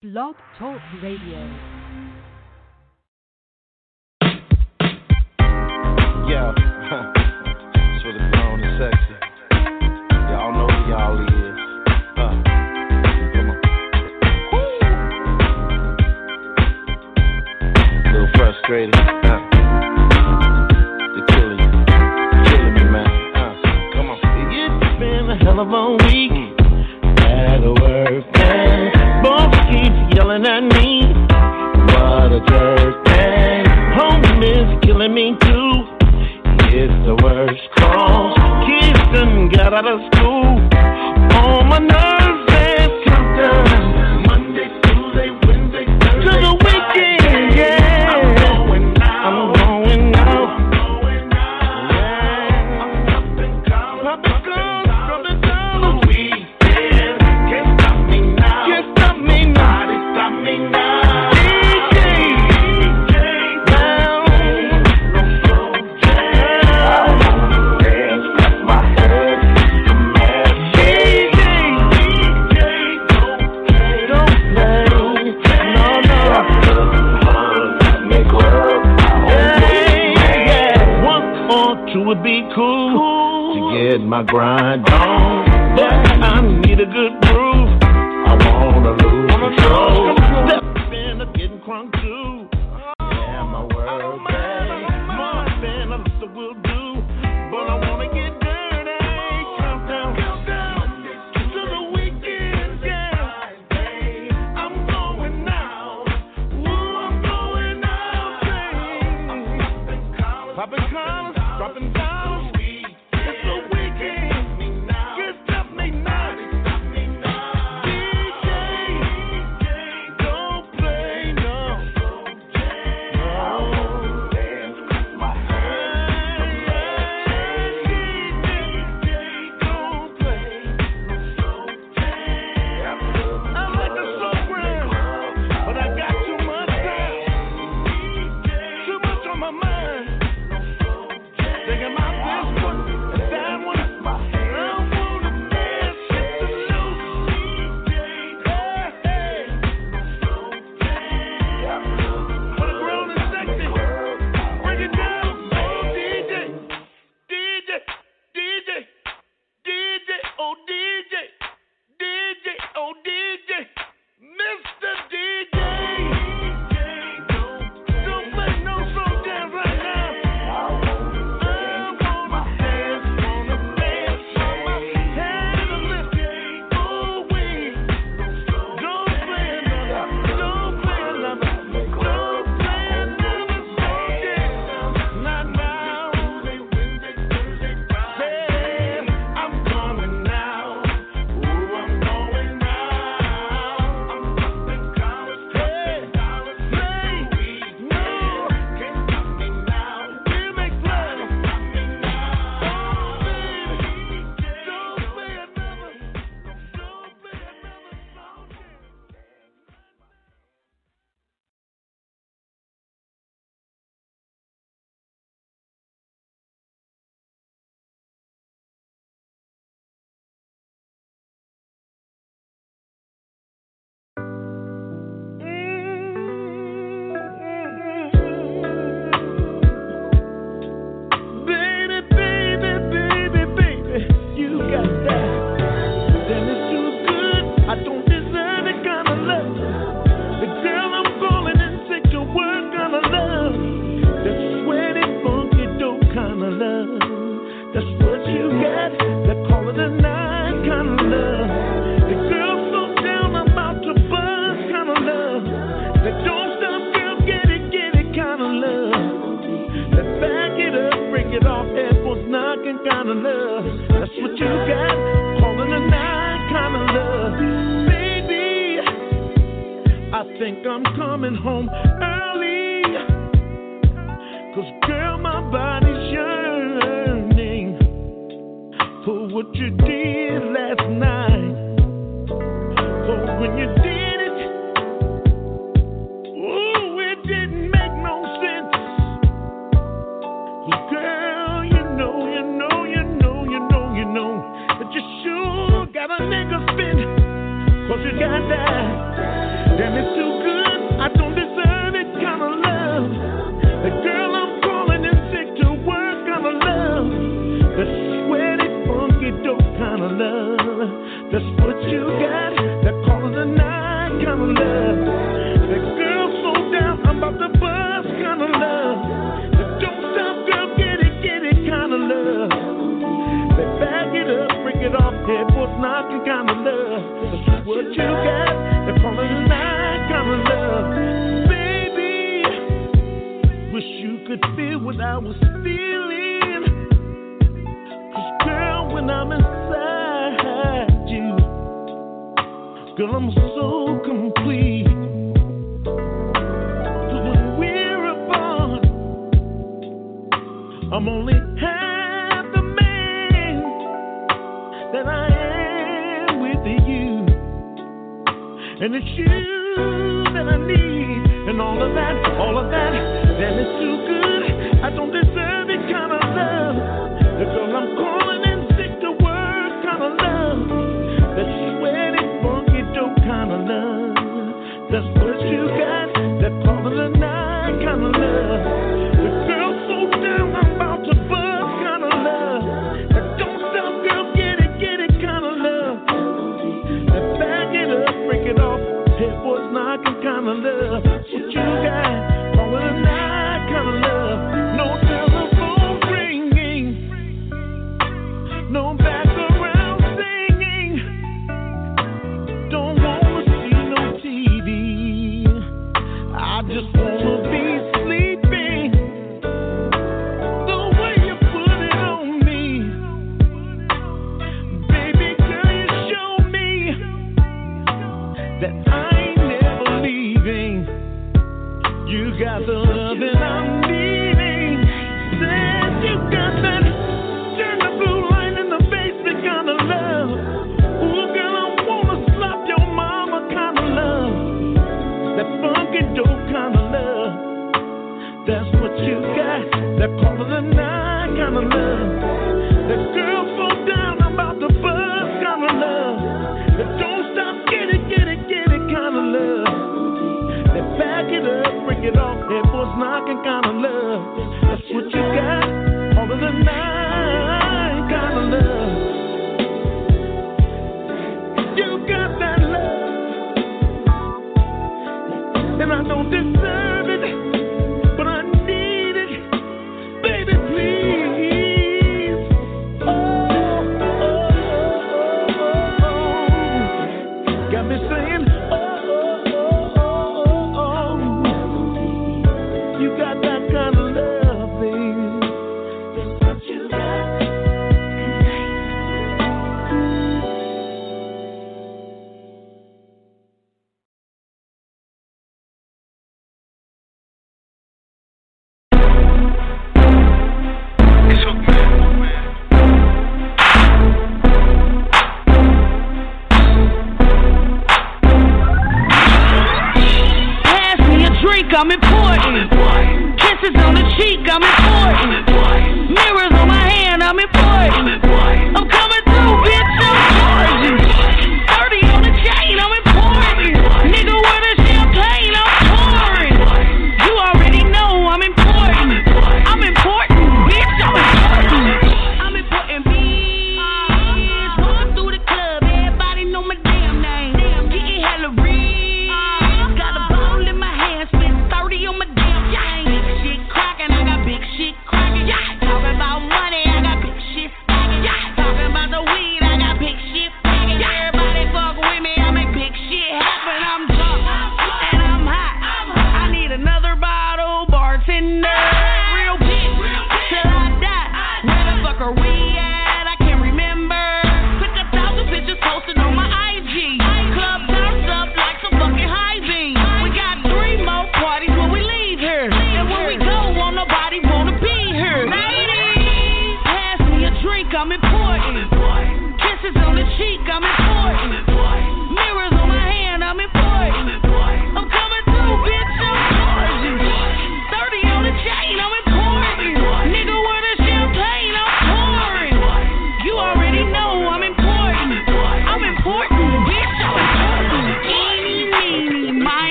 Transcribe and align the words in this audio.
Blog 0.00 0.36
Talk 0.56 0.78
Radio. 1.02 1.40
Yeah, 6.28 6.54
that's 6.54 8.04
where 8.04 8.12
the 8.14 8.30
phone 8.32 8.60
is 8.62 8.78
sexy. 8.78 9.16
Y'all 10.30 10.52
know 10.52 10.68
who 10.70 10.80
y'all 10.88 11.18
is. 11.18 11.58
Uh, 12.16 12.30
come 13.34 13.50
on. 13.50 13.58
Woo! 14.52 14.70
A 18.06 18.12
little 18.12 18.30
frustrated. 18.36 19.17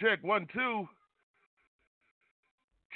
Check. 0.00 0.22
One, 0.22 0.46
two. 0.54 0.88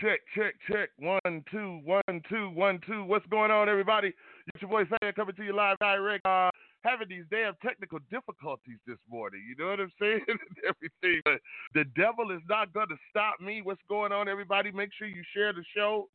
Check, 0.00 0.20
check, 0.34 0.54
check. 0.70 0.88
One, 0.98 1.44
two, 1.50 1.80
one, 1.84 2.22
two, 2.28 2.50
one, 2.50 2.80
two. 2.86 3.04
What's 3.04 3.26
going 3.26 3.50
on, 3.50 3.68
everybody? 3.68 4.08
It's 4.08 4.62
your 4.62 4.70
boy 4.70 4.84
Sam 4.88 5.12
coming 5.14 5.34
to 5.36 5.44
you 5.44 5.54
live 5.54 5.78
direct. 5.78 6.26
Uh, 6.26 6.50
having 6.82 7.08
these 7.08 7.24
damn 7.30 7.54
technical 7.64 7.98
difficulties 8.10 8.78
this 8.86 8.98
morning. 9.08 9.42
You 9.48 9.54
know 9.62 9.70
what 9.70 9.80
I'm 9.80 9.92
saying? 10.00 10.24
Everything. 10.66 11.20
But 11.24 11.40
the 11.74 11.84
devil 11.96 12.30
is 12.32 12.42
not 12.48 12.72
going 12.72 12.88
to 12.88 12.96
stop 13.10 13.40
me. 13.40 13.62
What's 13.62 13.82
going 13.88 14.12
on, 14.12 14.28
everybody? 14.28 14.72
Make 14.72 14.90
sure 14.98 15.06
you 15.06 15.22
share 15.34 15.52
the 15.52 15.64
show. 15.76 16.08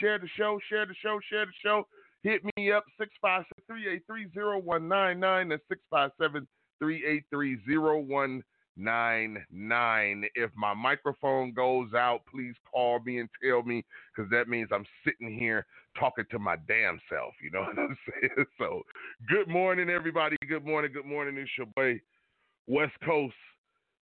Share 0.00 0.18
the 0.18 0.28
show. 0.36 0.58
Share 0.68 0.86
the 0.86 0.94
show. 1.02 1.18
Share 1.28 1.46
the 1.46 1.52
show. 1.62 1.86
Hit 2.22 2.42
me 2.56 2.70
up, 2.70 2.84
657-383-0199. 3.70 5.48
That's 5.48 5.62
657-383-0199. 8.78 10.24
If 10.34 10.50
my 10.56 10.74
microphone 10.74 11.52
goes 11.52 11.94
out, 11.94 12.22
please 12.30 12.54
call 12.70 13.00
me 13.00 13.18
and 13.18 13.28
tell 13.42 13.62
me 13.62 13.84
because 14.14 14.30
that 14.30 14.48
means 14.48 14.68
I'm 14.72 14.86
sitting 15.04 15.36
here 15.38 15.66
talking 15.98 16.24
to 16.30 16.38
my 16.38 16.56
damn 16.68 17.00
self. 17.10 17.34
You 17.42 17.50
know 17.50 17.60
what 17.74 17.78
I'm 17.78 17.96
saying? 18.10 18.46
So, 18.58 18.82
good 19.28 19.48
morning, 19.48 19.90
everybody. 19.90 20.36
Good 20.48 20.64
morning. 20.64 20.92
Good 20.92 21.06
morning. 21.06 21.36
It's 21.38 21.50
your 21.56 21.66
boy, 21.66 22.00
West 22.66 22.94
Coast. 23.04 23.34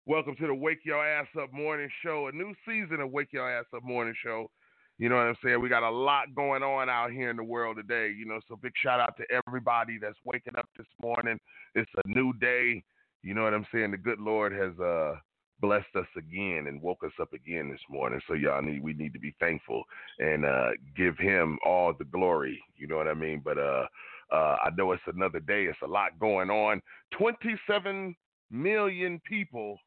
Welcome 0.07 0.35
to 0.37 0.47
the 0.47 0.55
Wake 0.55 0.81
Your 0.85 1.07
Ass 1.07 1.29
Up 1.41 1.53
Morning 1.53 1.89
Show, 2.03 2.29
a 2.29 2.33
new 2.33 2.55
season 2.67 3.00
of 3.00 3.11
Wake 3.11 3.33
Your 3.33 3.50
Ass 3.50 3.67
Up 3.75 3.85
Morning 3.85 4.15
Show. 4.25 4.50
You 4.99 5.09
know 5.09 5.17
what 5.17 5.27
I'm 5.27 5.37
saying? 5.43 5.62
We 5.62 5.71
got 5.71 5.83
a 5.83 5.91
lot 5.91 6.35
going 6.35 6.62
on 6.62 6.91
out 6.91 7.11
here 7.11 7.31
in 7.31 7.37
the 7.37 7.45
world 7.45 7.77
today. 7.77 8.12
You 8.15 8.27
know, 8.27 8.39
so 8.49 8.57
big 8.57 8.73
shout 8.83 9.00
out 9.00 9.17
to 9.17 9.25
everybody 9.31 9.99
that's 9.99 10.19
waking 10.25 10.57
up 10.59 10.69
this 10.77 10.87
morning. 11.03 11.39
It's 11.75 11.91
a 12.05 12.09
new 12.09 12.35
day. 12.35 12.83
You 13.23 13.35
know 13.35 13.43
what 13.43 13.55
I'm 13.55 13.67
saying? 13.73 13.91
The 13.91 13.99
good 13.99 14.21
Lord 14.21 14.53
has 14.53 14.79
uh 14.81 15.17
blessed 15.61 15.95
us 15.95 16.07
again 16.17 16.65
and 16.69 16.81
woke 16.81 17.05
us 17.05 17.12
up 17.21 17.35
again 17.35 17.71
this 17.71 17.81
morning. 17.91 18.21
So 18.27 18.35
y'all 18.35 18.62
need 18.62 18.83
we 18.83 18.95
need 18.95 19.12
to 19.12 19.19
be 19.19 19.35
thankful 19.41 19.85
and 20.19 20.45
uh 20.45 20.71
give 20.97 21.19
him 21.19 21.59
all 21.65 21.93
the 21.93 22.05
glory. 22.07 22.62
You 22.77 22.87
know 22.87 22.97
what 22.97 23.09
I 23.09 23.15
mean? 23.15 23.43
But 23.45 23.59
uh 23.59 23.87
uh 24.33 24.57
I 24.65 24.71
know 24.77 24.93
it's 24.93 25.03
another 25.07 25.41
day. 25.41 25.65
It's 25.65 25.79
a 25.83 25.87
lot 25.87 26.19
going 26.19 26.50
on. 26.50 26.81
27 27.19 28.15
million 28.50 29.21
people 29.29 29.79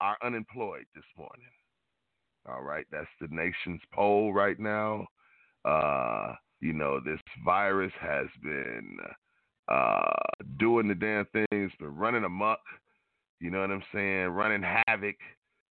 are 0.00 0.16
unemployed 0.22 0.86
this 0.94 1.04
morning. 1.16 1.50
All 2.48 2.62
right, 2.62 2.86
that's 2.90 3.06
the 3.20 3.28
nation's 3.30 3.82
poll 3.92 4.32
right 4.32 4.58
now. 4.58 5.06
Uh, 5.64 6.34
you 6.60 6.72
know, 6.72 7.00
this 7.00 7.20
virus 7.44 7.92
has 8.00 8.26
been 8.42 8.96
uh, 9.70 10.12
doing 10.58 10.88
the 10.88 10.94
damn 10.94 11.26
things, 11.26 11.72
been 11.78 11.96
running 11.96 12.24
amok. 12.24 12.60
You 13.40 13.50
know 13.50 13.60
what 13.60 13.70
I'm 13.70 13.82
saying? 13.92 14.28
Running 14.28 14.62
havoc. 14.62 15.16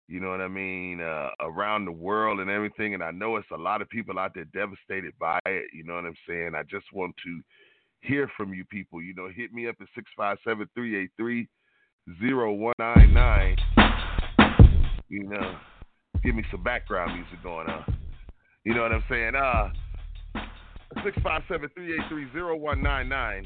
You 0.07 0.19
know 0.19 0.29
what 0.29 0.41
I 0.41 0.47
mean? 0.47 1.01
Uh, 1.01 1.29
around 1.39 1.85
the 1.85 1.91
world 1.91 2.39
and 2.39 2.49
everything. 2.49 2.95
And 2.95 3.03
I 3.03 3.11
know 3.11 3.35
it's 3.35 3.51
a 3.53 3.57
lot 3.57 3.81
of 3.81 3.89
people 3.89 4.17
out 4.17 4.33
there 4.33 4.45
devastated 4.45 5.13
by 5.19 5.39
it. 5.45 5.65
You 5.73 5.83
know 5.83 5.95
what 5.95 6.05
I'm 6.05 6.15
saying? 6.27 6.53
I 6.55 6.63
just 6.63 6.85
want 6.93 7.15
to 7.23 7.41
hear 8.01 8.29
from 8.35 8.53
you 8.53 8.65
people. 8.65 9.01
You 9.01 9.13
know, 9.13 9.29
hit 9.29 9.53
me 9.53 9.67
up 9.67 9.75
at 9.79 9.87
657 9.93 10.67
383 10.73 11.47
0199. 12.07 13.55
You 15.09 15.23
know 15.23 15.57
give 16.23 16.35
me 16.35 16.43
some 16.51 16.63
background 16.63 17.15
music 17.15 17.41
going 17.43 17.67
on. 17.67 17.83
You 18.63 18.73
know 18.73 18.81
what 18.81 18.91
I'm 18.91 19.03
saying? 19.09 19.35
Uh, 19.35 19.69
657-383-0199. 20.97 23.45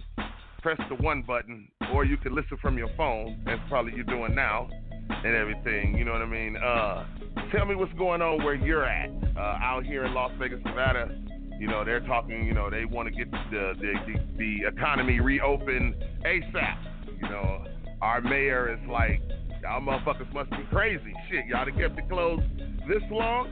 Press 0.63 0.79
the 0.87 0.95
one 1.03 1.21
button, 1.21 1.67
or 1.93 2.05
you 2.05 2.15
can 2.15 2.33
listen 2.33 2.57
from 2.61 2.77
your 2.77 2.87
phone. 2.95 3.41
That's 3.45 3.59
probably 3.67 3.91
you're 3.95 4.05
doing 4.05 4.33
now, 4.33 4.69
and 5.09 5.35
everything. 5.35 5.97
You 5.97 6.05
know 6.05 6.13
what 6.13 6.21
I 6.21 6.25
mean? 6.25 6.55
Uh, 6.55 7.05
tell 7.51 7.65
me 7.65 7.75
what's 7.75 7.91
going 7.93 8.21
on 8.21 8.41
where 8.45 8.55
you're 8.55 8.85
at 8.85 9.09
uh, 9.35 9.39
out 9.39 9.85
here 9.85 10.05
in 10.05 10.13
Las 10.13 10.31
Vegas, 10.39 10.61
Nevada. 10.63 11.19
You 11.59 11.67
know 11.67 11.83
they're 11.83 11.99
talking. 11.99 12.45
You 12.45 12.53
know 12.53 12.69
they 12.69 12.85
want 12.85 13.09
to 13.09 13.13
get 13.13 13.29
the 13.29 13.73
the, 13.77 13.93
the 14.07 14.37
the 14.37 14.67
economy 14.69 15.19
reopened 15.19 15.95
ASAP. 16.25 16.77
You 17.21 17.29
know 17.29 17.65
our 18.01 18.21
mayor 18.21 18.73
is 18.73 18.79
like 18.89 19.21
Y'all 19.63 19.79
motherfuckers 19.79 20.31
must 20.33 20.49
be 20.49 20.57
crazy. 20.69 21.13
Shit, 21.31 21.45
y'all 21.45 21.65
have 21.65 21.73
kept 21.79 21.97
it 21.97 22.09
closed 22.09 22.43
this 22.85 23.01
long. 23.09 23.47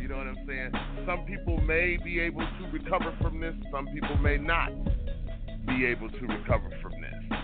You 0.00 0.08
know 0.08 0.16
what 0.16 0.26
I'm 0.26 0.44
saying? 0.48 0.72
Some 1.06 1.24
people 1.26 1.58
may 1.60 1.96
be 2.02 2.18
able 2.18 2.40
to 2.40 2.70
recover 2.72 3.16
from 3.22 3.38
this. 3.38 3.54
Some 3.70 3.86
people 3.94 4.16
may 4.18 4.36
not 4.36 4.72
be 5.66 5.86
able 5.86 6.10
to 6.10 6.26
recover 6.26 6.70
from 6.82 6.92
this. 6.92 7.38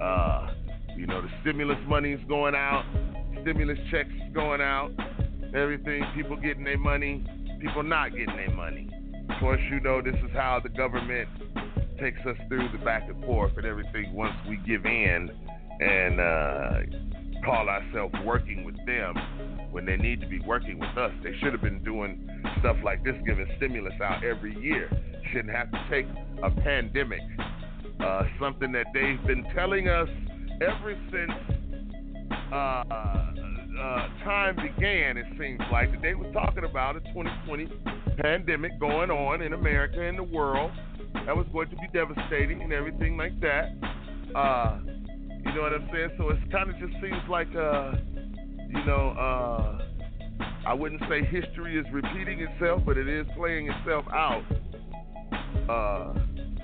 Uh, 0.00 0.54
you 0.96 1.06
know, 1.06 1.20
the 1.20 1.28
stimulus 1.42 1.78
money 1.86 2.12
is 2.12 2.20
going 2.28 2.54
out. 2.54 2.84
Stimulus 3.42 3.78
checks 3.90 4.10
going 4.34 4.60
out. 4.60 4.90
Everything. 5.54 6.02
People 6.14 6.36
getting 6.36 6.64
their 6.64 6.78
money. 6.78 7.24
People 7.60 7.82
not 7.82 8.10
getting 8.10 8.36
their 8.36 8.54
money. 8.54 8.88
Of 9.28 9.40
course, 9.40 9.60
you 9.70 9.80
know 9.80 10.00
this 10.00 10.14
is 10.14 10.30
how 10.32 10.60
the 10.62 10.68
government 10.68 11.28
takes 12.00 12.20
us 12.26 12.36
through 12.48 12.68
the 12.72 12.84
back 12.84 13.08
and 13.08 13.24
forth 13.24 13.52
and 13.56 13.66
everything 13.66 14.12
once 14.14 14.34
we 14.48 14.56
give 14.66 14.84
in 14.84 15.30
and 15.80 16.20
uh, 16.20 16.80
call 17.44 17.68
ourselves 17.68 18.14
working 18.24 18.64
with 18.64 18.76
them 18.86 19.14
when 19.70 19.84
they 19.84 19.96
need 19.96 20.20
to 20.20 20.26
be 20.26 20.40
working 20.40 20.78
with 20.78 20.96
us. 20.96 21.12
They 21.22 21.34
should 21.40 21.52
have 21.52 21.62
been 21.62 21.82
doing 21.84 22.28
stuff 22.60 22.76
like 22.84 23.04
this, 23.04 23.14
giving 23.26 23.46
stimulus 23.56 23.94
out 24.02 24.24
every 24.24 24.58
year. 24.60 24.90
Shouldn't 25.32 25.54
have 25.54 25.70
to 25.70 25.86
take 25.90 26.06
a 26.42 26.50
pandemic, 26.50 27.20
uh, 28.00 28.22
something 28.40 28.72
that 28.72 28.86
they've 28.92 29.22
been 29.26 29.44
telling 29.54 29.88
us 29.88 30.08
ever 30.60 30.96
since 31.10 31.32
uh, 32.52 32.56
uh, 32.56 34.08
time 34.24 34.56
began. 34.56 35.16
It 35.16 35.26
seems 35.38 35.60
like 35.70 35.90
that 35.92 36.02
they 36.02 36.14
were 36.14 36.30
talking 36.32 36.64
about 36.64 36.96
a 36.96 37.00
2020 37.00 37.68
pandemic 38.18 38.78
going 38.80 39.10
on 39.10 39.42
in 39.42 39.52
America 39.52 40.00
and 40.00 40.18
the 40.18 40.22
world 40.22 40.70
that 41.26 41.36
was 41.36 41.46
going 41.52 41.68
to 41.70 41.76
be 41.76 41.88
devastating 41.92 42.62
and 42.62 42.72
everything 42.72 43.16
like 43.16 43.38
that. 43.40 43.72
Uh, 44.34 44.78
you 45.44 45.54
know 45.54 45.62
what 45.62 45.72
I'm 45.72 45.88
saying? 45.92 46.10
So 46.18 46.30
it 46.30 46.38
kind 46.50 46.70
of 46.70 46.78
just 46.78 46.92
seems 47.00 47.22
like, 47.28 47.48
uh, 47.54 47.92
you 48.68 48.84
know, 48.84 49.14
uh, 49.18 49.82
I 50.66 50.74
wouldn't 50.74 51.02
say 51.08 51.24
history 51.24 51.78
is 51.78 51.86
repeating 51.92 52.40
itself, 52.40 52.82
but 52.84 52.96
it 52.96 53.08
is 53.08 53.26
playing 53.36 53.70
itself 53.70 54.04
out 54.12 54.42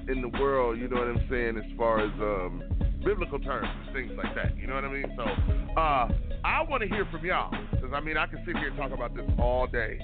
in 0.09 0.23
the 0.23 0.29
world. 0.41 0.79
You 0.79 0.89
know 0.89 0.97
what 0.97 1.09
I'm 1.09 1.27
saying? 1.31 1.57
As 1.57 1.77
far 1.77 2.01
as 2.01 2.13
um, 2.21 2.63
biblical 3.05 3.39
terms 3.39 3.69
and 3.87 3.95
things 3.95 4.13
like 4.17 4.35
that. 4.35 4.57
You 4.57 4.67
know 4.67 4.75
what 4.75 4.85
I 4.85 4.93
mean? 4.93 5.07
So 5.17 5.23
uh, 5.23 6.09
I 6.45 6.63
want 6.69 6.83
to 6.83 6.89
hear 6.89 7.07
from 7.11 7.25
y'all 7.25 7.53
because 7.71 7.91
I 7.95 8.01
mean 8.01 8.17
I 8.17 8.27
can 8.27 8.43
sit 8.47 8.57
here 8.57 8.69
and 8.69 8.77
talk 8.77 8.93
about 8.93 9.15
this 9.15 9.29
all 9.39 9.67
day 9.67 9.99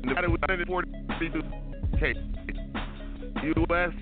Nevada 0.05 0.29
was 0.29 0.41
142 0.47 1.43
cases. 1.99 2.29
U.S. 3.71 3.95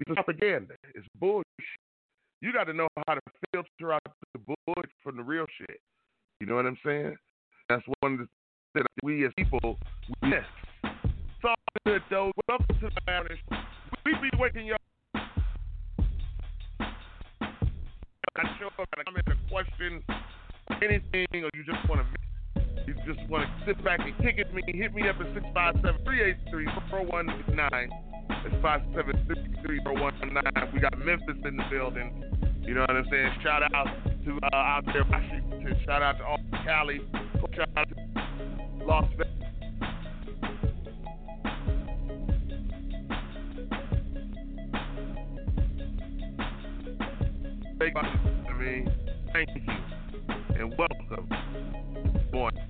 It's 0.00 0.14
propaganda 0.14 0.74
It's 0.94 1.06
bullshit. 1.18 1.46
You 2.40 2.52
got 2.52 2.64
to 2.64 2.74
know 2.74 2.88
how 3.06 3.14
to 3.14 3.20
filter 3.52 3.94
out 3.94 4.02
the 4.34 4.40
bullshit 4.40 4.92
from 5.02 5.16
the 5.16 5.22
real 5.22 5.46
shit. 5.58 5.80
You 6.40 6.46
know 6.46 6.54
what 6.54 6.66
I'm 6.66 6.78
saying? 6.84 7.16
That's 7.68 7.84
one 8.00 8.14
of 8.14 8.18
the 8.20 8.28
things 8.72 8.86
that 8.86 8.86
we 9.02 9.26
as 9.26 9.32
people 9.36 9.76
miss. 10.22 10.40
It's 10.84 11.44
all 11.44 11.54
good 11.84 12.00
though. 12.08 12.32
Welcome 12.48 12.80
to 12.80 12.88
the 12.88 13.12
Irish. 13.12 13.38
We 14.06 14.14
be 14.22 14.30
waking 14.38 14.64
you 14.64 14.74
up. 14.74 14.80
I 16.80 18.44
show 18.58 18.68
up 18.68 18.88
and 18.96 19.00
I 19.00 19.04
come 19.04 19.16
in 19.16 19.32
a 19.32 19.36
question, 19.50 20.02
anything, 20.80 21.44
or 21.44 21.50
you 21.52 21.64
just 21.66 21.86
want 21.90 22.00
to 22.00 22.06
you 22.86 22.94
just 23.04 23.20
want 23.28 23.44
to 23.44 23.66
sit 23.66 23.84
back 23.84 24.00
and 24.00 24.16
kick 24.16 24.38
at 24.38 24.54
me, 24.54 24.62
hit 24.64 24.94
me 24.94 25.06
up 25.06 25.20
at 25.20 25.28
657 25.34 26.04
383 26.04 26.72
4119. 26.88 27.92
It's 28.48 28.56
573 28.64 29.84
4119. 29.84 30.72
We 30.72 30.80
got 30.80 30.96
Memphis 31.04 31.36
in 31.44 31.58
the 31.58 31.64
building. 31.68 32.16
You 32.64 32.72
know 32.72 32.88
what 32.88 32.96
I'm 32.96 33.04
saying? 33.12 33.28
Shout 33.44 33.60
out 33.60 33.92
to 34.24 34.40
uh, 34.40 34.56
out 34.56 34.88
there. 34.88 35.04
Shout 35.84 36.00
out 36.00 36.16
to 36.16 36.24
all 36.24 36.40
Cali. 36.64 37.04
Las 38.86 39.04
Vegas. 47.78 48.04
I 48.48 48.52
mean, 48.58 48.92
thank 49.32 49.48
you 49.54 49.62
and 50.58 50.74
welcome. 50.76 51.28
Morning. 52.32 52.60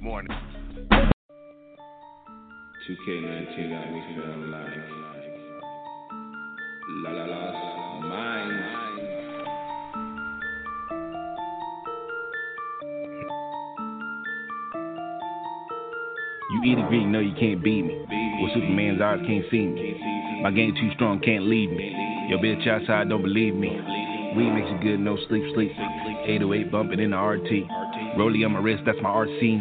Morning. 0.00 0.36
2K19 2.88 3.70
got 3.70 3.92
me 3.92 4.00
feeling 4.14 4.50
like 4.50 4.76
La 7.04 7.10
La 7.10 7.24
La's 7.24 8.04
mine. 8.04 8.91
Eat 16.64 16.78
a 16.78 16.86
Greek, 16.88 17.06
no, 17.06 17.18
you 17.18 17.34
can't 17.38 17.62
beat 17.62 17.82
me. 17.82 17.98
With 18.40 18.54
Superman's 18.54 19.00
eyes, 19.00 19.18
can't 19.26 19.44
see 19.50 19.66
me. 19.66 19.98
My 20.42 20.50
game 20.50 20.74
too 20.74 20.90
strong, 20.94 21.20
can't 21.20 21.44
lead 21.44 21.70
me. 21.70 21.94
Your 22.28 22.38
bitch 22.38 22.66
outside 22.66 23.08
don't 23.08 23.22
believe 23.22 23.54
me. 23.54 23.70
Weed 24.36 24.50
makes 24.50 24.70
you 24.70 24.78
good, 24.82 25.00
no 25.00 25.18
sleep, 25.28 25.44
sleep. 25.54 25.72
808 26.24 26.70
bumping 26.70 27.00
in 27.00 27.10
the 27.10 27.18
RT. 27.18 27.66
Rollie 28.16 28.44
on 28.46 28.52
my 28.52 28.60
wrist, 28.60 28.82
that's 28.86 28.98
my 29.02 29.10
RC. 29.10 29.60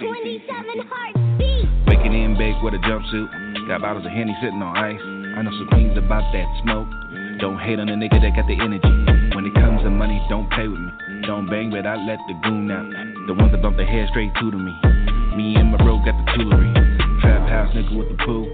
27 0.00 0.88
heartbeats. 0.88 1.68
Waking 1.86 2.14
in 2.14 2.36
bake 2.36 2.56
with 2.62 2.74
a 2.74 2.82
jumpsuit. 2.82 3.68
Got 3.68 3.82
bottles 3.82 4.06
of 4.06 4.12
Henny 4.12 4.34
sitting 4.42 4.60
on 4.60 4.76
ice. 4.76 5.00
I 5.36 5.42
know 5.42 5.52
some 5.52 5.68
queens 5.68 5.96
about 5.96 6.24
that 6.32 6.48
smoke. 6.64 6.88
Don't 7.40 7.60
hate 7.60 7.78
on 7.78 7.88
a 7.88 7.94
nigga 7.94 8.20
that 8.20 8.34
got 8.34 8.48
the 8.48 8.58
energy. 8.58 9.36
When 9.36 9.46
it 9.46 9.54
comes 9.54 9.82
to 9.82 9.90
money, 9.90 10.20
don't 10.28 10.50
play 10.50 10.66
with 10.66 10.80
me. 10.80 10.90
Don't 11.26 11.48
bang, 11.48 11.70
but 11.70 11.86
I 11.86 11.94
let 11.94 12.18
the 12.26 12.34
goon 12.42 12.70
out. 12.70 12.88
The 13.28 13.34
ones 13.34 13.52
that 13.52 13.62
bump 13.62 13.76
their 13.76 13.86
head 13.86 14.08
straight 14.10 14.34
to 14.34 14.50
me. 14.50 15.17
Me 15.38 15.54
and 15.54 15.70
my 15.70 15.78
bro 15.78 16.02
got 16.02 16.18
the 16.18 16.26
toolery. 16.34 16.66
Trap 17.22 17.46
house 17.46 17.70
nigga 17.70 17.94
with 17.94 18.10
the 18.10 18.18
pool. 18.26 18.50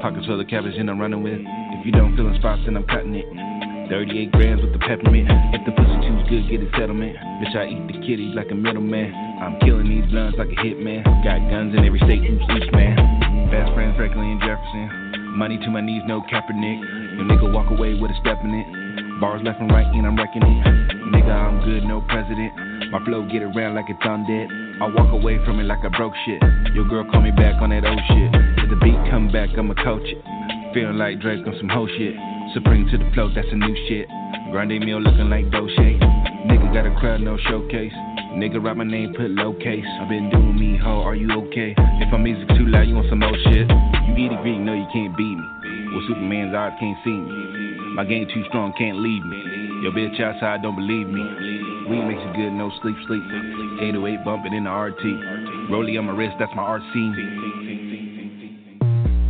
Pockets 0.00 0.24
full 0.24 0.40
of 0.40 0.48
cabbage 0.48 0.72
and 0.72 0.88
I'm 0.88 0.96
running 0.96 1.20
with. 1.20 1.36
If 1.36 1.84
you 1.84 1.92
don't 1.92 2.16
feel 2.16 2.32
in 2.32 2.34
spots, 2.40 2.64
then 2.64 2.80
I'm 2.80 2.88
cutting 2.88 3.12
it. 3.12 3.28
38 3.92 4.32
grams 4.32 4.64
with 4.64 4.72
the 4.72 4.80
peppermint. 4.80 5.28
If 5.52 5.68
the 5.68 5.76
pussy 5.76 5.92
too 6.00 6.16
good, 6.24 6.48
get 6.48 6.64
a 6.64 6.68
settlement. 6.80 7.12
Bitch, 7.44 7.52
I 7.52 7.68
eat 7.68 7.84
the 7.92 8.00
kitty 8.00 8.32
like 8.32 8.48
a 8.48 8.56
middleman. 8.56 9.12
I'm 9.12 9.60
killing 9.60 9.84
these 9.84 10.08
blunts 10.08 10.40
like 10.40 10.48
a 10.48 10.56
hitman. 10.64 11.04
Got 11.28 11.44
guns 11.52 11.76
in 11.76 11.84
every 11.84 12.00
state, 12.08 12.24
loose, 12.24 12.40
loose, 12.48 12.72
man. 12.72 12.96
Best 13.52 13.76
friends, 13.76 13.92
Franklin 14.00 14.24
and 14.24 14.40
Jefferson. 14.40 15.36
Money 15.36 15.60
to 15.60 15.68
my 15.68 15.84
knees, 15.84 16.08
no 16.08 16.24
Kaepernick. 16.24 17.20
Your 17.20 17.28
nigga 17.28 17.52
walk 17.52 17.68
away 17.68 18.00
with 18.00 18.08
a 18.08 18.16
step 18.24 18.40
in 18.40 18.48
it. 18.48 19.20
Bars 19.20 19.44
left 19.44 19.60
and 19.60 19.68
right, 19.68 19.84
and 19.92 20.08
I'm 20.08 20.16
wrecking 20.16 20.40
it. 20.40 20.64
Nigga, 21.12 21.36
I'm 21.36 21.60
good, 21.68 21.84
no 21.84 22.00
president. 22.08 22.88
My 22.88 23.04
flow 23.04 23.28
get 23.28 23.44
around 23.44 23.76
like 23.76 23.92
it's 23.92 24.00
undead. 24.00 24.63
I 24.82 24.90
walk 24.90 25.14
away 25.14 25.38
from 25.46 25.60
it 25.60 25.70
like 25.70 25.86
I 25.86 25.88
broke 25.94 26.14
shit. 26.26 26.42
Your 26.74 26.82
girl 26.88 27.06
call 27.06 27.22
me 27.22 27.30
back 27.30 27.62
on 27.62 27.70
that 27.70 27.86
old 27.86 28.02
shit. 28.10 28.30
If 28.58 28.70
the 28.70 28.78
beat 28.82 28.98
come 29.06 29.30
back, 29.30 29.54
I'ma 29.54 29.74
coach 29.78 30.02
it. 30.02 30.18
Feeling 30.74 30.98
like 30.98 31.22
Drake 31.22 31.46
on 31.46 31.54
some 31.62 31.70
hoe 31.70 31.86
shit. 31.86 32.18
Supreme 32.58 32.90
to 32.90 32.98
the 32.98 33.06
flow, 33.14 33.30
that's 33.30 33.46
a 33.50 33.54
new 33.54 33.76
shit. 33.86 34.10
Grande 34.50 34.82
meal 34.82 34.98
looking 34.98 35.30
like 35.30 35.46
Dolce. 35.54 35.94
Nigga 36.50 36.74
got 36.74 36.90
a 36.90 36.94
crowd, 36.98 37.22
no 37.22 37.38
showcase. 37.46 37.94
Nigga 38.34 38.58
write 38.58 38.76
my 38.76 38.82
name, 38.82 39.14
put 39.14 39.30
low 39.30 39.54
case. 39.54 39.86
i 39.86 40.08
been 40.10 40.28
doing 40.28 40.58
me, 40.58 40.76
ho, 40.76 41.06
are 41.06 41.14
you 41.14 41.30
okay? 41.46 41.70
If 42.02 42.10
my 42.10 42.18
music 42.18 42.48
too 42.58 42.66
loud, 42.66 42.90
you 42.90 42.98
want 42.98 43.06
some 43.08 43.22
old 43.22 43.38
shit? 43.46 43.70
You 43.70 44.12
eat 44.18 44.34
a 44.34 44.38
green, 44.42 44.66
no, 44.66 44.74
you 44.74 44.90
can't 44.90 45.14
beat 45.16 45.38
me. 45.38 45.46
With 45.94 46.10
Superman's 46.10 46.50
eyes, 46.50 46.74
can't 46.82 46.98
see 47.06 47.14
me. 47.14 47.94
My 47.94 48.02
game 48.02 48.26
too 48.26 48.42
strong, 48.50 48.74
can't 48.76 48.98
leave 48.98 49.22
me. 49.22 49.38
Your 49.86 49.94
bitch 49.94 50.18
outside, 50.18 50.62
don't 50.62 50.74
believe 50.74 51.06
me. 51.06 51.63
Weed 51.88 52.00
makes 52.08 52.22
you 52.24 52.32
good, 52.32 52.52
no 52.56 52.72
sleep, 52.80 52.96
sleep. 53.04 53.20
808 53.84 54.24
bumping 54.24 54.54
in 54.54 54.64
the 54.64 54.72
RT. 54.72 55.04
Rollie 55.68 55.98
on 55.98 56.06
my 56.08 56.16
wrist, 56.16 56.36
that's 56.40 56.52
my 56.56 56.80
RC. 56.80 56.94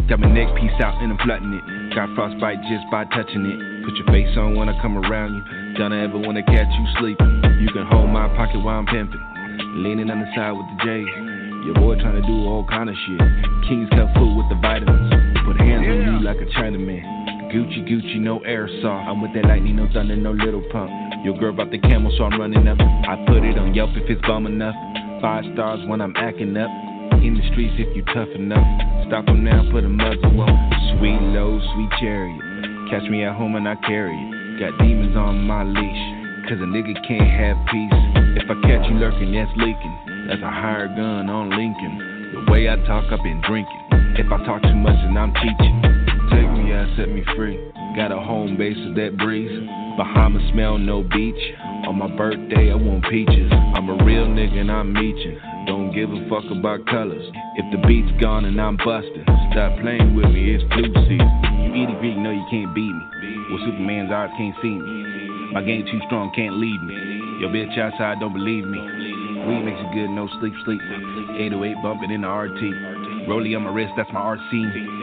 Got 0.07 0.21
my 0.21 0.31
neck 0.31 0.55
piece 0.55 0.79
out 0.79 1.03
and 1.03 1.11
I'm 1.11 1.19
flooding 1.19 1.51
it. 1.51 1.65
Got 1.97 2.15
frostbite 2.15 2.63
just 2.71 2.87
by 2.95 3.05
touching 3.11 3.43
it. 3.43 3.59
Put 3.83 3.99
your 3.99 4.07
face 4.07 4.31
on 4.39 4.55
when 4.55 4.69
I 4.69 4.81
come 4.81 4.99
around 4.99 5.35
you. 5.35 5.43
Don't 5.79 5.93
ever 5.93 6.19
wanna 6.19 6.45
catch 6.45 6.71
you 6.71 6.87
sleeping. 7.03 7.43
You 7.59 7.73
can 7.75 7.87
hold 7.91 8.11
my 8.11 8.29
pocket 8.37 8.63
while 8.63 8.79
I'm 8.79 8.87
pimping. 8.87 9.19
Leaning 9.83 10.11
on 10.11 10.21
the 10.21 10.31
side 10.37 10.53
with 10.53 10.67
the 10.71 10.85
J's. 10.87 11.11
Your 11.67 11.75
boy 11.75 11.99
trying 11.99 12.21
to 12.21 12.27
do 12.29 12.37
all 12.47 12.63
kind 12.69 12.91
of 12.91 12.95
shit. 13.09 13.19
Kings 13.67 13.89
cut 13.91 14.15
food 14.15 14.37
with 14.37 14.47
the 14.53 14.59
vitamins. 14.63 15.11
Put 15.43 15.59
hands 15.59 15.89
on 15.91 15.99
you 16.07 16.21
like 16.23 16.39
a 16.39 16.47
Chinaman. 16.55 17.03
Gucci, 17.51 17.83
Gucci, 17.89 18.21
no 18.21 18.41
airsoft. 18.41 19.09
I'm 19.09 19.23
with 19.23 19.33
that 19.35 19.47
lightning, 19.47 19.77
no 19.77 19.89
thunder, 19.93 20.15
no 20.15 20.33
little 20.33 20.63
pump. 20.71 20.93
Your 21.25 21.33
girl 21.41 21.57
bought 21.57 21.73
the 21.73 21.81
camel, 21.81 22.13
so 22.19 22.25
I'm 22.25 22.39
running 22.39 22.69
up. 22.69 22.77
I 22.77 23.17
put 23.25 23.49
it 23.49 23.57
on 23.57 23.73
Yelp 23.73 23.97
if 23.97 24.05
it's 24.13 24.21
bum 24.29 24.45
enough. 24.45 24.77
Five 25.25 25.49
stars 25.57 25.81
when 25.89 26.05
I'm 26.05 26.13
acting 26.21 26.53
up. 26.53 26.69
In 27.25 27.41
the 27.41 27.45
streets 27.49 27.73
if 27.81 27.89
you 27.97 28.05
tough 28.13 28.29
enough. 28.37 28.61
Stop 29.09 29.25
them 29.25 29.41
now, 29.41 29.65
put 29.73 29.85
a 29.85 29.89
muzzle 29.89 30.37
on. 30.45 30.53
Sweet 31.01 31.17
low, 31.33 31.57
sweet 31.73 31.89
chariot. 31.97 32.45
Catch 32.93 33.09
me 33.09 33.25
at 33.25 33.33
home 33.33 33.57
and 33.57 33.65
I 33.65 33.73
carry 33.89 34.13
it. 34.13 34.61
Got 34.61 34.77
demons 34.85 35.17
on 35.17 35.49
my 35.49 35.65
leash. 35.65 36.05
Cause 36.45 36.61
a 36.61 36.69
nigga 36.69 36.93
can't 37.09 37.25
have 37.25 37.57
peace. 37.73 38.01
If 38.37 38.45
I 38.45 38.61
catch 38.69 38.85
you 38.93 39.01
lurking, 39.01 39.33
that's 39.33 39.49
leaking. 39.57 39.97
That's 40.29 40.45
a 40.45 40.53
higher 40.53 40.93
gun 40.93 41.33
on 41.33 41.57
Lincoln. 41.57 42.37
The 42.37 42.53
way 42.53 42.69
I 42.69 42.77
talk, 42.85 43.09
I've 43.09 43.25
been 43.25 43.41
drinking. 43.49 43.81
If 44.21 44.29
I 44.29 44.45
talk 44.45 44.61
too 44.61 44.77
much, 44.77 45.01
then 45.01 45.17
I'm 45.17 45.33
teaching. 45.41 45.77
Take 46.37 46.53
me 46.53 46.77
out, 46.77 46.93
set 47.01 47.09
me 47.09 47.25
free. 47.33 47.57
Got 47.97 48.13
a 48.13 48.21
home 48.21 48.61
base 48.61 48.77
of 48.85 48.95
that 49.01 49.17
breeze. 49.17 49.84
Bahama 49.97 50.43
smell, 50.53 50.79
no 50.79 51.03
beach. 51.03 51.39
On 51.87 51.99
my 51.99 52.11
birthday, 52.17 52.73
I 52.73 52.75
want 52.75 53.05
peaches. 53.07 53.53
I'm 53.79 53.89
a 53.89 54.05
real 54.05 54.27
nigga 54.27 54.67
and 54.67 54.71
I'm 54.71 54.93
meeching. 54.93 55.39
Don't 55.67 55.95
give 55.95 56.11
a 56.11 56.19
fuck 56.29 56.43
about 56.51 56.85
colors. 56.91 57.23
If 57.55 57.67
the 57.71 57.79
beat's 57.87 58.11
gone 58.21 58.45
and 58.45 58.61
I'm 58.61 58.77
busting, 58.77 59.23
stop 59.55 59.79
playing 59.81 60.19
with 60.19 60.27
me, 60.35 60.59
it's 60.59 60.67
blue 60.75 60.91
season. 61.07 61.31
You 61.71 61.87
a 61.87 61.95
Greek, 62.03 62.19
no, 62.19 62.35
you 62.35 62.43
can't 62.51 62.75
beat 62.75 62.91
me. 62.91 63.05
Well, 63.51 63.63
Superman's 63.67 64.11
eyes, 64.11 64.35
can't 64.35 64.55
see 64.59 64.75
me. 64.75 65.55
My 65.55 65.63
game 65.63 65.87
too 65.87 66.03
strong, 66.11 66.35
can't 66.35 66.59
lead 66.59 66.81
me. 66.83 66.99
Your 67.39 67.51
bitch 67.55 67.79
outside, 67.79 68.19
don't 68.19 68.35
believe 68.35 68.67
me. 68.67 68.83
Weed 69.47 69.63
makes 69.63 69.79
you 69.79 69.91
good, 69.95 70.11
no 70.11 70.27
sleep, 70.43 70.55
sleep. 70.67 70.83
808 71.39 71.79
bumping 71.83 72.11
in 72.11 72.23
the 72.23 72.31
RT. 72.31 73.31
Rollie 73.31 73.55
on 73.55 73.63
my 73.63 73.71
wrist, 73.71 73.95
that's 73.97 74.11
my 74.11 74.21
RC. 74.21 74.95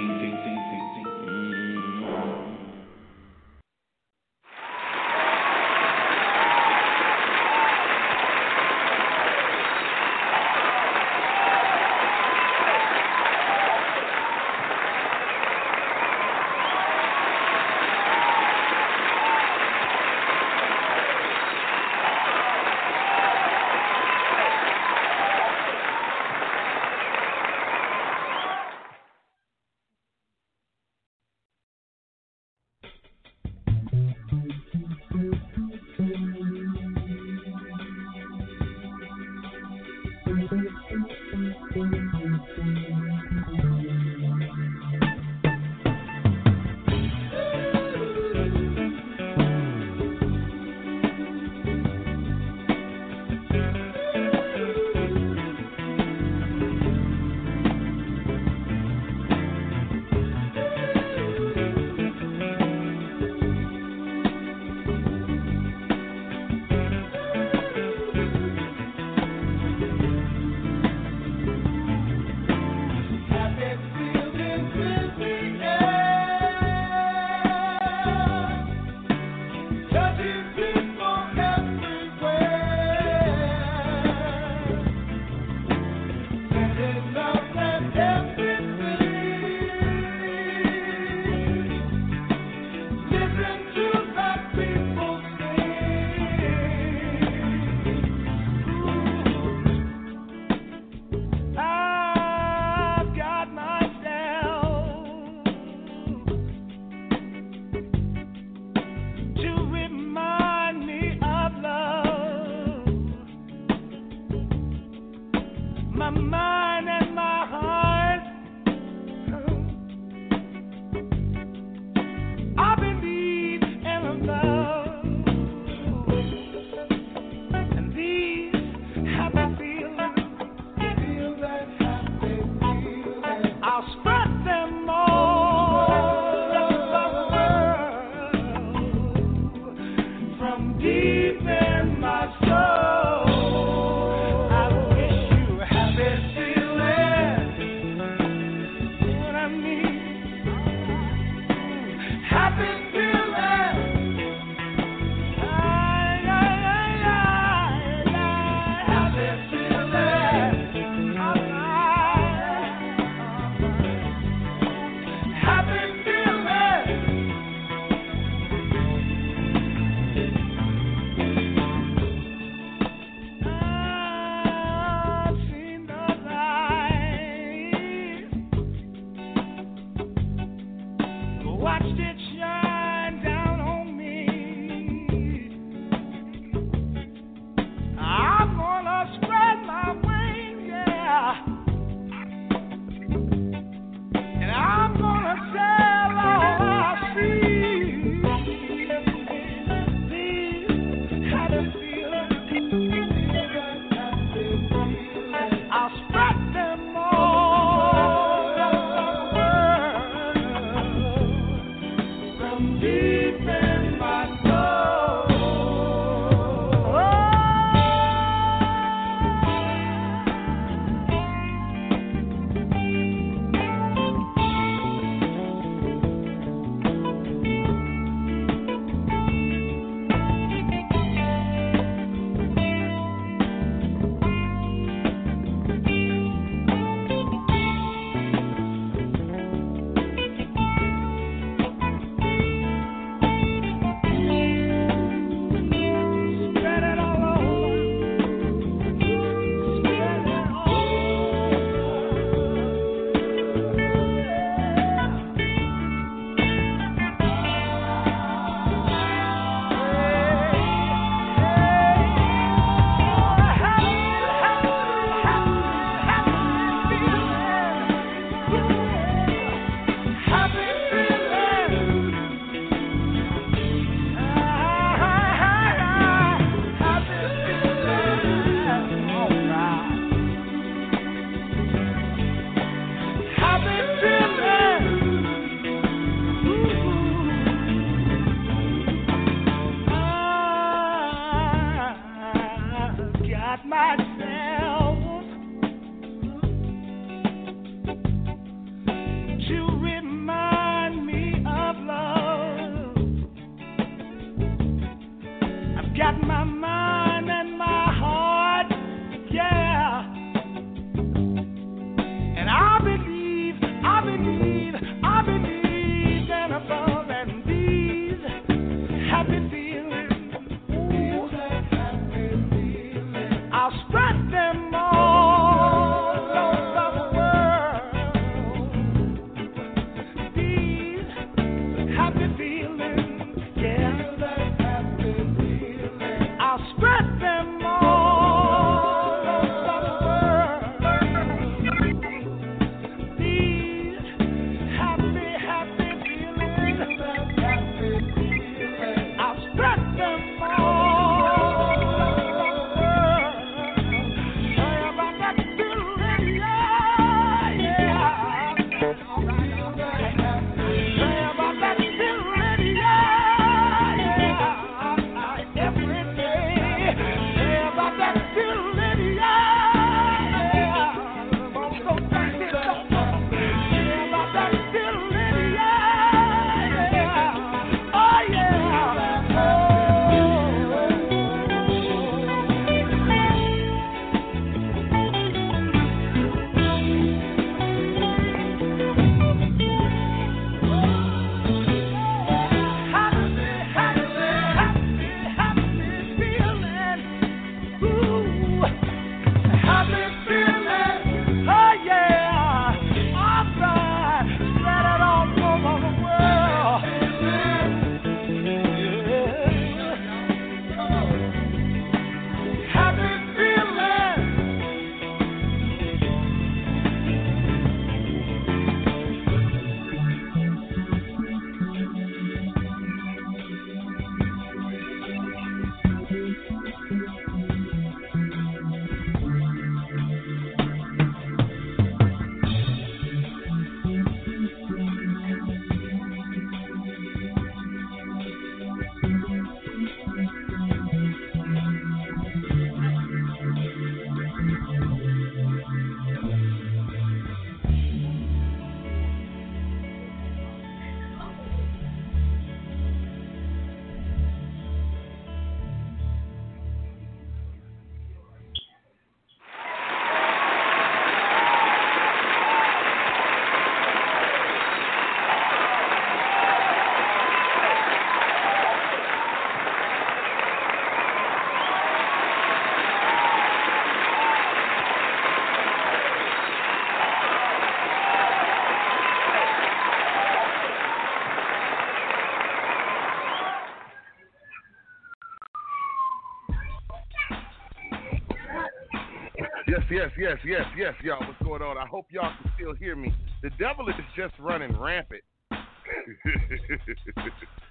Yes, 489.91 490.09
yes, 490.17 490.37
yes, 490.45 490.65
yes, 490.77 490.93
y'all. 491.03 491.19
What's 491.19 491.41
going 491.43 491.61
on? 491.61 491.77
I 491.77 491.85
hope 491.85 492.05
y'all 492.09 492.31
can 492.41 492.51
still 492.55 492.73
hear 492.73 492.95
me. 492.95 493.13
The 493.43 493.49
devil 493.59 493.87
is 493.89 493.95
just 494.15 494.33
running 494.39 494.77
rampant 494.79 495.21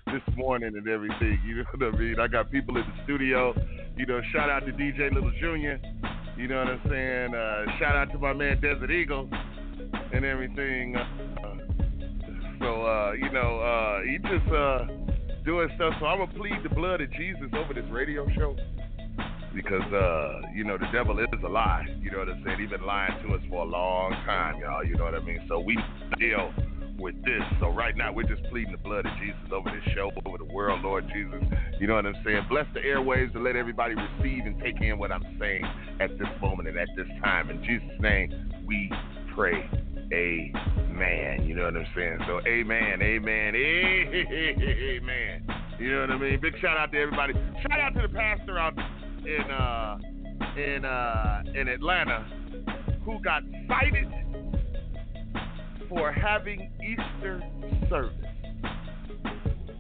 this 0.07 0.23
morning 0.37 0.77
and 0.77 0.87
everything. 0.89 1.41
You 1.47 1.57
know 1.57 1.65
what 1.73 1.95
I 1.95 1.99
mean? 1.99 2.21
I 2.21 2.29
got 2.29 2.51
people 2.51 2.77
in 2.77 2.85
the 2.85 3.05
studio. 3.05 3.55
You 3.97 4.07
know, 4.07 4.21
shout 4.33 4.51
out 4.51 4.67
to 4.67 4.73
DJ 4.73 5.13
Little 5.13 5.33
Jr. 5.41 5.81
You 6.39 6.49
know 6.49 6.59
what 6.59 6.69
I'm 6.69 6.81
saying? 6.89 7.35
Uh, 7.35 7.65
shout 7.79 7.97
out 7.97 8.13
to 8.13 8.19
my 8.19 8.33
man 8.33 8.61
Desert 8.61 8.91
Eagle 8.91 9.29
and 10.13 10.25
everything. 10.25 10.97
Uh, 10.97 11.57
So 12.61 12.85
uh, 12.85 13.13
you 13.13 13.31
know, 13.33 13.59
uh, 13.61 14.03
he 14.03 14.19
just 14.19 14.53
uh, 14.53 14.85
doing 15.45 15.69
stuff. 15.77 15.95
So 15.99 16.07
I'm 16.07 16.19
gonna 16.19 16.33
plead 16.37 16.63
the 16.63 16.75
blood 16.75 17.01
of 17.01 17.11
Jesus 17.13 17.49
over 17.55 17.73
this 17.73 17.89
radio 17.91 18.29
show 18.37 18.55
because 19.55 19.93
uh, 19.93 20.41
you 20.55 20.65
know 20.65 20.79
the 20.79 20.89
devil 20.93 21.19
is 21.19 21.27
a 21.45 21.49
lie. 21.49 21.87
You 22.01 22.11
know 22.11 22.19
what 22.19 22.29
I'm 22.29 22.43
saying? 22.45 22.61
He's 22.61 22.71
been 22.71 22.87
lying 22.87 23.13
to 23.27 23.35
us 23.35 23.43
for 23.49 23.65
a 23.65 23.69
long 23.69 24.13
time, 24.25 24.61
y'all. 24.61 24.85
You 24.85 24.97
know 24.97 25.05
what 25.05 25.15
I 25.15 25.21
mean? 25.21 25.45
So 25.49 25.61
we 25.61 25.79
deal 26.19 26.53
with 26.99 27.15
this. 27.25 27.43
So 27.61 27.69
right 27.69 27.97
now 27.97 28.13
we're 28.13 28.29
just 28.29 28.43
pleading 28.51 28.73
the 28.73 28.79
blood 28.79 29.07
of 29.07 29.13
Jesus 29.19 29.41
over 29.53 29.71
this 29.71 29.95
show, 29.95 30.11
over 30.25 30.39
the 30.39 30.45
world, 30.45 30.83
Lord 30.83 31.07
Jesus. 31.13 31.43
You 31.81 31.87
know 31.87 31.95
what 31.95 32.07
I'm 32.07 32.15
saying? 32.25 32.47
Bless 32.49 32.67
the 32.75 32.81
airwaves 32.81 33.33
to 33.33 33.41
let 33.41 33.57
everybody 33.57 33.95
receive 33.95 34.45
and 34.45 34.61
take 34.61 34.81
in 34.81 34.99
what 34.99 35.11
I'm 35.11 35.25
saying 35.41 35.65
at 36.01 36.11
this 36.19 36.29
moment 36.41 36.69
and 36.69 36.79
at 36.79 36.89
this 36.97 37.07
time. 37.23 37.51
In 37.51 37.65
Jesus' 37.65 38.01
name, 38.01 38.53
we 38.67 38.93
pray. 39.35 39.69
Amen. 40.13 41.47
You 41.47 41.55
know 41.55 41.65
what 41.65 41.77
I'm 41.77 41.87
saying? 41.97 42.19
So 42.27 42.41
amen, 42.47 43.01
amen, 43.01 43.55
amen. 43.57 45.47
You 45.79 45.93
know 45.93 46.01
what 46.01 46.11
I 46.11 46.19
mean? 46.19 46.41
Big 46.41 46.53
shout 46.61 46.77
out 46.77 46.93
to 46.93 46.99
everybody. 46.99 47.33
Shout 47.63 47.81
out 47.81 47.95
to 47.95 48.03
the 48.03 48.13
pastor 48.13 48.59
out 48.59 48.75
in 49.27 49.51
uh 49.51 49.99
in 50.57 50.85
uh 50.85 51.43
in 51.55 51.69
Atlanta 51.69 52.27
who 53.05 53.21
got 53.23 53.43
cited 53.69 54.09
for 55.89 56.13
having 56.13 56.71
Easter 56.81 57.43
service. 57.89 58.15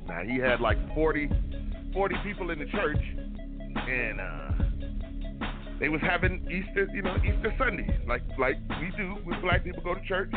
Now 0.08 0.22
he 0.26 0.38
had 0.38 0.60
like 0.60 0.76
40, 0.94 1.30
40 1.94 2.14
people 2.24 2.50
in 2.50 2.58
the 2.58 2.66
church, 2.66 3.00
and 3.88 4.20
uh, 4.20 4.50
they 5.78 5.88
was 5.88 6.00
having 6.02 6.44
Easter, 6.46 6.88
you 6.92 7.02
know, 7.02 7.16
Easter 7.18 7.54
Sunday, 7.56 8.00
like 8.08 8.22
like 8.38 8.56
we 8.80 8.90
do 8.96 9.14
when 9.24 9.40
black 9.40 9.62
people 9.62 9.82
go 9.82 9.94
to 9.94 10.00
church, 10.06 10.32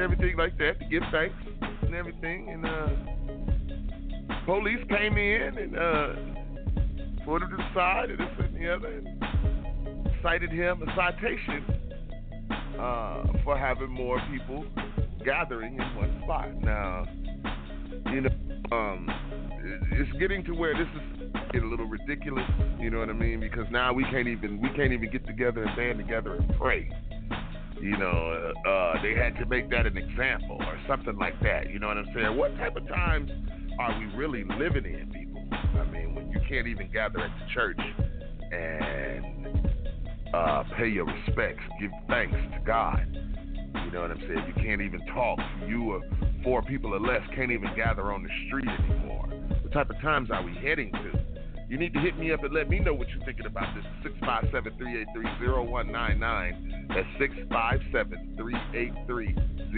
everything 0.00 0.36
like 0.38 0.56
that 0.58 0.78
to 0.80 0.86
give 0.86 1.02
thanks 1.12 1.36
and 1.82 1.94
everything. 1.94 2.48
And 2.48 2.64
uh, 2.64 2.88
police 4.46 4.82
came 4.88 5.18
in 5.18 5.58
and 5.58 5.76
uh, 5.76 6.41
put 7.24 7.42
him 7.42 7.50
to 7.50 7.56
the 7.56 7.74
side 7.74 8.10
and 8.10 8.18
this 8.18 8.28
and 8.38 8.56
the 8.56 8.72
other, 8.72 8.88
and 8.88 10.08
cited 10.22 10.50
him 10.50 10.82
a 10.82 10.94
citation 10.94 11.64
uh, 12.78 13.24
for 13.44 13.58
having 13.58 13.88
more 13.88 14.20
people 14.30 14.64
gathering 15.24 15.74
in 15.74 15.96
one 15.96 16.20
spot. 16.24 16.54
Now, 16.62 17.06
you 18.12 18.22
know, 18.22 18.30
um, 18.72 19.08
it's 19.92 20.18
getting 20.18 20.44
to 20.44 20.52
where 20.52 20.74
this 20.74 20.88
is 20.94 21.30
getting 21.52 21.68
a 21.68 21.70
little 21.70 21.86
ridiculous. 21.86 22.48
You 22.80 22.90
know 22.90 22.98
what 22.98 23.08
I 23.08 23.14
mean? 23.14 23.40
Because 23.40 23.66
now 23.70 23.92
we 23.92 24.04
can't 24.04 24.28
even 24.28 24.60
we 24.60 24.68
can't 24.70 24.92
even 24.92 25.10
get 25.10 25.26
together 25.26 25.62
and 25.62 25.76
band 25.76 25.98
together 25.98 26.34
and 26.34 26.56
pray. 26.58 26.90
You 27.80 27.96
know, 27.96 28.52
uh, 28.64 28.68
uh, 28.68 29.02
they 29.02 29.14
had 29.14 29.36
to 29.38 29.46
make 29.46 29.68
that 29.70 29.86
an 29.86 29.96
example 29.96 30.56
or 30.60 30.78
something 30.86 31.16
like 31.18 31.38
that. 31.42 31.68
You 31.68 31.80
know 31.80 31.88
what 31.88 31.98
I'm 31.98 32.06
saying? 32.14 32.36
What 32.36 32.56
type 32.56 32.76
of 32.76 32.86
times 32.86 33.30
are 33.78 33.98
we 33.98 34.06
really 34.16 34.44
living 34.44 34.84
in, 34.84 35.10
people? 35.12 35.42
I 35.52 35.84
mean, 35.90 36.14
when 36.14 36.31
can't 36.52 36.68
even 36.68 36.90
gather 36.92 37.20
at 37.20 37.30
the 37.38 37.46
church 37.54 37.80
and 38.52 39.70
uh, 40.34 40.64
pay 40.76 40.86
your 40.86 41.06
respects, 41.06 41.62
give 41.80 41.90
thanks 42.08 42.36
to 42.52 42.60
God. 42.66 43.06
You 43.10 43.90
know 43.90 44.02
what 44.02 44.10
I'm 44.10 44.20
saying? 44.20 44.52
You 44.54 44.62
can't 44.62 44.82
even 44.82 45.00
talk. 45.14 45.38
You 45.66 45.92
or 45.92 46.02
four 46.44 46.60
people 46.60 46.94
or 46.94 47.00
less 47.00 47.22
can't 47.34 47.50
even 47.50 47.74
gather 47.74 48.12
on 48.12 48.22
the 48.22 48.28
street 48.46 48.68
anymore. 48.68 49.28
What 49.62 49.72
type 49.72 49.88
of 49.88 49.98
times 50.02 50.30
are 50.30 50.44
we 50.44 50.54
heading 50.56 50.92
to? 50.92 51.24
You 51.70 51.78
need 51.78 51.94
to 51.94 52.00
hit 52.00 52.18
me 52.18 52.32
up 52.32 52.44
and 52.44 52.52
let 52.52 52.68
me 52.68 52.80
know 52.80 52.92
what 52.92 53.08
you're 53.08 53.24
thinking 53.24 53.46
about 53.46 53.74
this. 53.74 53.86
657 54.02 54.76
383 54.76 55.48
0199. 55.48 56.88
That's 56.90 57.08
657 57.18 58.34
383 58.36 59.34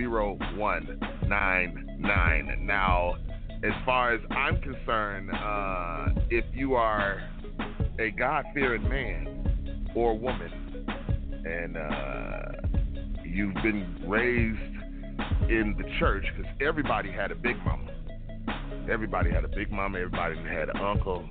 0199. 0.08 2.66
Now, 2.66 3.14
as 3.62 3.72
far 3.84 4.12
as 4.12 4.20
I'm 4.30 4.60
concerned, 4.60 5.30
uh, 5.30 6.08
if 6.30 6.44
you 6.52 6.74
are 6.74 7.22
a 7.98 8.10
God 8.10 8.44
fearing 8.52 8.88
man 8.88 9.90
or 9.94 10.18
woman 10.18 10.50
and 11.46 11.76
uh, 11.76 13.20
you've 13.24 13.54
been 13.54 14.02
raised 14.06 15.50
in 15.50 15.76
the 15.78 15.84
church, 15.98 16.24
because 16.34 16.50
everybody 16.60 17.10
had 17.10 17.30
a 17.30 17.34
big 17.34 17.56
mama. 17.64 17.90
Everybody 18.90 19.30
had 19.30 19.44
a 19.44 19.48
big 19.48 19.70
mama, 19.70 19.98
everybody 19.98 20.36
had 20.36 20.68
an 20.70 20.80
uncle, 20.80 21.28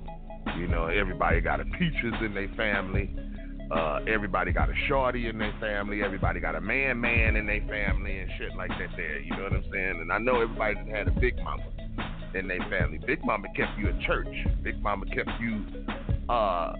you 0.56 0.66
know, 0.66 0.86
everybody 0.86 1.40
got 1.40 1.60
a 1.60 1.64
peaches 1.64 2.14
in 2.20 2.34
their 2.34 2.48
family. 2.56 3.14
Uh, 3.70 4.00
everybody 4.06 4.52
got 4.52 4.68
a 4.68 4.74
shorty 4.88 5.26
in 5.26 5.38
their 5.38 5.54
family. 5.58 6.02
Everybody 6.02 6.38
got 6.38 6.54
a 6.54 6.60
man 6.60 7.00
man 7.00 7.34
in 7.34 7.46
their 7.46 7.64
family 7.66 8.18
and 8.18 8.30
shit 8.38 8.54
like 8.56 8.68
that 8.68 8.90
there. 8.96 9.20
You 9.20 9.30
know 9.30 9.44
what 9.44 9.52
I'm 9.54 9.64
saying? 9.72 10.00
And 10.00 10.12
I 10.12 10.18
know 10.18 10.42
everybody 10.42 10.90
had 10.90 11.08
a 11.08 11.12
big 11.12 11.36
mama 11.42 11.64
in 12.34 12.48
their 12.48 12.58
family. 12.70 12.98
Big 13.06 13.24
mama 13.24 13.48
kept 13.56 13.78
you 13.78 13.88
in 13.88 14.00
church. 14.02 14.28
Big 14.62 14.82
mama 14.82 15.06
kept 15.06 15.30
you 15.40 15.64
uh, 16.28 16.74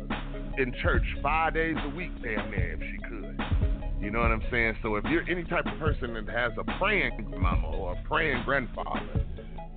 in 0.58 0.72
church 0.82 1.04
five 1.22 1.54
days 1.54 1.76
a 1.84 1.96
week, 1.96 2.10
damn 2.22 2.50
near, 2.50 2.72
if 2.72 2.80
she 2.80 2.98
could. 3.08 3.40
You 4.00 4.10
know 4.10 4.20
what 4.20 4.30
I'm 4.32 4.42
saying? 4.50 4.76
So 4.82 4.96
if 4.96 5.04
you're 5.04 5.28
any 5.28 5.44
type 5.44 5.64
of 5.66 5.78
person 5.78 6.14
that 6.14 6.28
has 6.28 6.52
a 6.58 6.78
praying 6.78 7.34
mama 7.38 7.68
or 7.68 7.92
a 7.92 8.02
praying 8.08 8.42
grandfather, 8.44 9.24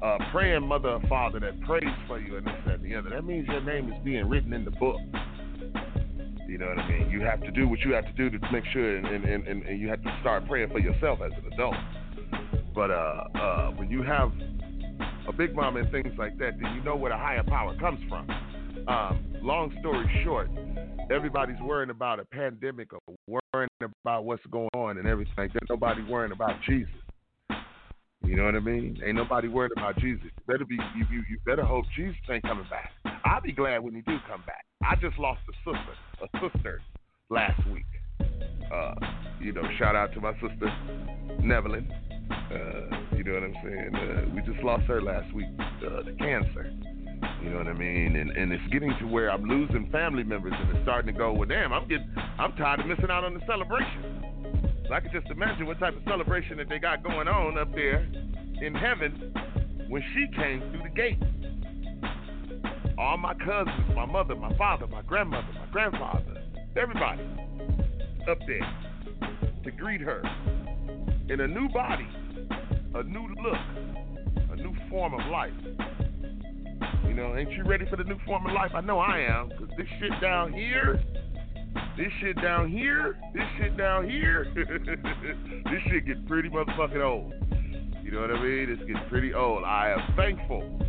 a 0.02 0.18
praying 0.32 0.68
mother 0.68 0.90
or 0.90 1.02
father 1.08 1.40
that 1.40 1.60
prays 1.62 1.84
for 2.08 2.20
you 2.20 2.38
and 2.38 2.46
this, 2.46 2.54
that, 2.66 2.76
and 2.76 2.84
the 2.84 2.96
other, 2.96 3.10
that 3.10 3.24
means 3.24 3.48
your 3.48 3.62
name 3.62 3.92
is 3.92 3.98
being 4.04 4.28
written 4.28 4.54
in 4.54 4.66
the 4.66 4.72
book. 4.72 5.00
You 6.48 6.58
know 6.58 6.68
what 6.68 6.80
I 6.80 6.90
mean? 6.90 7.10
You 7.10 7.22
have 7.22 7.42
to 7.42 7.52
do 7.52 7.68
what 7.68 7.80
you 7.82 7.94
have 7.94 8.06
to 8.06 8.14
do 8.14 8.30
to 8.30 8.52
make 8.52 8.64
sure, 8.72 8.98
and, 8.98 9.06
and, 9.06 9.48
and, 9.48 9.64
and 9.64 9.80
you 9.80 9.90
have 9.90 10.02
to 10.04 10.18
start 10.22 10.48
praying 10.48 10.70
for 10.70 10.80
yourself 10.80 11.20
as 11.22 11.32
an 11.34 11.54
adult. 11.54 11.76
But 12.74 12.92
uh, 12.92 13.24
uh, 13.36 13.72
when 13.72 13.90
you 13.90 14.04
have 14.04 14.32
a 15.28 15.34
big 15.34 15.56
mama 15.56 15.82
and 15.82 15.92
things 15.92 16.14
like 16.18 16.38
that, 16.40 16.60
then 16.62 16.76
you 16.76 16.84
know 16.84 16.96
where 16.96 17.12
the 17.12 17.18
higher 17.18 17.44
power 17.44 17.76
comes 17.80 18.00
from. 18.10 18.30
Um, 18.88 19.36
long 19.42 19.76
story 19.80 20.06
short, 20.24 20.50
everybody's 21.12 21.60
worrying 21.62 21.90
about 21.90 22.20
a 22.20 22.26
pandemic 22.26 22.90
or 22.94 23.40
worrying 23.54 23.70
about 24.04 24.26
what's 24.26 24.46
going 24.52 24.70
on 24.74 24.98
and 24.98 25.08
everything 25.08 25.50
that. 25.54 25.64
Nobody 25.70 26.04
worrying 26.04 26.32
about 26.32 26.62
Jesus. 26.66 26.94
You 28.24 28.36
know 28.36 28.46
what 28.46 28.56
I 28.56 28.60
mean? 28.60 29.00
Ain't 29.06 29.16
nobody 29.16 29.48
worried 29.48 29.72
about 29.78 29.98
Jesus. 30.00 30.24
You 30.24 30.32
better 30.48 30.66
be 30.66 30.76
you, 30.76 31.06
you, 31.12 31.24
you 31.30 31.38
better 31.46 31.64
hope 31.64 31.86
Jesus 31.96 32.18
ain't 32.30 32.44
coming 32.44 32.66
back. 32.70 32.92
I'll 33.26 33.42
be 33.42 33.52
glad 33.52 33.80
when 33.80 33.96
he 33.96 34.02
do 34.02 34.18
come 34.28 34.44
back. 34.46 34.66
I 34.84 34.96
just 34.96 35.18
lost 35.18 35.40
a 35.50 35.72
sister, 35.72 36.24
a 36.24 36.50
sister 36.50 36.82
last 37.30 37.60
week. 37.70 37.86
Uh, 38.74 38.96
you 39.40 39.54
know, 39.54 39.64
shout 39.78 39.96
out 39.96 40.14
to 40.14 40.22
my 40.22 40.34
sister 40.34 40.72
Nevelyn. 41.42 41.90
Uh, 42.30 43.16
you 43.16 43.24
know 43.24 43.34
what 43.34 43.44
I'm 43.44 43.56
saying? 43.64 43.96
Uh, 43.96 44.36
we 44.36 44.42
just 44.42 44.64
lost 44.64 44.84
her 44.86 45.02
last 45.02 45.34
week 45.34 45.48
uh, 45.60 46.04
to 46.04 46.14
cancer. 46.14 46.72
You 47.42 47.50
know 47.50 47.58
what 47.58 47.68
I 47.68 47.74
mean? 47.74 48.16
And 48.16 48.32
and 48.32 48.52
it's 48.52 48.64
getting 48.72 48.94
to 49.00 49.06
where 49.06 49.32
I'm 49.32 49.44
losing 49.44 49.90
family 49.92 50.24
members, 50.24 50.54
and 50.56 50.70
it's 50.76 50.84
starting 50.84 51.12
to 51.14 51.18
go. 51.18 51.34
Well, 51.34 51.48
damn, 51.48 51.74
I'm 51.74 51.88
getting, 51.88 52.10
I'm 52.40 52.54
tired 52.58 52.82
of 52.82 52.88
missing 52.88 53.10
out 53.10 53.24
on 53.24 53.34
the 53.34 53.42
celebration. 53.48 54.84
So 54.88 54.94
I 54.94 55.00
can 55.00 55.12
just 55.12 55.28
imagine 55.30 55.66
what 55.66 55.80
type 55.80 55.96
of 55.96 56.04
celebration 56.06 56.58
that 56.58 56.70
they 56.70 56.80
got 56.80 57.04
going 57.04 57.28
on 57.28 57.58
up 57.58 57.74
there 57.74 58.08
in 58.62 58.74
heaven 58.74 59.34
when 59.90 60.02
she 60.14 60.28
came 60.36 60.62
through 60.72 60.84
the 60.84 60.96
gate. 60.96 61.18
All 62.98 63.18
my 63.18 63.34
cousins, 63.34 63.96
my 63.96 64.06
mother, 64.06 64.36
my 64.36 64.56
father, 64.58 64.88
my 64.88 65.02
grandmother, 65.02 65.48
my 65.54 65.68
grandfather, 65.72 66.44
everybody 66.76 67.24
up 68.30 68.40
there 68.48 68.78
to 69.64 69.72
greet 69.72 70.02
her 70.02 70.22
in 71.30 71.42
a 71.42 71.48
new 71.48 71.68
body, 71.70 72.08
a 72.96 73.04
new 73.04 73.28
look, 73.44 74.50
a 74.52 74.56
new 74.56 74.74
form 74.90 75.14
of 75.14 75.26
life. 75.30 75.52
You 77.06 77.14
know, 77.14 77.36
ain't 77.36 77.52
you 77.52 77.64
ready 77.66 77.86
for 77.90 77.98
the 77.98 78.04
new 78.06 78.18
form 78.26 78.46
of 78.46 78.54
life? 78.54 78.72
I 78.74 78.82
know 78.82 79.00
I 79.00 79.20
am, 79.20 79.50
because 79.50 79.68
this 79.78 79.88
shit 80.00 80.12
down 80.22 80.54
here, 80.54 81.04
this 81.98 82.08
shit 82.22 82.42
down 82.42 82.72
here, 82.72 83.18
this 83.34 83.44
shit 83.58 83.76
down 83.76 84.10
here, 84.10 84.48
this 84.56 85.82
shit 85.90 86.06
get 86.06 86.26
pretty 86.28 86.50
motherfucking 86.50 87.04
old. 87.04 87.34
You 88.04 88.12
know 88.12 88.22
what 88.22 88.32
I 88.32 88.42
mean? 88.42 88.70
It's 88.70 88.80
getting 88.82 89.10
pretty 89.10 89.34
old. 89.34 89.66
I 89.66 89.90
am 89.90 90.16
thankful 90.16 90.80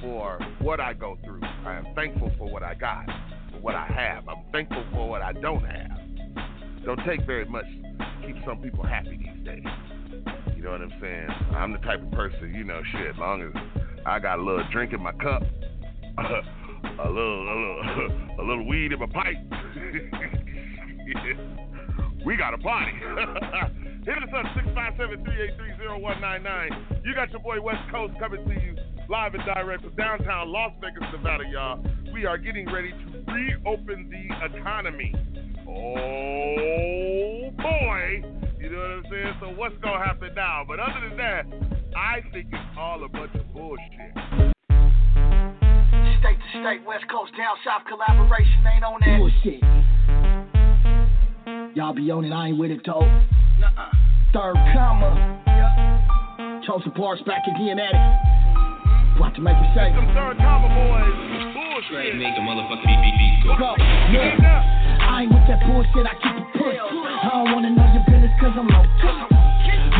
for 0.00 0.38
what 0.60 0.80
I 0.80 0.94
go 0.94 1.18
through. 1.22 1.42
I 1.66 1.74
am 1.74 1.86
thankful 1.94 2.32
for 2.38 2.48
what 2.50 2.62
I 2.62 2.74
got, 2.74 3.04
for 3.52 3.58
what 3.60 3.74
I 3.74 3.86
have. 3.86 4.26
I'm 4.26 4.42
thankful 4.52 4.84
for 4.90 5.06
what 5.06 5.20
I 5.20 5.32
don't 5.32 5.64
have. 5.64 6.03
Don't 6.84 7.00
take 7.06 7.24
very 7.26 7.46
much 7.46 7.64
to 7.98 8.06
keep 8.26 8.36
some 8.44 8.58
people 8.58 8.84
happy 8.84 9.16
these 9.16 9.42
days. 9.44 9.64
You 10.56 10.62
know 10.62 10.72
what 10.72 10.82
I'm 10.82 10.92
saying? 11.00 11.28
I'm 11.56 11.72
the 11.72 11.78
type 11.78 12.02
of 12.02 12.10
person, 12.12 12.52
you 12.54 12.64
know, 12.64 12.82
shit, 12.92 13.06
as 13.06 13.16
long 13.18 13.40
as 13.42 13.52
I 14.04 14.18
got 14.18 14.38
a 14.38 14.42
little 14.42 14.66
drink 14.70 14.92
in 14.92 15.02
my 15.02 15.12
cup, 15.12 15.42
a 16.18 16.22
little, 16.22 17.00
a 17.00 17.08
little, 17.08 17.80
a 18.38 18.42
little 18.42 18.66
weed 18.66 18.92
in 18.92 18.98
my 18.98 19.06
pipe. 19.06 19.36
we 22.26 22.36
got 22.36 22.52
a 22.54 22.58
party. 22.58 22.92
Hit 24.04 24.18
us 24.18 24.28
up 24.36 24.44
657-383-0199. 25.00 27.04
You 27.04 27.14
got 27.14 27.30
your 27.30 27.40
boy 27.40 27.62
West 27.62 27.90
Coast 27.90 28.12
coming 28.18 28.44
to 28.44 28.52
you 28.52 28.76
live 29.08 29.32
and 29.34 29.42
direct 29.44 29.82
from 29.82 29.94
downtown 29.96 30.50
Las 30.50 30.72
Vegas, 30.80 31.02
Nevada, 31.12 31.44
y'all. 31.50 31.84
We 32.12 32.26
are 32.26 32.38
getting 32.38 32.72
ready 32.72 32.90
to 32.90 33.32
reopen 33.32 34.10
the 34.10 34.28
economy. 34.58 35.12
Oh 35.66 37.50
boy. 37.56 38.22
You 38.60 38.70
know 38.70 38.78
what 38.78 38.90
I'm 38.90 39.04
saying? 39.10 39.34
So 39.40 39.46
what's 39.56 39.76
gonna 39.82 40.04
happen 40.04 40.34
now? 40.34 40.64
But 40.66 40.80
other 40.80 41.00
than 41.08 41.16
that, 41.18 41.46
I 41.96 42.20
think 42.32 42.48
it's 42.52 42.78
all 42.78 43.04
a 43.04 43.08
bunch 43.08 43.34
of 43.34 43.52
bullshit. 43.52 44.12
State 46.20 46.38
to 46.40 46.48
state, 46.60 46.84
West 46.86 47.04
Coast, 47.10 47.32
down 47.36 47.56
south 47.64 47.84
collaboration 47.88 48.64
ain't 48.74 48.84
on 48.84 49.00
that. 49.00 49.18
Bullshit. 49.18 49.62
Y'all 51.76 51.92
be 51.92 52.10
on 52.10 52.24
it, 52.24 52.32
I 52.32 52.48
ain't 52.48 52.58
with 52.58 52.70
it, 52.70 52.80
though. 52.86 53.02
Nuh-uh. 53.58 53.90
Third 54.32 54.56
comma. 54.72 55.40
Chosen 56.66 56.92
Parks 56.92 57.20
back 57.22 57.42
again 57.46 57.78
at 57.78 57.90
it. 57.90 57.94
Mm-hmm. 57.94 59.20
What 59.20 59.34
to 59.34 59.40
make 59.40 59.56
it 59.56 59.74
say? 59.74 59.92
Some 59.94 60.06
third 60.14 60.38
comma 60.38 60.68
boys, 60.70 61.12
bullshit. 61.52 62.16
Make 62.16 62.38
a 62.38 62.40
motherfucker 62.40 62.86
beat 62.86 63.00
beat 63.04 63.16
beat 63.18 63.42
go. 63.44 63.56
Go. 63.58 63.74
Yeah. 64.10 64.93
I 65.14 65.22
ain't 65.22 65.30
with 65.30 65.46
that 65.46 65.62
bullshit, 65.62 66.10
I 66.10 66.14
keep 66.18 66.34
it 66.34 66.48
push. 66.58 66.74
I 66.74 67.30
don't 67.38 67.54
wanna 67.54 67.70
know 67.70 67.86
your 67.94 68.02
business 68.02 68.34
cause 68.34 68.50
I'm 68.58 68.66
no 68.66 68.82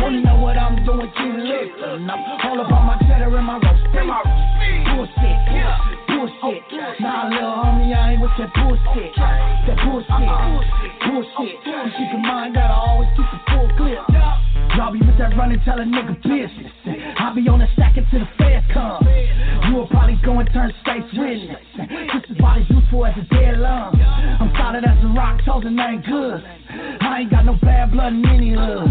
Wanna 0.03 0.19
know 0.19 0.43
what 0.43 0.59
I'm 0.59 0.75
doing, 0.83 1.07
keep 1.15 1.39
listening. 1.39 2.03
I'm 2.03 2.19
all 2.43 2.59
about 2.59 2.83
my 2.83 2.99
cheddar 3.07 3.31
and 3.31 3.47
my 3.47 3.55
roast. 3.55 3.79
Bullshit, 3.95 5.37
bullshit. 6.11 6.59
Nah, 6.99 7.31
little 7.31 7.47
homie, 7.63 7.95
I 7.95 8.11
ain't 8.11 8.19
with 8.19 8.35
that 8.35 8.51
bullshit. 8.59 9.15
That 9.15 9.79
bullshit, 9.87 10.27
bullshit. 11.07 11.63
You 11.63 11.79
keep 11.95 12.11
in 12.11 12.19
mind 12.19 12.59
that 12.59 12.67
I 12.67 12.75
always 12.75 13.07
keep 13.15 13.31
a 13.31 13.39
full 13.55 13.71
clip. 13.79 14.03
Y'all 14.75 14.91
be 14.91 14.99
with 14.99 15.17
that 15.17 15.31
running, 15.39 15.63
tell 15.63 15.79
a 15.79 15.87
nigga 15.87 16.19
business. 16.27 16.75
I 16.83 17.31
be 17.31 17.47
on 17.47 17.63
the 17.63 17.71
stack 17.71 17.95
until 17.95 18.19
the 18.19 18.27
feds 18.35 18.67
come. 18.75 18.99
You 19.71 19.79
will 19.79 19.87
probably 19.87 20.19
go 20.25 20.39
and 20.43 20.49
turn 20.51 20.73
state's 20.83 21.07
witness. 21.15 21.63
This 21.79 22.35
is 22.35 22.67
useful 22.67 23.05
as 23.05 23.15
a 23.15 23.23
dead 23.31 23.59
lung. 23.59 23.95
Solid 24.65 24.83
as 24.83 24.97
a 25.03 25.07
rock, 25.13 25.37
chosen 25.45 25.77
ain't 25.77 26.05
good. 26.05 26.41
I 26.41 27.21
ain't 27.21 27.29
got 27.29 27.45
no 27.45 27.53
bad 27.61 27.91
blood 27.91 28.13
in 28.13 28.25
any 28.25 28.49
hood. 28.57 28.89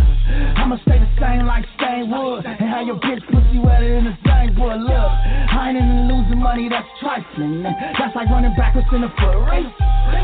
I'ma 0.55 0.79
stay 0.87 1.03
the 1.03 1.11
same 1.18 1.47
like 1.51 1.66
stain 1.75 2.14
wood. 2.14 2.47
And 2.47 2.68
have 2.70 2.87
your 2.87 3.03
bitch 3.03 3.18
pussy 3.27 3.59
wetter 3.59 3.91
than 3.99 4.07
the 4.07 4.16
same 4.22 4.55
boy. 4.55 4.79
Look, 4.79 4.95
I 4.95 5.75
ain't 5.75 5.79
into 5.83 6.14
losing 6.14 6.39
money, 6.39 6.70
that's 6.70 6.87
trifling. 7.03 7.66
That's 7.66 8.14
like 8.14 8.31
running 8.31 8.55
backwards 8.55 8.87
in 8.95 9.03
a 9.03 9.11
foot 9.18 9.39
race. 9.51 9.75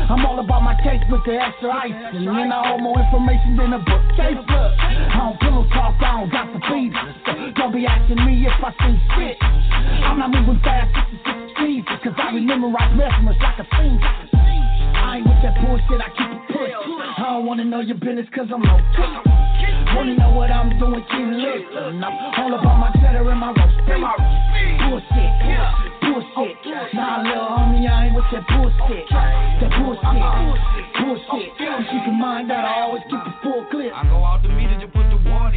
I'm 0.07 0.23
all 0.23 0.39
about 0.39 0.63
my 0.63 0.75
cake 0.79 1.03
with 1.11 1.23
the 1.27 1.35
extra 1.35 1.67
ice. 1.67 1.99
And 2.15 2.31
I 2.31 2.71
hold 2.71 2.81
more 2.81 2.99
information 3.03 3.59
than 3.59 3.75
a 3.75 3.81
bookcase. 3.83 4.39
Look, 4.39 4.71
I 4.79 5.19
don't 5.19 5.39
pillow 5.43 5.67
talk, 5.75 5.99
I 5.99 6.15
don't 6.15 6.31
got 6.31 6.47
the 6.55 6.63
beat. 6.63 6.95
So 7.27 7.31
don't 7.59 7.75
be 7.75 7.83
asking 7.83 8.23
me 8.23 8.47
if 8.47 8.55
I 8.55 8.71
see 8.79 8.95
shit. 9.19 9.35
I'm 9.43 10.15
not 10.15 10.31
moving 10.31 10.63
fast, 10.63 10.95
this 10.95 11.51
is. 11.59 11.83
Cause 11.99 12.15
I 12.15 12.31
remember 12.31 12.71
right 12.71 12.95
measurements 12.95 13.39
like 13.43 13.59
a 13.59 13.67
fiend. 13.75 14.60
I 15.01 15.17
ain't 15.17 15.25
with 15.25 15.41
that 15.41 15.57
bullshit, 15.57 15.97
I 15.97 16.09
keep 16.13 16.29
it 16.29 16.41
push. 16.53 16.69
I 16.69 17.33
don't 17.33 17.45
wanna 17.45 17.65
know 17.65 17.81
your 17.81 17.97
business 17.97 18.27
cause 18.35 18.47
I'm 18.53 18.61
no 18.61 18.77
Wanna 19.97 20.15
know 20.15 20.31
what 20.31 20.51
I'm 20.51 20.77
doing, 20.79 21.03
keep 21.09 21.25
listening. 21.25 22.03
I'm 22.03 22.13
all 22.37 22.53
about 22.53 22.77
my 22.79 22.91
cheddar 23.01 23.25
and 23.29 23.39
my 23.39 23.51
roast. 23.51 23.75
Bullshit, 24.87 25.31
bullshit. 26.01 26.55
Nah, 26.93 27.21
little 27.25 27.49
homie, 27.49 27.89
I 27.89 28.07
ain't 28.07 28.15
with 28.15 28.25
that 28.31 28.45
bullshit. 28.47 29.09
That 29.09 29.71
bullshit, 29.77 30.21
bullshit. 31.01 31.49
Keep 31.57 32.07
in 32.07 32.19
mind 32.19 32.49
that 32.49 32.63
I 32.63 32.81
always 32.81 33.03
keep 33.09 33.19
a 33.19 33.33
full 33.43 33.65
clip. 33.71 33.91
I 33.93 34.07
go 34.07 34.23
out 34.23 34.41
to 34.43 34.47
the 34.47 34.55
water 34.55 34.80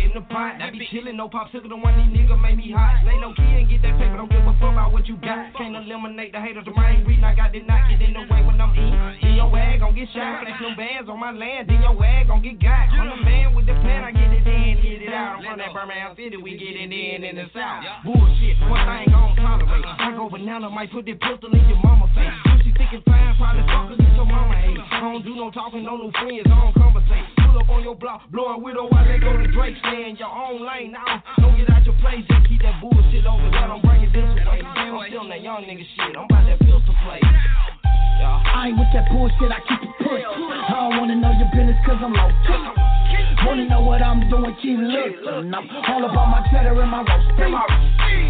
in 0.05 0.13
the 0.13 0.21
pot. 0.29 0.61
I 0.61 0.71
be 0.71 0.85
chillin', 0.93 1.17
no 1.17 1.29
popsicle, 1.29 1.69
the 1.73 1.77
one 1.77 1.97
these 1.97 2.13
niggas 2.13 2.41
make 2.41 2.61
me 2.61 2.71
hot. 2.77 3.01
Lay 3.09 3.17
low 3.17 3.33
key 3.33 3.57
and 3.57 3.69
get 3.69 3.81
that 3.83 3.97
paper, 3.97 4.21
don't 4.21 4.29
give 4.29 4.45
a 4.45 4.53
fuck 4.61 4.77
about 4.77 4.93
what 4.93 5.09
you 5.09 5.17
got. 5.17 5.57
Can't 5.57 5.75
eliminate 5.75 6.33
the 6.33 6.41
haters, 6.41 6.65
the 6.69 6.77
mind 6.77 7.09
reading, 7.09 7.25
I 7.25 7.35
got 7.35 7.53
the 7.53 7.65
knock 7.65 7.89
it 7.89 8.05
in 8.05 8.13
the 8.13 8.29
way 8.29 8.45
when 8.45 8.61
I'm 8.61 8.77
eating. 8.77 9.01
Then 9.25 9.35
your 9.41 9.49
wag 9.49 9.81
gon' 9.81 9.97
get 9.97 10.13
shot, 10.13 10.45
flash 10.45 10.61
them 10.61 10.77
bands 10.77 11.09
on 11.09 11.19
my 11.19 11.33
land, 11.33 11.73
then 11.73 11.81
your 11.81 11.97
wag 11.97 12.29
gon' 12.29 12.45
get 12.45 12.61
got. 12.61 12.93
I'm 12.93 13.09
the 13.09 13.21
man 13.25 13.57
with 13.57 13.67
the 13.67 13.75
plan, 13.81 14.05
I 14.05 14.13
get 14.13 14.29
it 14.29 14.45
in, 14.45 14.85
get 14.85 15.09
it 15.09 15.13
out. 15.17 15.41
I'm 15.41 15.49
from 15.49 15.59
that 15.59 15.73
Birmingham 15.73 16.13
City, 16.21 16.37
we 16.37 16.61
get 16.61 16.77
it 16.77 16.93
in 16.93 17.25
in 17.25 17.35
the 17.41 17.49
south. 17.57 18.05
Bullshit, 18.05 18.61
one 18.69 18.85
thing 18.85 19.09
gon' 19.09 19.37
tolerate. 19.41 19.89
I 19.89 20.13
go 20.13 20.29
banana, 20.29 20.69
might 20.69 20.93
put 20.93 21.09
that 21.09 21.17
pistol 21.17 21.49
in 21.49 21.65
your 21.65 21.81
mama 21.81 22.13
face. 22.13 22.29
If 22.53 22.69
she 22.69 22.71
thinking 22.77 23.03
fine, 23.09 23.33
probably 23.41 23.65
fuck 23.65 23.89
her, 23.89 23.97
get 23.97 24.13
your 24.15 24.29
mama 24.29 24.55
ate. 24.61 24.79
I 24.79 25.01
don't 25.01 25.25
do 25.25 25.33
no 25.35 25.51
talking, 25.51 25.83
no 25.83 25.97
new 25.97 26.13
friends, 26.13 26.45
I 26.45 26.55
don't 26.61 26.75
conversate. 26.77 27.44
Pull 27.55 27.63
up 27.63 27.71
on 27.71 27.85
your 27.85 27.95
block, 27.95 28.27
blowing 28.33 28.65
widow 28.65 28.89
while 28.91 29.07
they 29.07 29.21
go 29.23 29.31
to 29.31 29.47
Drake. 29.47 29.77
Stay 29.79 30.11
in 30.11 30.17
your 30.17 30.27
own 30.27 30.67
lane 30.67 30.91
now. 30.91 31.23
Don't 31.39 31.57
get 31.57 31.71
out 31.71 31.87
your 31.87 31.95
place, 32.03 32.27
just 32.27 32.49
keep 32.51 32.61
that 32.63 32.83
bullshit 32.83 33.23
over 33.31 33.47
there. 33.47 33.71
Don't 33.71 33.79
bring 33.79 34.03
it 34.03 34.11
this 34.11 34.27
way. 34.43 34.59
I'm 34.59 35.07
still 35.07 35.29
that 35.31 35.41
young 35.41 35.63
nigga 35.63 35.87
shit. 35.95 36.19
I'm 36.19 36.27
about 36.27 36.51
that 36.51 36.59
pistol 36.59 36.83
play. 37.07 37.23
Yeah. 37.23 38.43
I 38.43 38.75
ain't 38.75 38.79
with 38.79 38.91
that 38.91 39.07
bullshit, 39.07 39.55
I 39.55 39.63
keep 39.71 39.87
it 39.87 39.95
push. 40.03 40.19
I 40.19 40.75
don't 40.83 40.99
wanna 40.99 41.15
know 41.15 41.31
your 41.31 41.47
business 41.55 41.79
cause 41.87 42.03
I'm 42.03 42.11
low. 42.11 43.04
Wanna 43.45 43.69
know 43.69 43.83
what 43.83 44.01
I'm 44.03 44.29
doing, 44.31 44.57
keep 44.63 44.79
listening. 44.79 45.53
I'm 45.53 45.69
all 45.89 46.05
about 46.05 46.29
my 46.33 46.41
cheddar 46.51 46.81
and 46.81 46.91
my 46.91 47.05
roast. 47.05 47.29
beef. 47.37 47.53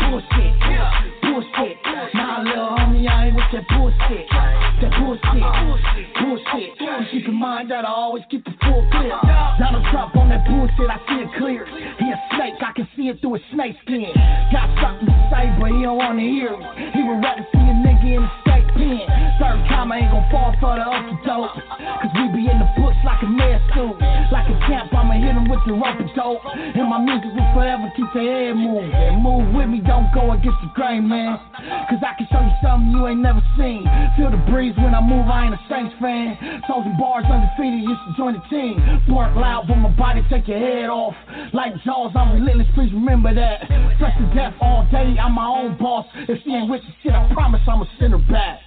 Bullshit, 0.03 0.53
bullshit. 1.23 1.77
Nah, 2.15 2.43
little 2.43 2.75
homie, 2.75 3.09
I 3.09 3.31
ain't 3.31 3.37
with 3.37 3.47
that 3.53 3.65
bullshit. 3.71 4.27
That 4.31 4.91
bullshit, 4.99 5.47
bullshit. 6.19 6.71
You 6.81 7.07
keep 7.11 7.29
in 7.29 7.35
mind 7.35 7.71
that 7.71 7.85
I 7.85 7.93
always 7.95 8.25
keep 8.31 8.47
a 8.47 8.55
full 8.67 8.83
clip. 8.91 9.15
Donald 9.59 9.87
Trump 9.91 10.17
on 10.17 10.29
that 10.31 10.45
bullshit, 10.47 10.91
I 10.91 10.99
see 11.07 11.23
it 11.23 11.31
clear. 11.39 11.65
He 11.65 12.11
a 12.11 12.19
snake, 12.35 12.59
I 12.61 12.73
can 12.75 12.89
see 12.97 13.09
it 13.09 13.21
through 13.21 13.35
his 13.35 13.43
snake 13.53 13.77
skin. 13.83 14.11
Got 14.53 14.67
something 14.83 15.07
to 15.07 15.17
say, 15.31 15.47
but 15.59 15.71
he 15.71 15.83
don't 15.83 15.97
wanna 15.97 16.23
hear 16.23 16.53
it. 16.53 16.63
He 16.91 17.03
would 17.07 17.23
rather 17.23 17.47
see 17.55 17.65
a 17.65 17.75
nigga 17.87 18.19
in 18.19 18.23
the 18.23 18.33
state 18.43 18.67
pen. 18.75 19.07
Third 19.39 19.63
time 19.71 19.93
I 19.93 20.03
ain't 20.03 20.11
gon' 20.11 20.27
fall 20.31 20.55
for 20.59 20.75
the 20.75 20.87
okey 20.87 21.17
doke. 21.23 21.55
Cause 21.55 22.13
we 22.19 22.25
be 22.35 22.51
in 22.51 22.59
the 22.59 22.69
bush 22.79 22.99
like 23.05 23.23
a 23.23 23.31
school. 23.71 23.99
Like 24.31 24.49
a 24.51 24.57
camp, 24.67 24.95
I'ma 25.05 25.21
hit 25.21 25.37
with 25.53 25.61
the 25.69 25.77
and 25.77 26.09
dope. 26.17 26.41
And 26.49 26.89
my 26.89 26.97
music 26.97 27.29
will 27.37 27.53
forever 27.53 27.93
keep 27.93 28.09
the 28.17 28.25
head 28.25 28.57
moving. 28.57 29.21
Move 29.21 29.53
with 29.53 29.69
me, 29.69 29.85
don't 29.85 30.09
go 30.17 30.33
against 30.33 30.57
the 30.65 30.73
grain, 30.73 31.05
man. 31.05 31.37
Cause 31.93 32.01
I 32.01 32.17
can 32.17 32.25
show 32.33 32.41
you 32.41 32.57
something 32.65 32.89
you 32.89 33.05
ain't 33.05 33.21
never 33.21 33.45
seen. 33.61 33.85
Feel 34.17 34.33
the 34.33 34.41
breeze 34.49 34.73
when 34.81 34.97
I 34.97 35.05
move, 35.05 35.29
I 35.29 35.45
ain't 35.45 35.55
a 35.55 35.61
Saints 35.69 35.93
fan. 36.01 36.41
Chosen 36.65 36.97
bars 36.97 37.29
undefeated, 37.29 37.85
used 37.85 38.01
to 38.09 38.13
join 38.17 38.33
the 38.33 38.45
team. 38.49 38.81
Bark 39.13 39.37
loud, 39.37 39.69
but 39.69 39.77
my 39.77 39.93
body 39.93 40.25
take 40.33 40.49
your 40.49 40.59
head 40.59 40.89
off. 40.89 41.13
Like 41.53 41.77
Jaws, 41.85 42.17
I'm 42.17 42.41
relentless, 42.41 42.69
please 42.73 42.93
remember 42.97 43.37
that. 43.37 43.69
Fresh 44.01 44.17
to 44.17 44.27
death 44.33 44.57
all 44.65 44.89
day, 44.89 45.21
I'm 45.21 45.37
my 45.37 45.53
own 45.53 45.77
boss. 45.77 46.09
If 46.33 46.41
she 46.45 46.51
ain't 46.57 46.73
with 46.73 46.81
the 46.81 46.93
shit, 47.05 47.13
I 47.13 47.29
promise 47.37 47.61
I'ma 47.69 47.85
send 48.01 48.17
her 48.17 48.25
back. 48.33 48.64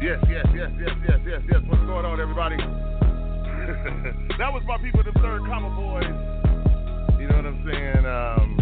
Yes, 0.00 0.16
yes, 0.30 0.46
yes, 0.56 0.70
yes, 0.80 0.96
yes, 1.04 1.20
yes, 1.28 1.42
yes. 1.44 1.60
What's 1.68 1.84
going 1.84 2.08
on, 2.08 2.16
everybody? 2.18 2.56
that 4.40 4.48
was 4.48 4.64
my 4.64 4.80
people, 4.80 5.04
the 5.04 5.12
third 5.20 5.44
comma 5.44 5.68
boys. 5.76 6.08
You 7.20 7.28
know 7.28 7.36
what 7.36 7.44
I'm 7.44 7.60
saying? 7.68 8.08
Um, 8.08 8.56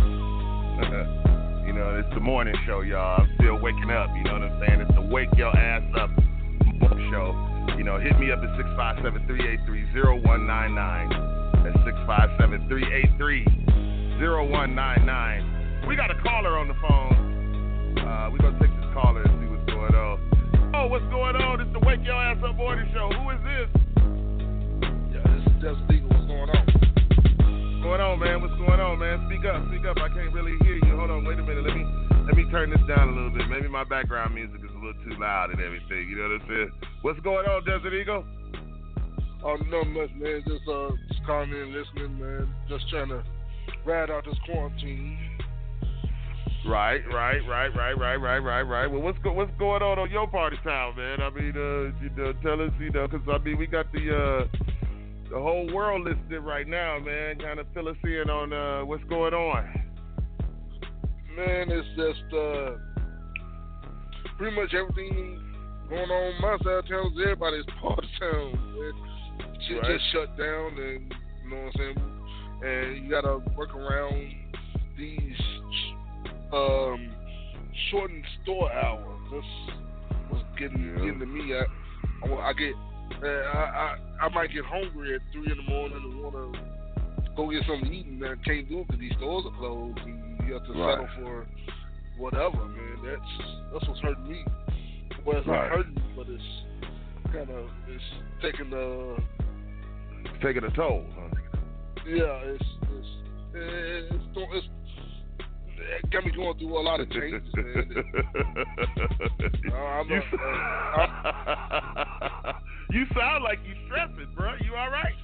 you 1.70 1.78
know, 1.78 1.94
it's 1.94 2.10
the 2.12 2.18
morning 2.18 2.58
show, 2.66 2.80
y'all. 2.80 3.22
I'm 3.22 3.30
still 3.38 3.54
waking 3.54 3.86
up. 3.86 4.10
You 4.18 4.24
know 4.24 4.32
what 4.32 4.42
I'm 4.50 4.58
saying? 4.66 4.80
It's 4.82 4.90
the 4.98 5.02
wake 5.02 5.30
your 5.38 5.56
ass 5.56 5.84
up 5.94 6.10
show. 7.14 7.30
You 7.78 7.86
know, 7.86 8.02
hit 8.02 8.18
me 8.18 8.34
up 8.34 8.42
at 8.42 8.50
657-383-0199. 8.98 11.62
That's 11.62 11.78
657-383-0199. 14.18 15.86
We 15.86 15.94
got 15.94 16.10
a 16.10 16.18
caller 16.20 16.58
on 16.58 16.66
the 16.66 16.74
phone. 16.82 17.14
Uh, 18.02 18.26
we're 18.32 18.38
gonna 18.38 18.58
take 18.58 18.74
this 18.74 18.86
caller 18.92 19.22
and 19.22 19.38
see 19.38 19.46
what's 19.46 19.70
going 19.70 19.94
on. 19.94 20.17
Oh, 20.78 20.86
what's 20.86 21.02
going 21.10 21.34
on? 21.34 21.58
It's 21.58 21.74
the 21.74 21.82
Wake 21.82 22.06
Your 22.06 22.14
Ass 22.14 22.38
Up 22.38 22.54
Morning 22.54 22.86
Show. 22.94 23.10
Who 23.10 23.34
is 23.34 23.42
this? 23.42 23.66
Yeah, 25.10 25.26
this 25.26 25.42
is 25.50 25.58
Desert 25.58 25.90
Eagle. 25.90 26.06
What's 26.06 26.30
going 26.30 26.46
on? 26.54 26.64
What's 26.70 27.82
going 27.82 27.98
on, 27.98 28.14
man? 28.22 28.38
What's 28.38 28.54
going 28.62 28.78
on, 28.78 28.94
man? 29.02 29.26
Speak 29.26 29.42
up, 29.42 29.58
speak 29.66 29.82
up. 29.82 29.98
I 29.98 30.06
can't 30.14 30.30
really 30.30 30.54
hear 30.62 30.78
you. 30.78 30.94
Hold 30.94 31.10
on, 31.10 31.26
wait 31.26 31.34
a 31.34 31.42
minute. 31.42 31.66
Let 31.66 31.74
me 31.74 31.82
let 32.30 32.38
me 32.38 32.46
turn 32.54 32.70
this 32.70 32.78
down 32.86 33.10
a 33.10 33.12
little 33.12 33.34
bit. 33.34 33.50
Maybe 33.50 33.66
my 33.66 33.82
background 33.82 34.38
music 34.38 34.62
is 34.62 34.70
a 34.70 34.78
little 34.78 34.94
too 35.02 35.18
loud 35.18 35.50
and 35.50 35.58
everything. 35.58 36.06
You 36.06 36.14
know 36.14 36.30
what 36.30 36.38
I'm 36.38 36.46
saying? 36.46 36.70
What's 37.02 37.20
going 37.26 37.42
on, 37.50 37.66
Desert 37.66 37.98
Eagle? 37.98 38.22
Oh, 39.42 39.58
not 39.58 39.82
much, 39.90 40.14
man. 40.14 40.46
Just 40.46 40.62
uh, 40.70 40.94
just 41.10 41.26
calling 41.26 41.50
in, 41.50 41.74
listening, 41.74 42.22
man. 42.22 42.46
Just 42.70 42.86
trying 42.94 43.10
to 43.10 43.26
ride 43.82 44.14
out 44.14 44.30
this 44.30 44.38
quarantine. 44.46 45.37
Right, 46.66 47.00
right, 47.12 47.40
right, 47.48 47.74
right, 47.74 47.92
right, 47.98 48.16
right, 48.16 48.38
right, 48.38 48.62
right. 48.62 48.86
Well, 48.86 49.00
what's 49.00 49.18
go- 49.20 49.32
what's 49.32 49.52
going 49.58 49.82
on 49.82 49.98
on 49.98 50.10
your 50.10 50.26
party 50.26 50.56
town, 50.64 50.96
man? 50.96 51.20
I 51.22 51.30
mean, 51.30 51.52
uh, 51.56 51.92
you 52.02 52.10
know, 52.16 52.32
tell 52.42 52.60
us, 52.60 52.72
you 52.80 52.90
know, 52.90 53.06
because 53.08 53.26
I 53.28 53.38
mean, 53.38 53.58
we 53.58 53.66
got 53.66 53.90
the 53.92 54.14
uh, 54.14 54.46
the 55.30 55.38
whole 55.38 55.72
world 55.72 56.02
listening 56.04 56.42
right 56.42 56.66
now, 56.66 56.98
man. 56.98 57.38
Kind 57.38 57.60
of 57.60 57.66
fill 57.74 57.88
us 57.88 57.96
in 58.04 58.28
on 58.28 58.52
uh, 58.52 58.84
what's 58.84 59.04
going 59.04 59.34
on. 59.34 59.64
Man, 61.36 61.70
it's 61.70 61.86
just 61.96 62.34
uh, 62.34 62.72
pretty 64.36 64.56
much 64.56 64.74
everything 64.74 65.40
going 65.88 66.10
on 66.10 66.40
my 66.42 66.58
side 66.64 66.72
of 66.84 66.88
town. 66.88 67.12
Everybody's 67.22 67.64
part 67.80 67.98
of 68.00 68.04
town. 68.20 68.52
Man. 68.78 68.92
Shit 69.68 69.82
Right. 69.82 69.92
just 69.98 70.12
shut 70.12 70.36
down, 70.36 70.76
and 70.78 71.14
You 71.44 71.50
know 71.50 71.56
what 71.56 71.66
I'm 71.66 71.72
saying? 71.76 71.98
And 72.64 73.04
you 73.04 73.10
gotta 73.10 73.38
work 73.56 73.74
around 73.74 74.34
these 74.98 75.36
um, 76.52 77.10
shortened 77.90 78.24
store 78.42 78.72
hours. 78.72 79.04
Was 80.30 80.42
getting 80.58 80.80
Yeah. 80.82 81.04
getting 81.04 81.20
to 81.20 81.26
me. 81.26 81.54
I 81.54 81.64
I, 82.26 82.48
I 82.48 82.52
get 82.54 82.74
uh, 83.22 83.26
I, 83.26 83.96
I 84.20 84.26
I 84.26 84.28
might 84.30 84.50
get 84.52 84.64
hungry 84.64 85.14
at 85.14 85.20
three 85.32 85.50
in 85.50 85.56
the 85.56 85.62
morning 85.62 85.96
and 86.02 86.22
want 86.22 86.34
to 86.34 86.60
go 87.36 87.50
get 87.50 87.62
something 87.66 87.88
to 87.90 87.94
eat, 87.96 88.06
and 88.06 88.24
I 88.24 88.34
can't 88.44 88.68
do 88.68 88.80
it 88.80 88.86
because 88.88 89.00
these 89.00 89.12
stores 89.16 89.44
are 89.46 89.56
closed, 89.58 89.98
and 89.98 90.40
you 90.46 90.54
have 90.54 90.64
to 90.66 90.72
Right. 90.72 90.98
settle 90.98 91.08
for 91.22 91.46
whatever. 92.18 92.64
Man, 92.64 92.98
that's 93.04 93.48
that's 93.72 93.88
what's 93.88 94.00
hurting 94.00 94.28
me. 94.28 94.44
Well, 95.24 95.38
it's 95.38 95.46
Right. 95.46 95.68
not 95.70 95.76
hurting 95.76 95.94
me, 95.94 96.02
but 96.16 96.26
it's 96.28 96.42
kind 97.32 97.50
of 97.50 97.70
it's 97.88 98.04
taking 98.42 98.70
the 98.70 99.16
It's 100.24 100.42
taking 100.42 100.64
a 100.64 100.70
toll. 100.70 101.04
Huh? 101.14 101.28
yeah, 102.06 102.40
it's 102.48 102.64
it's 102.82 103.08
it's, 103.54 104.14
it's, 104.14 104.24
it's 104.36 104.66
it 104.66 104.70
got 106.12 106.24
me 106.24 106.32
going 106.32 106.58
through 106.58 106.78
a 106.78 106.82
lot 106.82 107.00
of 107.00 107.10
changes, 107.10 107.42
man. 107.54 107.92
Uh, 109.68 109.74
I'm 109.76 110.08
you, 110.08 110.16
a- 110.16 110.22
you 112.90 113.06
sound 113.14 113.44
like 113.44 113.58
you're 113.66 113.76
stressing, 113.86 114.32
bro. 114.34 114.54
You 114.64 114.74
all 114.74 114.90
right? 114.90 115.14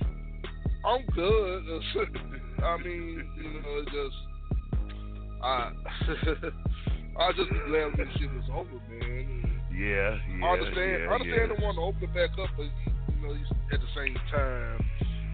I'm 0.84 1.04
good. 1.14 1.64
I 2.62 2.76
mean, 2.78 3.26
you 3.36 3.60
know, 3.60 3.78
it 3.78 3.86
just 3.86 4.16
I 5.42 5.72
I 7.18 7.32
just 7.32 7.50
be 7.50 7.58
glad 7.68 7.96
when 7.96 8.06
this 8.06 8.08
shit 8.18 8.30
is 8.30 8.48
over, 8.52 8.80
man. 8.88 9.60
Yeah, 9.72 10.16
yeah. 10.16 10.44
I 10.44 10.50
understand. 10.52 10.90
yeah, 10.92 11.08
I 11.08 11.14
understand 11.14 11.50
yeah. 11.50 11.56
the 11.56 11.64
one 11.64 11.74
to 11.76 11.80
open 11.80 12.02
it 12.04 12.14
back 12.14 12.30
up, 12.38 12.50
but 12.56 12.64
you 12.64 13.18
know, 13.22 13.32
you, 13.32 13.44
at 13.72 13.80
the 13.80 13.90
same 13.96 14.16
time, 14.30 14.84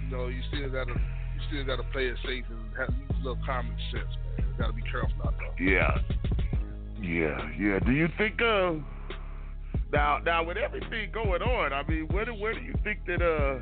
you 0.04 0.16
know, 0.16 0.26
you 0.28 0.40
still 0.48 0.70
gotta 0.70 0.94
you 0.94 1.40
still 1.48 1.64
gotta 1.64 1.84
play 1.92 2.06
it 2.06 2.16
safe 2.24 2.44
and 2.48 2.76
have 2.78 2.94
use 2.94 3.10
a 3.10 3.22
little 3.22 3.38
common 3.44 3.76
sense, 3.92 4.10
man. 4.22 4.29
You 4.60 4.66
gotta 4.66 4.76
be 4.76 4.82
careful 4.82 5.10
out 5.24 5.34
there. 5.38 5.66
Yeah. 5.66 5.96
Yeah, 7.00 7.50
yeah. 7.58 7.78
Do 7.78 7.92
you 7.92 8.08
think 8.18 8.42
uh 8.42 8.74
now 9.90 10.18
now 10.18 10.44
with 10.44 10.58
everything 10.58 11.10
going 11.14 11.40
on, 11.40 11.72
I 11.72 11.82
mean, 11.88 12.06
where 12.10 12.26
do 12.26 12.34
where 12.34 12.52
do 12.52 12.60
you 12.60 12.74
think 12.84 12.98
that 13.06 13.22
uh 13.22 13.58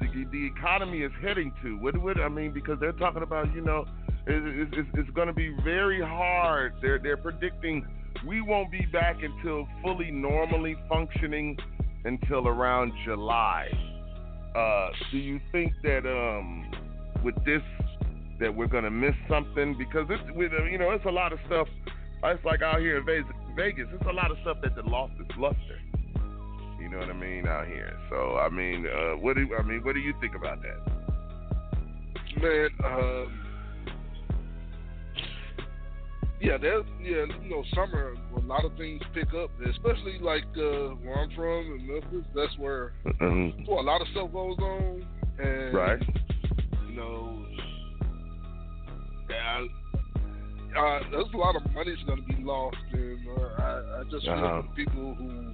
the, 0.00 0.24
the 0.32 0.46
economy 0.46 1.02
is 1.02 1.12
heading 1.22 1.52
to? 1.62 1.78
What 1.78 1.96
what 2.02 2.18
I 2.18 2.28
mean 2.28 2.52
because 2.52 2.80
they're 2.80 2.90
talking 2.90 3.22
about, 3.22 3.54
you 3.54 3.60
know, 3.60 3.84
it, 4.26 4.42
it's, 4.62 4.72
it's, 4.74 4.88
it's 4.94 5.10
going 5.10 5.28
to 5.28 5.32
be 5.32 5.54
very 5.62 6.00
hard. 6.00 6.74
They're 6.82 6.98
they're 6.98 7.16
predicting 7.16 7.86
we 8.26 8.40
won't 8.40 8.72
be 8.72 8.86
back 8.92 9.18
until 9.22 9.68
fully 9.80 10.10
normally 10.10 10.74
functioning 10.88 11.56
until 12.04 12.48
around 12.48 12.92
July. 13.04 13.68
Uh, 14.56 14.88
do 15.12 15.18
you 15.18 15.38
think 15.52 15.72
that 15.84 16.04
um, 16.04 16.68
with 17.22 17.36
this 17.44 17.62
that 18.40 18.54
we're 18.54 18.66
gonna 18.66 18.90
miss 18.90 19.14
something 19.28 19.76
because 19.78 20.06
it's 20.10 20.36
with 20.36 20.52
uh, 20.52 20.64
you 20.64 20.78
know 20.78 20.90
it's 20.90 21.04
a 21.04 21.10
lot 21.10 21.32
of 21.32 21.38
stuff. 21.46 21.68
It's 22.24 22.44
like 22.44 22.62
out 22.62 22.80
here 22.80 22.98
in 22.98 23.04
Vegas, 23.04 23.26
Vegas 23.54 23.86
it's 23.92 24.08
a 24.08 24.12
lot 24.12 24.30
of 24.30 24.38
stuff 24.42 24.58
that 24.62 24.86
lost 24.86 25.12
its 25.20 25.30
luster. 25.38 25.78
You 26.80 26.88
know 26.88 26.98
what 26.98 27.10
I 27.10 27.12
mean 27.14 27.46
out 27.46 27.66
here. 27.66 27.96
So 28.10 28.36
I 28.36 28.48
mean, 28.48 28.86
uh, 28.86 29.16
what 29.16 29.36
do 29.36 29.48
I 29.58 29.62
mean? 29.62 29.82
What 29.82 29.94
do 29.94 30.00
you 30.00 30.14
think 30.20 30.34
about 30.34 30.58
that? 30.62 30.92
Man, 32.40 32.68
um, 32.84 33.44
yeah, 36.40 36.58
there's 36.58 36.84
yeah, 37.00 37.24
you 37.42 37.50
know, 37.50 37.64
summer 37.74 38.14
a 38.36 38.40
lot 38.40 38.64
of 38.64 38.76
things 38.76 39.00
pick 39.14 39.32
up, 39.34 39.50
especially 39.70 40.18
like 40.20 40.44
uh, 40.56 40.94
where 41.00 41.16
I'm 41.16 41.30
from 41.34 41.78
in 41.78 41.86
Memphis. 41.86 42.26
That's 42.34 42.56
where 42.58 42.92
well, 43.20 43.80
a 43.80 43.86
lot 43.86 44.02
of 44.02 44.08
stuff 44.08 44.30
goes 44.32 44.58
on, 44.58 45.06
and 45.38 45.74
Right. 45.74 46.02
you 46.88 46.96
know, 46.96 47.46
yeah, 49.30 49.64
uh, 50.78 51.00
there's 51.10 51.26
a 51.32 51.36
lot 51.36 51.56
of 51.56 51.62
money's 51.72 51.98
going 52.06 52.20
to 52.24 52.26
be 52.36 52.42
lost, 52.42 52.76
and 52.92 53.18
uh, 53.28 53.62
I, 53.62 54.00
I 54.00 54.04
just 54.10 54.24
feel 54.24 54.34
Uh-huh. 54.34 54.62
for 54.62 54.74
people 54.74 55.14
who, 55.14 55.52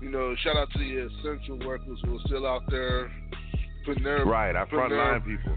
you 0.00 0.10
know, 0.10 0.34
shout 0.42 0.56
out 0.56 0.70
to 0.72 0.78
the 0.78 1.06
essential 1.06 1.58
workers 1.66 1.98
who 2.04 2.16
are 2.16 2.20
still 2.26 2.46
out 2.46 2.62
there 2.70 3.10
putting 3.84 4.04
their 4.04 4.24
Right, 4.24 4.54
our 4.56 4.66
frontline 4.66 5.24
people. 5.24 5.56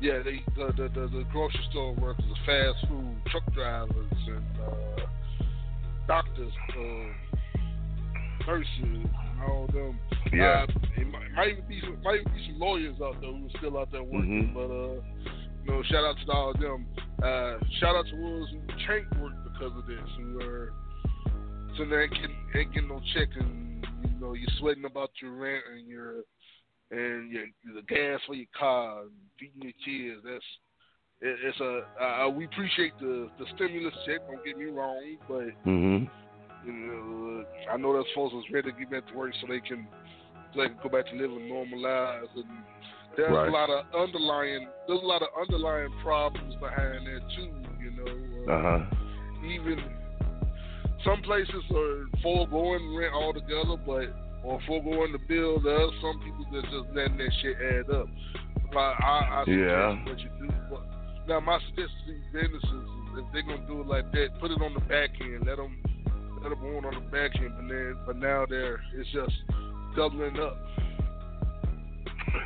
yeah, 0.00 0.22
they 0.22 0.42
the, 0.56 0.72
the 0.76 0.88
the 0.88 1.06
the 1.08 1.24
grocery 1.32 1.60
store 1.70 1.94
workers, 1.94 2.24
the 2.28 2.36
fast 2.46 2.86
food 2.88 3.16
truck 3.30 3.52
drivers, 3.54 4.12
and 4.28 4.44
uh, 4.60 5.06
doctors, 6.06 6.52
uh, 6.78 8.46
nurses, 8.46 8.68
and 8.82 9.42
all 9.48 9.66
them. 9.72 9.98
Yeah. 10.32 10.66
Uh, 10.68 11.00
it 11.00 11.06
might, 11.08 11.32
might 11.34 11.48
even 11.52 11.64
be 11.68 11.80
some, 11.80 12.02
might 12.02 12.20
even 12.20 12.32
be 12.32 12.46
some 12.50 12.58
lawyers 12.58 12.96
out 13.02 13.20
there 13.20 13.30
who 13.32 13.46
are 13.46 13.58
still 13.58 13.78
out 13.78 13.90
there 13.92 14.02
working, 14.02 14.52
Mhm. 14.52 14.54
but 14.54 14.70
uh, 14.70 15.00
you 15.66 15.72
know, 15.72 15.82
shout 15.84 16.04
out 16.04 16.16
to 16.24 16.32
all 16.32 16.50
of 16.50 16.60
them. 16.60 16.86
Uh, 17.22 17.58
shout 17.80 17.96
out 17.96 18.06
to 18.06 18.16
ones 18.16 18.48
who 18.50 18.60
can't 18.86 19.22
work 19.22 19.32
because 19.44 19.72
of 19.76 19.86
this, 19.86 19.98
who 20.16 20.40
are 20.40 20.72
so 21.76 21.84
they 21.84 21.96
ain't 21.96 22.12
getting, 22.12 22.36
ain't 22.54 22.72
getting 22.72 22.88
no 22.88 23.00
check, 23.14 23.28
and 23.38 23.84
you 24.04 24.20
know, 24.20 24.32
you're 24.32 24.48
sweating 24.58 24.84
about 24.84 25.10
your 25.20 25.32
rent 25.32 25.64
and 25.72 25.86
your 25.86 26.22
and 26.90 27.30
your 27.30 27.46
the 27.74 27.82
gas 27.82 28.20
for 28.26 28.34
your 28.34 28.46
car, 28.58 29.02
and 29.02 29.10
feeding 29.38 29.62
your 29.62 29.72
kids. 29.84 30.24
That's 30.24 30.44
it, 31.20 31.38
it's 31.42 31.60
a 31.60 32.02
uh, 32.02 32.28
we 32.28 32.46
appreciate 32.46 32.92
the 33.00 33.28
the 33.38 33.46
stimulus 33.54 33.94
check. 34.06 34.20
Don't 34.26 34.44
get 34.44 34.56
me 34.56 34.66
wrong, 34.66 35.16
but 35.28 35.48
Mhm. 35.68 36.08
you 36.64 36.72
know, 36.72 37.44
I 37.70 37.76
know 37.76 37.92
those 37.92 38.10
folks 38.14 38.34
was 38.34 38.44
ready 38.52 38.70
to 38.70 38.78
get 38.78 38.90
back 38.90 39.06
to 39.08 39.14
work 39.14 39.32
so 39.40 39.46
they 39.46 39.60
can 39.60 39.86
so 40.54 40.62
they 40.62 40.68
can 40.68 40.78
go 40.82 40.88
back 40.88 41.06
to 41.06 41.16
living 41.16 41.48
normal 41.48 41.80
lives. 41.80 42.30
And 42.36 42.46
there's 43.16 43.34
Right. 43.34 43.48
a 43.48 43.50
lot 43.50 43.70
of 43.70 43.84
underlying 43.94 44.68
there's 44.86 45.02
a 45.02 45.06
lot 45.06 45.22
of 45.22 45.28
underlying 45.40 45.90
problems 46.02 46.54
behind 46.56 47.06
that 47.06 47.22
too. 47.34 47.50
You 47.82 47.90
know, 47.96 48.52
Uh 48.52 48.62
huh. 48.62 48.84
even 49.44 49.82
some 51.04 51.22
places 51.22 51.62
are 51.74 52.06
foregoing 52.22 52.96
rent 52.96 53.14
altogether, 53.14 53.76
but 53.86 54.06
or 54.42 54.60
foregoing 54.66 55.12
the 55.12 55.18
bill. 55.26 55.60
There 55.60 55.74
are 55.76 55.90
some 56.00 56.20
people 56.20 56.46
that 56.52 56.62
just 56.70 56.94
letting 56.94 57.16
that 57.18 57.32
shit 57.42 57.56
add 57.60 57.90
up. 57.90 58.08
But 58.72 58.78
I, 58.78 59.42
I 59.46 59.50
Yeah. 59.50 59.96
what 60.04 60.18
you 60.18 60.30
do. 60.40 60.48
But 60.70 60.82
now 61.26 61.40
my 61.40 61.58
suggestion 61.60 61.98
to 62.06 62.12
these 62.12 62.32
businesses 62.32 62.62
is 62.62 63.18
if 63.18 63.32
they're 63.32 63.42
gonna 63.42 63.66
do 63.66 63.80
it 63.80 63.86
like 63.86 64.10
that, 64.12 64.38
put 64.40 64.50
it 64.50 64.60
on 64.60 64.74
the 64.74 64.80
back 64.80 65.10
end. 65.20 65.46
Let 65.46 65.56
them 65.56 65.82
let 66.42 66.50
them 66.50 66.62
own 66.64 66.84
on 66.84 66.94
the 66.94 67.10
back 67.10 67.34
end. 67.36 67.54
But 67.56 67.68
then, 67.68 67.96
but 68.06 68.16
now 68.16 68.46
they're 68.48 68.80
it's 68.94 69.10
just 69.12 69.34
doubling 69.96 70.38
up. 70.38 70.56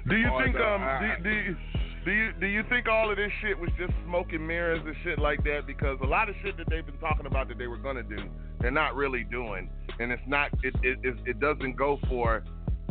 Do 0.09 0.17
you 0.17 0.31
think 0.43 0.57
um 0.57 0.83
I- 0.83 1.17
do, 1.23 1.25
do 1.25 1.31
you 1.31 1.57
do 2.05 2.13
you 2.13 2.33
do 2.41 2.47
you 2.47 2.63
think 2.69 2.89
all 2.89 3.11
of 3.11 3.17
this 3.17 3.31
shit 3.43 3.59
was 3.59 3.71
just 3.79 3.93
smoke 4.07 4.33
and 4.33 4.47
mirrors 4.47 4.81
and 4.85 4.95
shit 5.05 5.19
like 5.19 5.45
that? 5.45 5.67
Because 5.67 5.99
a 6.03 6.07
lot 6.07 6.29
of 6.29 6.35
shit 6.43 6.57
that 6.57 6.69
they've 6.71 6.85
been 6.85 6.99
talking 6.99 7.27
about 7.27 7.49
that 7.49 7.59
they 7.59 7.67
were 7.67 7.77
gonna 7.77 8.03
do, 8.03 8.19
they're 8.61 8.71
not 8.71 8.95
really 8.95 9.25
doing, 9.25 9.69
and 9.99 10.11
it's 10.11 10.23
not 10.27 10.51
it 10.63 10.75
it 10.83 10.99
it, 11.03 11.17
it 11.27 11.41
doesn't 11.41 11.77
go 11.77 11.99
for 12.09 12.43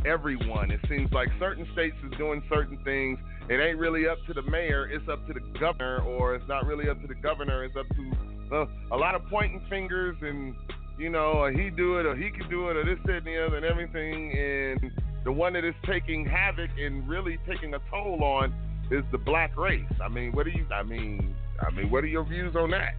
everyone. 0.06 0.72
It 0.72 0.80
seems 0.88 1.12
like 1.12 1.30
certain 1.40 1.68
states 1.74 1.96
is 2.06 2.18
doing 2.18 2.44
certain 2.50 2.78
things. 2.84 3.18
It 3.50 3.60
ain't 3.60 3.80
really 3.80 4.08
up 4.08 4.20
to 4.28 4.34
the 4.34 4.44
mayor. 4.44 4.88
It's 4.88 5.08
up 5.10 5.26
to 5.28 5.34
the 5.34 5.42
governor, 5.60 6.02
or 6.02 6.36
it's 6.36 6.48
not 6.48 6.66
really 6.66 6.88
up 6.88 7.02
to 7.02 7.08
the 7.08 7.16
governor. 7.16 7.64
It's 7.64 7.76
up 7.76 7.88
to 7.90 8.56
uh, 8.56 8.66
a 8.92 8.98
lot 8.98 9.16
of 9.16 9.26
pointing 9.30 9.62
fingers 9.70 10.16
and 10.22 10.56
you 11.00 11.10
know, 11.10 11.32
or 11.32 11.52
he 11.52 11.70
do 11.70 11.98
it, 11.98 12.06
or 12.06 12.16
he 12.16 12.30
can 12.30 12.50
do 12.50 12.70
it, 12.70 12.76
or 12.76 12.84
this, 12.84 13.00
that, 13.06 13.18
and 13.18 13.26
the 13.26 13.46
other, 13.46 13.56
and 13.56 13.66
everything. 13.66 14.32
And 14.38 14.92
the 15.24 15.32
one 15.32 15.54
that 15.54 15.66
is 15.66 15.76
taking 15.86 16.26
havoc 16.26 16.70
and 16.78 17.08
really 17.08 17.38
taking 17.48 17.74
a 17.74 17.80
toll 17.90 18.24
on 18.24 18.54
is 18.92 19.04
the 19.12 19.18
black 19.18 19.56
race. 19.58 19.84
I 20.04 20.08
mean, 20.08 20.32
what 20.32 20.46
do 20.46 20.52
you? 20.52 20.66
I 20.74 20.84
mean, 20.84 21.36
I 21.60 21.72
mean, 21.72 21.92
what 21.92 22.04
are 22.04 22.08
your 22.08 22.24
views 22.24 22.56
on 22.56 22.72
that? 22.72 22.94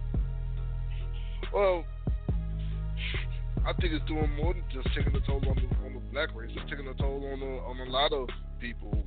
Well, 1.53 1.83
I 3.65 3.73
think 3.73 3.93
it's 3.93 4.05
doing 4.07 4.31
more 4.35 4.53
than 4.53 4.63
just 4.71 4.87
taking 4.95 5.15
a 5.15 5.25
toll 5.25 5.41
on 5.47 5.55
the 5.55 5.85
on 5.85 5.93
the 5.93 5.99
black 6.11 6.33
race. 6.35 6.51
It's 6.55 6.69
taking 6.69 6.87
a 6.87 6.93
toll 6.93 7.23
on 7.33 7.41
a, 7.41 7.57
on 7.57 7.87
a 7.87 7.91
lot 7.91 8.13
of 8.13 8.29
people. 8.59 9.03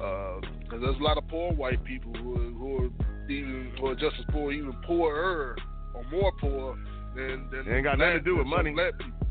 Uh, 0.00 0.40
because 0.60 0.80
there's 0.80 0.98
a 0.98 1.02
lot 1.02 1.16
of 1.16 1.28
poor 1.28 1.52
white 1.52 1.82
people 1.84 2.12
who 2.14 2.34
are, 2.34 2.50
who 2.50 2.76
are 2.78 3.30
even 3.30 3.72
who 3.78 3.86
are 3.86 3.94
just 3.94 4.16
as 4.18 4.24
poor, 4.30 4.52
even 4.52 4.74
poorer 4.84 5.56
or 5.94 6.04
more 6.10 6.32
poor 6.40 6.76
than 7.14 7.48
than 7.50 7.68
It 7.68 7.76
ain't 7.76 7.84
got 7.84 7.98
nothing 7.98 8.14
to 8.14 8.20
do 8.20 8.36
with 8.38 8.46
money. 8.46 8.72
Black 8.72 8.98
people. 8.98 9.23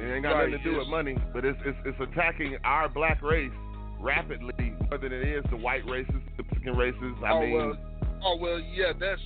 It 0.00 0.12
ain't 0.12 0.22
got 0.22 0.32
Right, 0.32 0.50
nothing 0.50 0.64
to 0.64 0.70
do 0.72 0.78
with 0.78 0.88
money, 0.88 1.16
but 1.32 1.44
it's, 1.44 1.58
it's 1.64 1.78
it's 1.84 1.98
attacking 2.00 2.58
our 2.64 2.88
black 2.88 3.22
race 3.22 3.50
rapidly 4.00 4.74
more 4.88 4.98
than 4.98 5.12
it 5.12 5.26
is 5.26 5.44
the 5.50 5.56
white 5.56 5.86
races, 5.88 6.14
the 6.36 6.42
Mexican 6.42 6.76
races. 6.76 7.14
I 7.24 7.30
oh 7.32 7.40
mean, 7.40 7.54
well, 7.54 7.76
oh 8.24 8.36
well, 8.36 8.60
yeah, 8.60 8.92
that's 8.98 9.20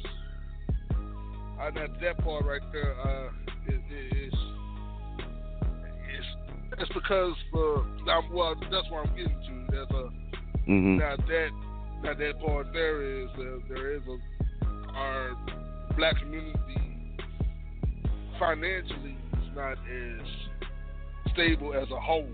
uh, 1.60 1.70
that 1.72 1.88
that 2.00 2.18
part 2.24 2.44
right 2.44 2.62
there. 2.72 2.94
Uh, 3.00 3.30
is 3.68 4.32
it's 6.78 6.92
because 6.94 7.34
uh, 7.54 7.82
now, 8.06 8.22
well, 8.32 8.54
that's 8.54 8.90
what 8.90 9.06
I'm 9.06 9.16
getting 9.16 9.38
to. 9.40 9.66
There's 9.70 9.90
a 9.90 10.70
mhm. 10.70 10.98
now 10.98 11.16
that 11.16 11.50
now 12.02 12.14
that 12.14 12.40
part 12.40 12.72
there 12.72 13.22
is 13.22 13.28
uh, 13.38 13.58
there 13.68 13.94
is 13.94 14.02
a 14.08 14.66
our 14.94 15.36
black 15.96 16.16
community 16.18 17.18
financially 18.38 19.16
is 19.34 19.54
not 19.54 19.72
as 19.72 20.26
stable 21.32 21.74
as 21.74 21.90
a 21.90 22.00
whole. 22.00 22.28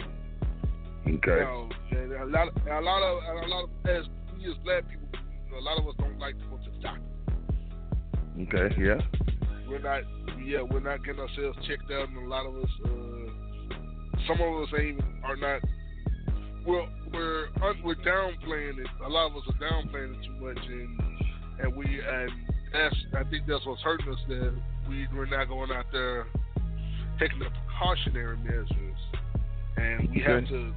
Okay. 1.06 1.40
Now, 1.40 1.68
and 1.90 2.12
a 2.12 2.26
lot, 2.26 2.48
a 2.68 2.80
lot 2.80 3.02
of, 3.02 3.22
a 3.22 3.46
lot 3.46 3.64
of 3.64 3.70
as 3.88 4.04
we 4.36 4.50
as 4.50 4.56
black 4.64 4.84
people, 4.88 5.08
a 5.56 5.60
lot 5.60 5.78
of 5.78 5.86
us 5.86 5.94
don't 5.98 6.18
like 6.18 6.38
to 6.38 6.44
go 6.46 6.56
to 6.56 6.70
the 6.70 6.82
doctor. 6.82 7.02
Okay. 8.42 8.74
Yeah. 8.80 9.00
We're 9.68 9.80
not, 9.80 10.02
yeah, 10.44 10.62
we're 10.62 10.80
not 10.80 11.04
getting 11.04 11.20
ourselves 11.20 11.58
checked 11.66 11.90
out, 11.90 12.08
and 12.08 12.18
a 12.18 12.28
lot 12.28 12.46
of 12.46 12.56
us, 12.56 12.70
uh, 12.84 12.88
some 14.28 14.40
of 14.40 14.62
us 14.62 14.68
ain't 14.78 15.00
are 15.24 15.36
not. 15.36 15.60
Well, 16.66 16.88
we're 17.12 17.48
we're 17.84 17.94
downplaying 17.96 18.78
it. 18.78 18.86
A 19.04 19.08
lot 19.08 19.30
of 19.30 19.36
us 19.36 19.42
are 19.48 19.70
downplaying 19.70 20.14
it 20.14 20.26
too 20.26 20.44
much, 20.44 20.58
and 20.66 21.00
and 21.60 21.76
we 21.76 21.84
and 21.84 22.30
that's 22.72 22.96
I 23.16 23.24
think 23.30 23.46
that's 23.46 23.64
what's 23.66 23.82
hurting 23.82 24.08
us. 24.08 24.18
That 24.28 24.54
we 24.88 25.06
we're 25.14 25.26
not 25.26 25.48
going 25.48 25.70
out 25.70 25.86
there 25.92 26.26
taking 27.18 27.38
the 27.38 27.46
precautionary 27.46 28.36
measures, 28.38 28.85
and 29.76 30.10
we 30.10 30.20
have 30.22 30.46
to 30.48 30.72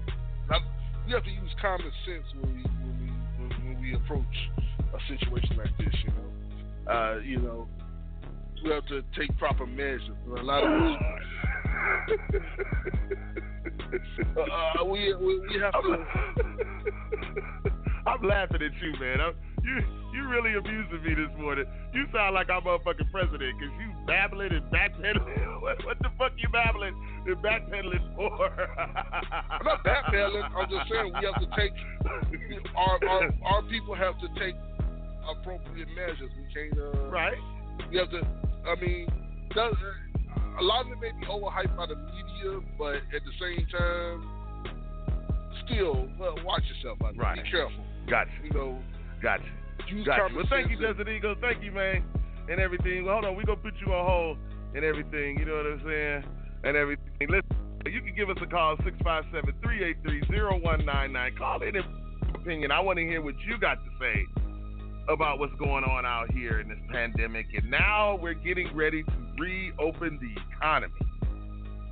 not, 0.49 0.61
we 1.05 1.13
have 1.13 1.23
to 1.23 1.29
use 1.29 1.51
common 1.61 1.91
sense 2.05 2.25
when 2.39 2.55
we 2.55 2.63
when 2.63 2.99
we 2.99 3.07
when, 3.37 3.49
when 3.65 3.81
we 3.81 3.93
approach 3.95 4.49
a 4.93 4.99
situation 5.07 5.57
like 5.57 5.77
this. 5.77 5.93
You 6.03 6.11
know, 6.11 6.91
uh, 6.91 7.19
you 7.19 7.37
know, 7.39 7.67
we 8.63 8.71
have 8.71 8.85
to 8.87 9.03
take 9.17 9.35
proper 9.37 9.65
measures. 9.65 10.09
A 10.27 10.43
lot 10.43 10.63
of 10.63 10.71
us. 10.71 10.97
Uh, 14.37 14.81
uh, 14.81 14.85
we, 14.85 15.13
we 15.15 15.39
we 15.39 15.59
have 15.59 15.73
to. 15.73 16.05
I'm 18.05 18.21
laughing 18.27 18.61
at 18.61 18.71
you, 18.81 18.99
man. 18.99 19.19
I'm, 19.21 19.33
you 19.63 19.83
you 20.13 20.27
really 20.27 20.55
abusing 20.55 21.03
me 21.03 21.13
this 21.13 21.31
morning. 21.39 21.65
You 21.93 22.05
sound 22.13 22.35
like 22.35 22.49
I'm 22.49 22.63
motherfucking 22.63 23.11
president 23.11 23.57
because 23.57 23.73
you 23.79 23.93
babbling 24.07 24.51
and 24.51 24.65
backpedaling. 24.71 25.47
What, 25.59 25.85
what 25.85 25.99
the 25.99 26.07
fuck 26.17 26.31
you 26.37 26.47
babbling 26.49 26.95
and 27.27 27.35
backpedaling 27.43 28.15
for? 28.15 28.47
I'm 28.79 29.65
not 29.65 29.83
backpedaling. 29.83 30.49
I'm 30.55 30.69
just 30.69 30.89
saying 30.89 31.11
we 31.19 31.25
have 31.25 31.41
to 31.41 31.49
take 31.57 31.73
our 32.77 32.97
our, 33.09 33.29
our 33.43 33.61
people 33.63 33.93
have 33.93 34.15
to 34.21 34.27
take 34.39 34.55
appropriate 35.29 35.89
measures. 35.95 36.31
We 36.37 36.53
can't. 36.53 36.79
Uh, 36.79 37.09
right. 37.09 37.37
We 37.91 37.97
have 37.97 38.09
to. 38.11 38.21
I 38.65 38.75
mean, 38.79 39.07
does, 39.53 39.75
a 40.59 40.63
lot 40.63 40.85
of 40.85 40.91
it 40.91 40.99
may 41.01 41.11
be 41.19 41.25
overhyped 41.25 41.75
by 41.75 41.87
the 41.87 41.95
media, 41.95 42.61
but 42.77 42.95
at 42.95 43.21
the 43.25 43.33
same 43.39 43.67
time, 43.67 44.29
still, 45.65 46.07
well, 46.19 46.35
watch 46.45 46.63
yourself 46.75 46.99
out 47.03 47.15
there. 47.15 47.23
Right. 47.23 47.43
Be 47.43 47.49
careful. 47.49 47.83
Gotcha. 48.09 48.31
You 48.43 48.51
know, 48.51 48.79
Gotcha. 49.21 49.43
use 49.91 50.05
Gotcha. 50.05 50.33
Well, 50.35 50.45
thank 50.49 50.69
you, 50.69 50.77
Desert 50.77 51.09
Eagle. 51.09 51.33
Thank 51.41 51.63
you, 51.63 51.71
man, 51.71 52.03
and 52.49 52.59
everything. 52.59 53.05
Well, 53.05 53.15
hold 53.15 53.25
on, 53.25 53.35
we 53.35 53.43
gonna 53.43 53.59
put 53.59 53.73
you 53.85 53.91
on 53.93 54.05
hold 54.05 54.37
and 54.75 54.85
everything. 54.85 55.39
You 55.39 55.45
know 55.45 55.57
what 55.57 55.65
I'm 55.65 55.81
saying? 55.85 56.23
And 56.63 56.77
everything. 56.77 57.05
Listen, 57.21 57.43
you 57.85 58.01
can 58.01 58.13
give 58.15 58.29
us 58.29 58.37
a 58.41 58.45
call 58.45 58.77
657-383-0199. 58.77 61.37
Call 61.37 61.61
in 61.63 61.75
and 61.75 61.85
opinion. 62.35 62.71
I 62.71 62.79
want 62.79 62.97
to 62.97 63.03
hear 63.03 63.21
what 63.21 63.35
you 63.47 63.59
got 63.59 63.75
to 63.75 63.89
say 63.99 64.25
about 65.07 65.39
what's 65.39 65.55
going 65.55 65.83
on 65.83 66.05
out 66.05 66.31
here 66.31 66.59
in 66.59 66.69
this 66.69 66.77
pandemic. 66.91 67.47
And 67.55 67.71
now 67.71 68.15
we're 68.21 68.33
getting 68.33 68.75
ready 68.75 69.03
to 69.03 69.11
reopen 69.37 70.19
the 70.21 70.35
economy. 70.55 70.93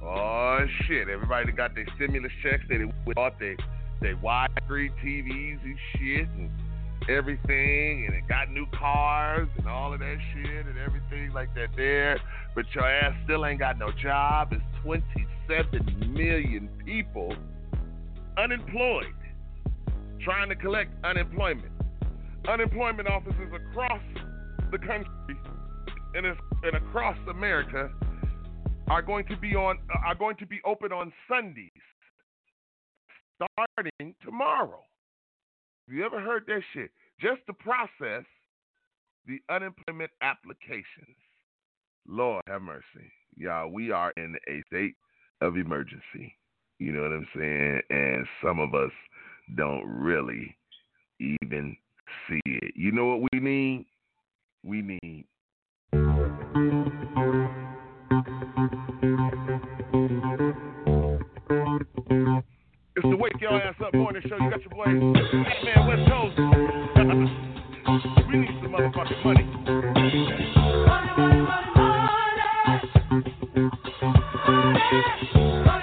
Oh 0.04 0.60
shit! 0.86 1.10
Everybody 1.10 1.52
got 1.52 1.74
their 1.74 1.88
stimulus 1.96 2.32
checks, 2.44 2.64
they 2.70 2.78
bought 3.14 3.40
their 3.40 3.58
they 4.00 4.14
widescreen 4.14 4.92
TVs 5.04 5.60
and 5.64 5.76
shit 5.94 6.30
and 6.30 6.52
everything, 7.10 8.06
and 8.06 8.16
it 8.16 8.28
got 8.28 8.52
new 8.52 8.66
cars 8.78 9.48
and 9.58 9.68
all 9.68 9.94
of 9.94 10.00
that 10.00 10.18
shit 10.34 10.66
and 10.66 10.78
everything 10.78 11.32
like 11.34 11.54
that 11.56 11.70
there. 11.76 12.20
But 12.56 12.66
your 12.74 12.86
ass 12.86 13.14
still 13.24 13.46
ain't 13.46 13.60
got 13.60 13.78
no 13.78 13.92
job. 13.92 14.54
It's 14.54 14.62
27 14.84 16.14
million 16.14 16.70
people 16.86 17.36
unemployed, 18.38 19.06
trying 20.22 20.50
to 20.50 20.56
collect 20.56 20.92
unemployment. 21.04 21.72
Unemployment 22.48 23.08
offices 23.08 23.52
across 23.54 24.02
the 24.72 24.78
country 24.78 25.08
and, 26.14 26.26
and 26.26 26.76
across 26.76 27.18
America 27.30 27.90
are 28.90 29.02
going 29.02 29.26
to 29.28 29.38
be 29.38 29.54
on 29.56 29.78
are 30.06 30.16
going 30.16 30.38
to 30.38 30.46
be 30.46 30.60
open 30.66 30.92
on 30.92 31.12
Sundays 31.28 31.72
starting 33.36 34.16
tomorrow. 34.24 34.82
You 35.88 36.06
ever 36.06 36.20
heard 36.20 36.44
that 36.48 36.62
shit? 36.74 36.92
Just 37.22 37.46
to 37.48 37.54
process 37.54 38.26
the 39.26 39.40
unemployment 39.50 40.12
applications. 40.22 41.16
Lord 42.08 42.44
have 42.48 42.62
mercy. 42.62 43.12
Y'all, 43.36 43.70
we 43.70 43.92
are 43.92 44.12
in 44.18 44.36
a 44.50 44.64
state 44.68 44.96
of 45.42 45.58
emergency. 45.58 46.36
You 46.80 46.92
know 46.92 47.02
what 47.02 47.12
I'm 47.12 47.28
saying? 47.36 47.82
And 47.90 48.28
some 48.44 48.60
of 48.60 48.76
us 48.76 48.92
don't 49.56 49.86
really 49.88 50.56
even 51.20 51.76
see 52.30 52.42
it. 52.46 52.74
You 52.76 52.92
know 52.92 53.06
what 53.06 53.30
we 53.32 53.40
need? 53.40 53.86
We 54.64 54.82
need 54.82 55.26
It's 62.98 63.08
the 63.08 63.16
Wake 63.16 63.40
Your 63.40 63.52
Ass 63.52 63.76
Up 63.86 63.94
Morning 63.94 64.24
Show. 64.28 64.38
You 64.42 64.50
got 64.50 64.60
your 64.60 64.72
boy, 64.72 64.86
Batman 64.86 65.86
West 65.86 66.10
Coast. 66.10 66.36
we 68.28 68.38
need 68.40 68.50
some 68.60 68.72
motherfucking 68.74 69.24
money. 69.24 69.46
Some 74.48 75.54
people 75.64 75.77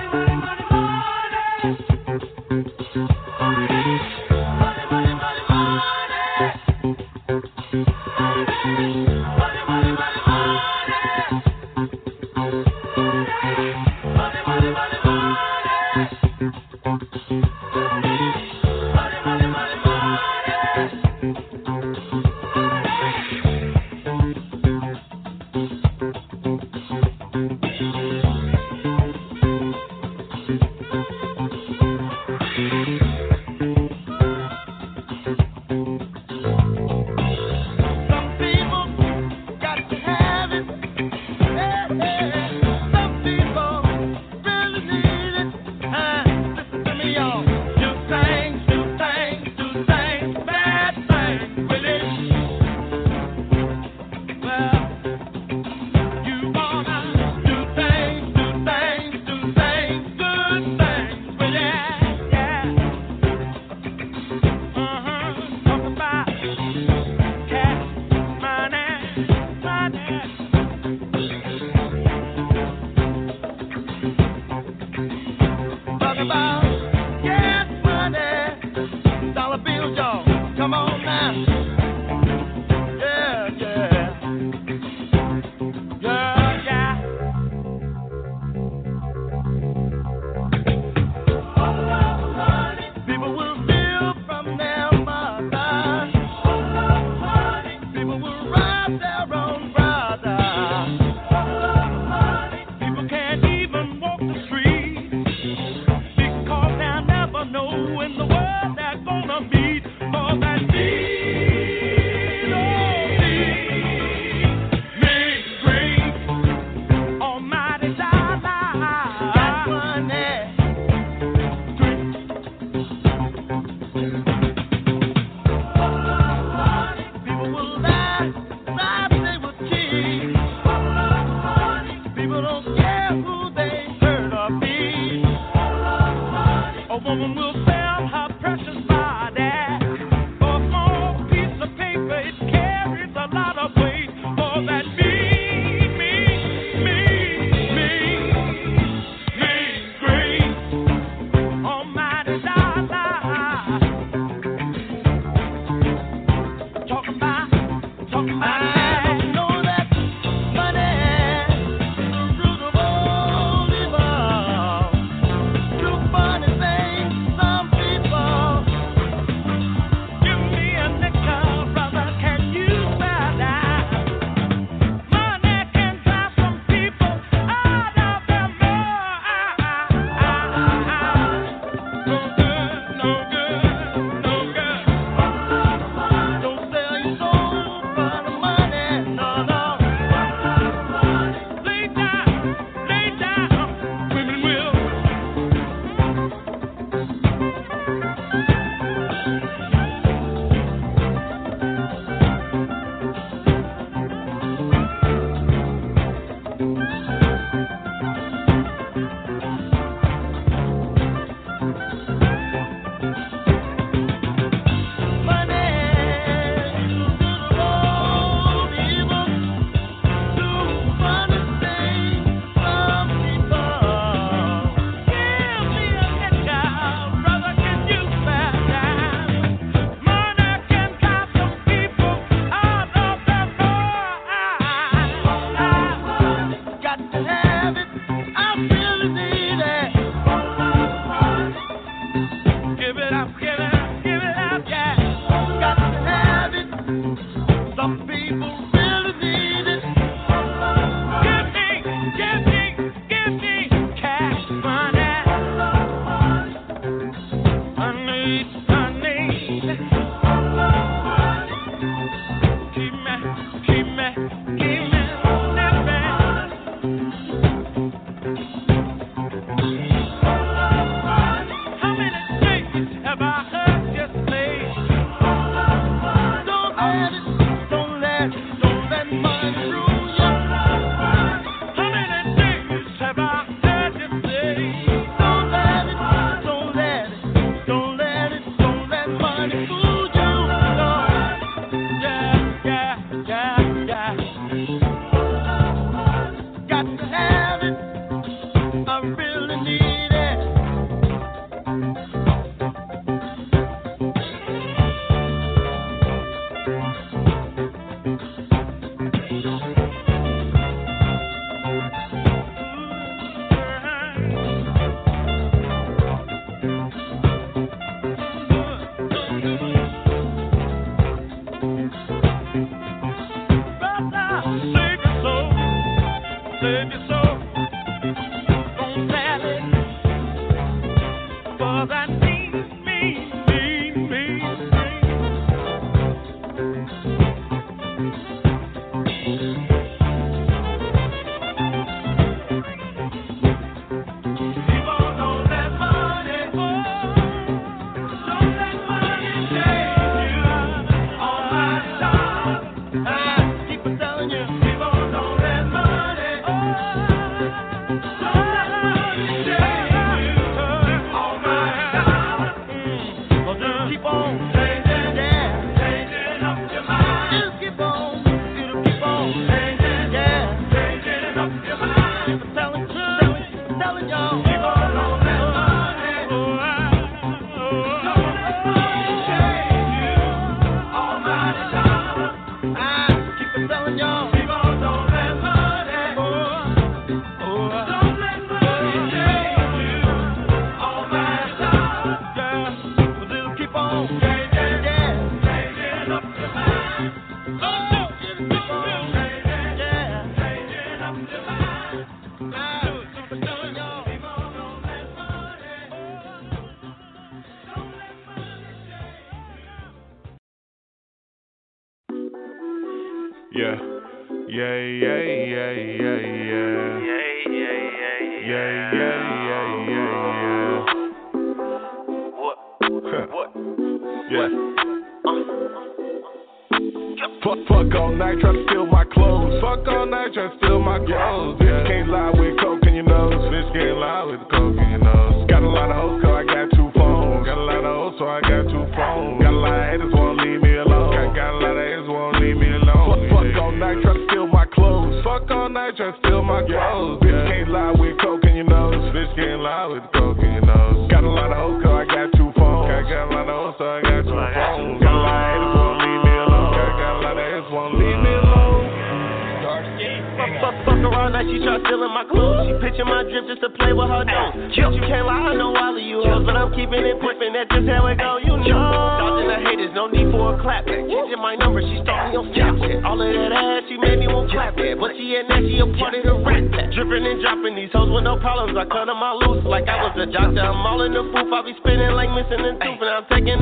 that. 69.95 70.44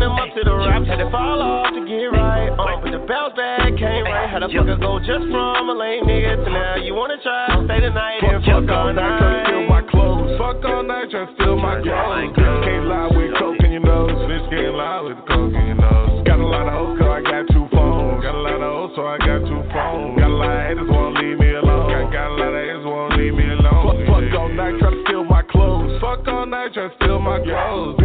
Them 0.02 0.18
up 0.18 0.34
to 0.34 0.42
the 0.42 0.54
raps. 0.54 0.86
Had 0.90 0.98
to 0.98 1.08
fall 1.10 1.38
off 1.40 1.70
to 1.70 1.80
get 1.86 2.10
right, 2.10 2.50
uh, 2.50 2.82
but 2.82 2.90
the 2.90 2.98
bounce 3.06 3.34
back 3.38 3.70
came 3.78 4.04
right. 4.04 4.26
Had 4.26 4.42
to 4.42 4.50
fuck 4.50 4.66
a 4.66 4.76
go 4.76 4.98
just 4.98 5.24
from 5.30 5.70
a 5.70 5.74
lame 5.78 6.04
nigga 6.04 6.42
to 6.42 6.50
now 6.50 6.76
you 6.82 6.94
wanna 6.94 7.18
try. 7.22 7.46
Stay 7.64 7.80
the 7.80 7.90
night 7.94 8.18
and 8.26 8.42
fuck 8.44 8.66
all 8.66 8.92
night. 8.92 9.22
Tryna 9.22 9.46
steal 9.46 9.64
my 9.70 9.82
clothes. 9.86 10.34
Fuck 10.38 10.64
all 10.66 10.82
night, 10.82 11.08
tryna 11.10 11.34
steal 11.38 11.56
my 11.56 11.78
clothes. 11.80 12.34
Bitch 12.34 12.64
can't 12.66 12.86
lie 12.90 13.08
with 13.14 13.32
coke 13.38 13.62
in 13.62 13.70
your 13.72 13.86
nose. 13.86 14.18
Bitch 14.26 14.50
can't 14.50 14.74
lie 14.74 15.00
with 15.06 15.18
coke 15.30 15.54
in 15.54 15.64
your 15.70 15.78
nose. 15.78 16.26
Got 16.26 16.40
a 16.40 16.46
lot 16.46 16.66
of 16.66 16.74
hoes, 16.74 16.98
'cause 16.98 17.08
I 17.08 17.20
got 17.22 17.46
two 17.54 17.66
phones. 17.70 18.22
Got 18.22 18.34
a 18.34 18.42
lot 18.42 18.58
of 18.58 18.72
hoes, 18.74 18.92
so 18.96 19.06
I 19.06 19.18
got 19.18 19.40
two 19.46 19.62
phones. 19.70 20.18
Got 20.18 20.30
a 20.30 20.34
lot 20.34 20.50
of 20.50 20.62
haters, 20.66 20.88
won't 20.90 21.14
leave 21.18 21.38
me 21.38 21.50
alone. 21.54 21.88
Got, 21.90 22.12
got 22.12 22.26
a 22.26 22.34
lot 22.34 22.52
of 22.52 22.62
haters, 22.62 22.84
won't 22.84 23.16
leave 23.16 23.34
me 23.34 23.46
alone. 23.54 24.06
Fuck, 24.06 24.22
fuck 24.22 24.34
all 24.40 24.48
night, 24.50 24.74
tryna 24.82 25.04
steal 25.06 25.24
my 25.24 25.42
clothes. 25.42 26.00
Fuck 26.00 26.28
all 26.28 26.46
night, 26.46 26.72
tryna 26.74 26.94
steal 26.96 27.18
my 27.18 27.38
clothes. 27.40 28.01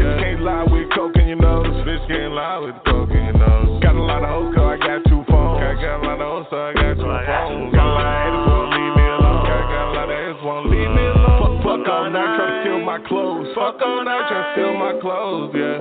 Bitch 1.98 2.08
can't 2.08 2.34
lie 2.34 2.60
with 2.60 2.76
coke 2.86 3.10
in 3.10 3.34
nose. 3.40 3.82
Got 3.82 3.96
a 3.96 4.02
lot 4.02 4.22
of 4.22 4.30
hoes, 4.30 4.54
'cause 4.54 4.70
I 4.70 4.78
got 4.78 5.04
two 5.10 5.24
phones. 5.26 5.58
Got, 5.58 5.82
got 5.82 5.98
a 5.98 6.06
lot 6.06 6.22
of 6.22 6.30
hoes, 6.30 6.46
so 6.52 6.58
I 6.62 6.74
got 6.74 6.94
two 6.94 7.10
phones. 7.10 7.74
Got 7.74 7.88
a 7.88 7.98
lot 7.98 8.06
of 8.06 8.22
haters, 8.22 8.46
won't 8.46 8.70
leave 8.78 8.94
me 8.94 9.08
alone. 9.18 9.46
Got, 9.48 9.64
got 9.66 9.82
a 9.82 9.94
lot 9.98 10.10
of 10.10 10.18
haters, 10.18 10.42
won't 10.44 10.70
leave 10.70 10.92
me 10.94 11.06
alone. 11.18 11.58
Fuck, 11.58 11.80
fuck 11.82 11.90
all 11.90 12.10
night, 12.12 12.38
tryna 12.38 12.62
steal 12.62 12.80
my 12.86 13.00
clothes. 13.00 13.48
Fuck 13.56 13.82
all 13.82 14.04
night, 14.06 14.30
tryna 14.30 14.54
steal 14.54 14.74
my 14.78 14.94
clothes, 15.02 15.52
yeah. 15.56 15.80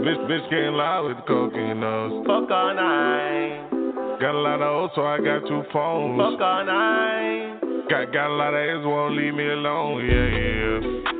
Bitch, 0.00 0.20
bitch 0.32 0.48
can't 0.48 0.74
lie 0.74 1.00
with 1.00 1.18
coke 1.28 1.54
in 1.54 1.80
nose. 1.80 2.24
Fuck 2.24 2.50
all 2.50 2.72
night. 2.72 3.60
Got 4.18 4.34
a 4.34 4.40
lot 4.40 4.62
of 4.62 4.72
hoes, 4.80 4.90
so 4.94 5.04
I 5.04 5.18
got 5.20 5.46
two 5.46 5.62
phones. 5.74 6.16
Fuck 6.16 6.40
all 6.40 6.64
night. 6.64 7.60
Got, 7.90 8.12
got 8.14 8.28
a 8.32 8.34
lot 8.34 8.54
of 8.54 8.60
haters, 8.60 8.86
won't 8.86 9.14
leave 9.14 9.34
me 9.34 9.44
alone, 9.44 10.06
yeah, 10.08 10.24
yeah. 10.24 11.19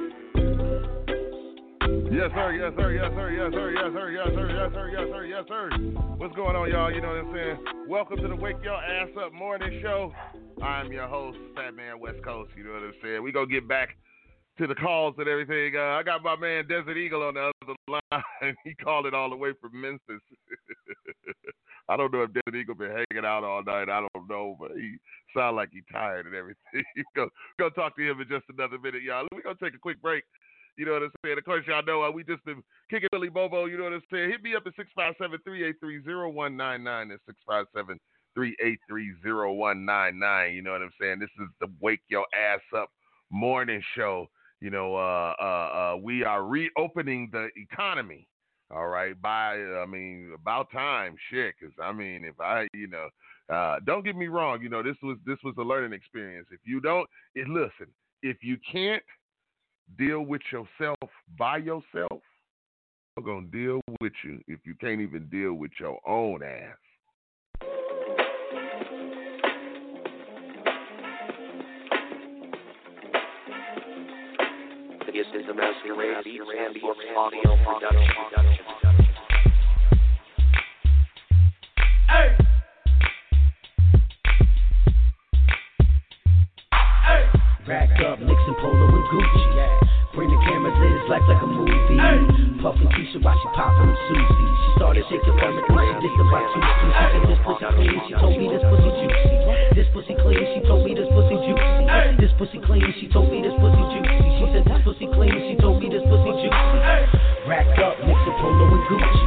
Yes, 2.11 2.29
sir. 2.35 2.51
Yes, 2.59 2.73
sir. 2.77 2.91
Yes, 2.91 3.13
sir. 3.15 3.31
Yes, 3.31 3.53
sir. 3.55 3.71
Yes, 3.71 3.95
sir. 3.95 4.11
Yes, 4.11 4.27
sir. 4.35 4.51
Yes, 4.51 4.73
sir. 4.75 4.89
Yes, 4.91 5.07
sir. 5.15 5.25
Yes, 5.27 5.45
sir. 5.47 5.71
What's 6.19 6.35
going 6.35 6.57
on, 6.57 6.69
y'all? 6.69 6.91
You 6.91 7.01
know 7.01 7.07
what 7.07 7.23
I'm 7.23 7.33
saying? 7.33 7.87
Welcome 7.87 8.17
to 8.17 8.27
the 8.27 8.35
Wake 8.35 8.57
Your 8.65 8.75
Ass 8.75 9.11
Up 9.15 9.33
Morning 9.33 9.79
Show. 9.81 10.13
I'm 10.61 10.91
your 10.91 11.07
host, 11.07 11.39
Fat 11.55 11.77
Man 11.77 12.01
West 12.01 12.19
Coast. 12.25 12.51
You 12.57 12.65
know 12.65 12.73
what 12.73 12.83
I'm 12.83 12.95
saying? 13.01 13.23
We 13.23 13.31
gonna 13.31 13.47
get 13.47 13.69
back 13.69 13.91
to 14.59 14.67
the 14.67 14.75
calls 14.75 15.15
and 15.19 15.29
everything. 15.29 15.75
Uh, 15.77 15.95
I 15.95 16.03
got 16.03 16.25
my 16.25 16.35
man 16.35 16.67
Desert 16.67 16.97
Eagle 16.97 17.23
on 17.23 17.35
the 17.35 17.53
other 17.63 17.75
line. 17.87 18.57
he 18.65 18.75
called 18.75 19.07
it 19.07 19.15
all 19.15 19.31
the 19.31 19.37
way 19.37 19.53
from 19.61 19.81
Memphis. 19.81 20.21
I 21.89 21.97
don't 21.97 22.13
know 22.13 22.23
if 22.23 22.33
Desert 22.35 22.59
Eagle 22.59 22.75
been 22.75 22.91
hanging 22.91 23.25
out 23.25 23.45
all 23.45 23.63
night. 23.63 23.89
I 23.89 24.05
don't 24.13 24.29
know, 24.29 24.57
but 24.59 24.73
he 24.75 24.97
sound 25.33 25.55
like 25.55 25.69
he 25.73 25.83
tired 25.93 26.27
and 26.27 26.35
everything. 26.35 26.83
go 27.15 27.29
go 27.57 27.71
talk 27.71 27.95
to 27.95 28.03
him 28.03 28.21
in 28.21 28.27
just 28.27 28.47
another 28.51 28.81
minute, 28.81 29.05
y'all. 29.05 29.29
We 29.31 29.43
gonna 29.43 29.55
take 29.63 29.77
a 29.77 29.79
quick 29.79 30.03
break. 30.03 30.25
You 30.81 30.87
know 30.87 30.93
what 30.93 31.03
I'm 31.03 31.11
saying? 31.23 31.37
Of 31.37 31.45
course, 31.45 31.67
y'all 31.67 31.85
know 31.85 32.05
uh, 32.05 32.11
we 32.11 32.25
just 32.25 32.43
been 32.47 32.63
kicking 32.89 33.11
Billy 33.13 33.29
Bobo. 33.29 33.67
You 33.67 33.77
know 33.77 33.85
what 33.85 33.93
I'm 33.93 34.01
saying? 34.11 34.31
Hit 34.31 34.43
me 34.43 34.55
up 34.57 34.63
at 34.65 34.73
657-383-0199. 35.47 37.11
That's 37.11 37.21
657-383-0199. 38.35 40.55
You 40.55 40.63
know 40.63 40.73
what 40.73 40.81
I'm 40.81 40.91
saying? 40.99 41.19
This 41.19 41.29
is 41.39 41.49
the 41.61 41.67
Wake 41.83 42.01
Your 42.09 42.25
Ass 42.35 42.63
Up 42.75 42.91
morning 43.31 43.83
show. 43.95 44.31
You 44.63 44.71
know, 44.71 44.97
uh, 44.97 45.35
uh, 45.39 45.45
uh, 45.45 45.97
we 46.01 46.25
are 46.25 46.47
reopening 46.47 47.29
the 47.31 47.51
economy. 47.57 48.27
All 48.75 48.89
right, 48.89 49.21
by 49.21 49.57
I 49.57 49.85
mean 49.85 50.33
about 50.35 50.73
time, 50.73 51.15
shit. 51.31 51.57
Cause 51.61 51.73
I 51.83 51.93
mean, 51.93 52.25
if 52.25 52.41
I, 52.41 52.69
you 52.73 52.87
know, 52.87 53.11
uh, 53.55 53.81
don't 53.85 54.03
get 54.03 54.17
me 54.17 54.29
wrong. 54.29 54.63
You 54.63 54.71
know, 54.71 54.83
this 54.83 54.97
was 55.03 55.19
this 55.27 55.37
was 55.45 55.55
a 55.59 55.63
learning 55.63 55.93
experience. 55.93 56.49
If 56.51 56.61
you 56.65 56.81
don't, 56.81 57.07
it, 57.35 57.49
listen. 57.49 57.89
If 58.23 58.43
you 58.43 58.59
can't 58.71 59.03
deal 59.99 60.23
with 60.23 60.43
yourself 60.53 60.99
by 61.39 61.59
yourself, 61.59 62.21
I'm 63.17 63.25
gonna 63.25 63.47
deal 63.47 63.81
with 64.01 64.13
you. 64.25 64.41
If 64.47 64.61
you 64.65 64.75
can't 64.81 65.01
even 65.01 65.27
deal 65.27 65.55
with 65.55 65.73
your 65.79 65.99
own 66.07 66.43
ass. 66.43 66.77
This 75.13 75.27
is 75.35 75.49
a 75.51 75.55
masquerade 75.55 76.25
beats 76.25 76.45
and 76.57 76.75
books 76.81 77.05
audio 77.17 77.57
production. 77.65 78.65
Hey! 82.09 82.37
Rack 87.69 87.91
up, 88.07 88.19
mixing 88.21 88.55
Polo 88.61 88.87
and 88.89 89.05
Gucci. 89.11 89.60
Bring 91.11 91.19
the 91.19 91.19
cameras 91.19 91.19
lit, 91.19 91.19
it's 91.19 91.19
life 91.19 91.27
like 91.27 91.43
a 91.43 91.47
movie. 91.51 91.99
Puffin' 92.63 92.87
Keisha 92.95 93.19
while 93.19 93.35
she 93.35 93.49
poppin' 93.51 93.91
Susie. 94.07 94.47
She 94.63 94.71
started 94.79 95.05
shaking 95.11 95.37
from 95.43 95.59
it, 95.59 95.67
then 95.67 95.83
she 95.83 96.07
did 96.07 96.15
the 96.15 96.27
right 96.31 96.47
two. 96.55 96.63
She 96.63 96.87
said 96.95 97.23
this 97.27 97.41
pussy 97.43 97.67
clean, 97.75 97.99
she 98.07 98.15
told 98.15 98.39
me 98.39 98.47
this 98.47 98.63
pussy 98.63 98.91
juicy. 98.95 99.35
This 99.75 99.89
pussy 99.91 100.15
clean, 100.15 100.45
she 100.55 100.61
told 100.71 100.87
me 100.87 100.95
this 100.95 101.11
pussy 101.11 101.37
juicy. 101.43 101.83
This 102.23 102.33
pussy 102.39 102.59
clean, 102.63 102.87
she 103.03 103.07
told 103.11 103.27
me 103.27 103.43
this 103.43 103.57
pussy 103.59 103.85
juicy. 103.91 104.29
She 104.39 104.45
said 104.55 104.65
this 104.71 104.81
pussy 104.87 105.07
clean, 105.11 105.35
she 105.51 105.55
told 105.59 105.83
me 105.83 105.91
this 105.91 106.05
pussy 106.07 106.31
juicy. 106.31 106.79
Rack 107.51 107.67
up, 107.83 107.99
mixing 108.07 108.37
Polo 108.39 108.71
and 108.71 108.85
Gucci. 108.87 109.27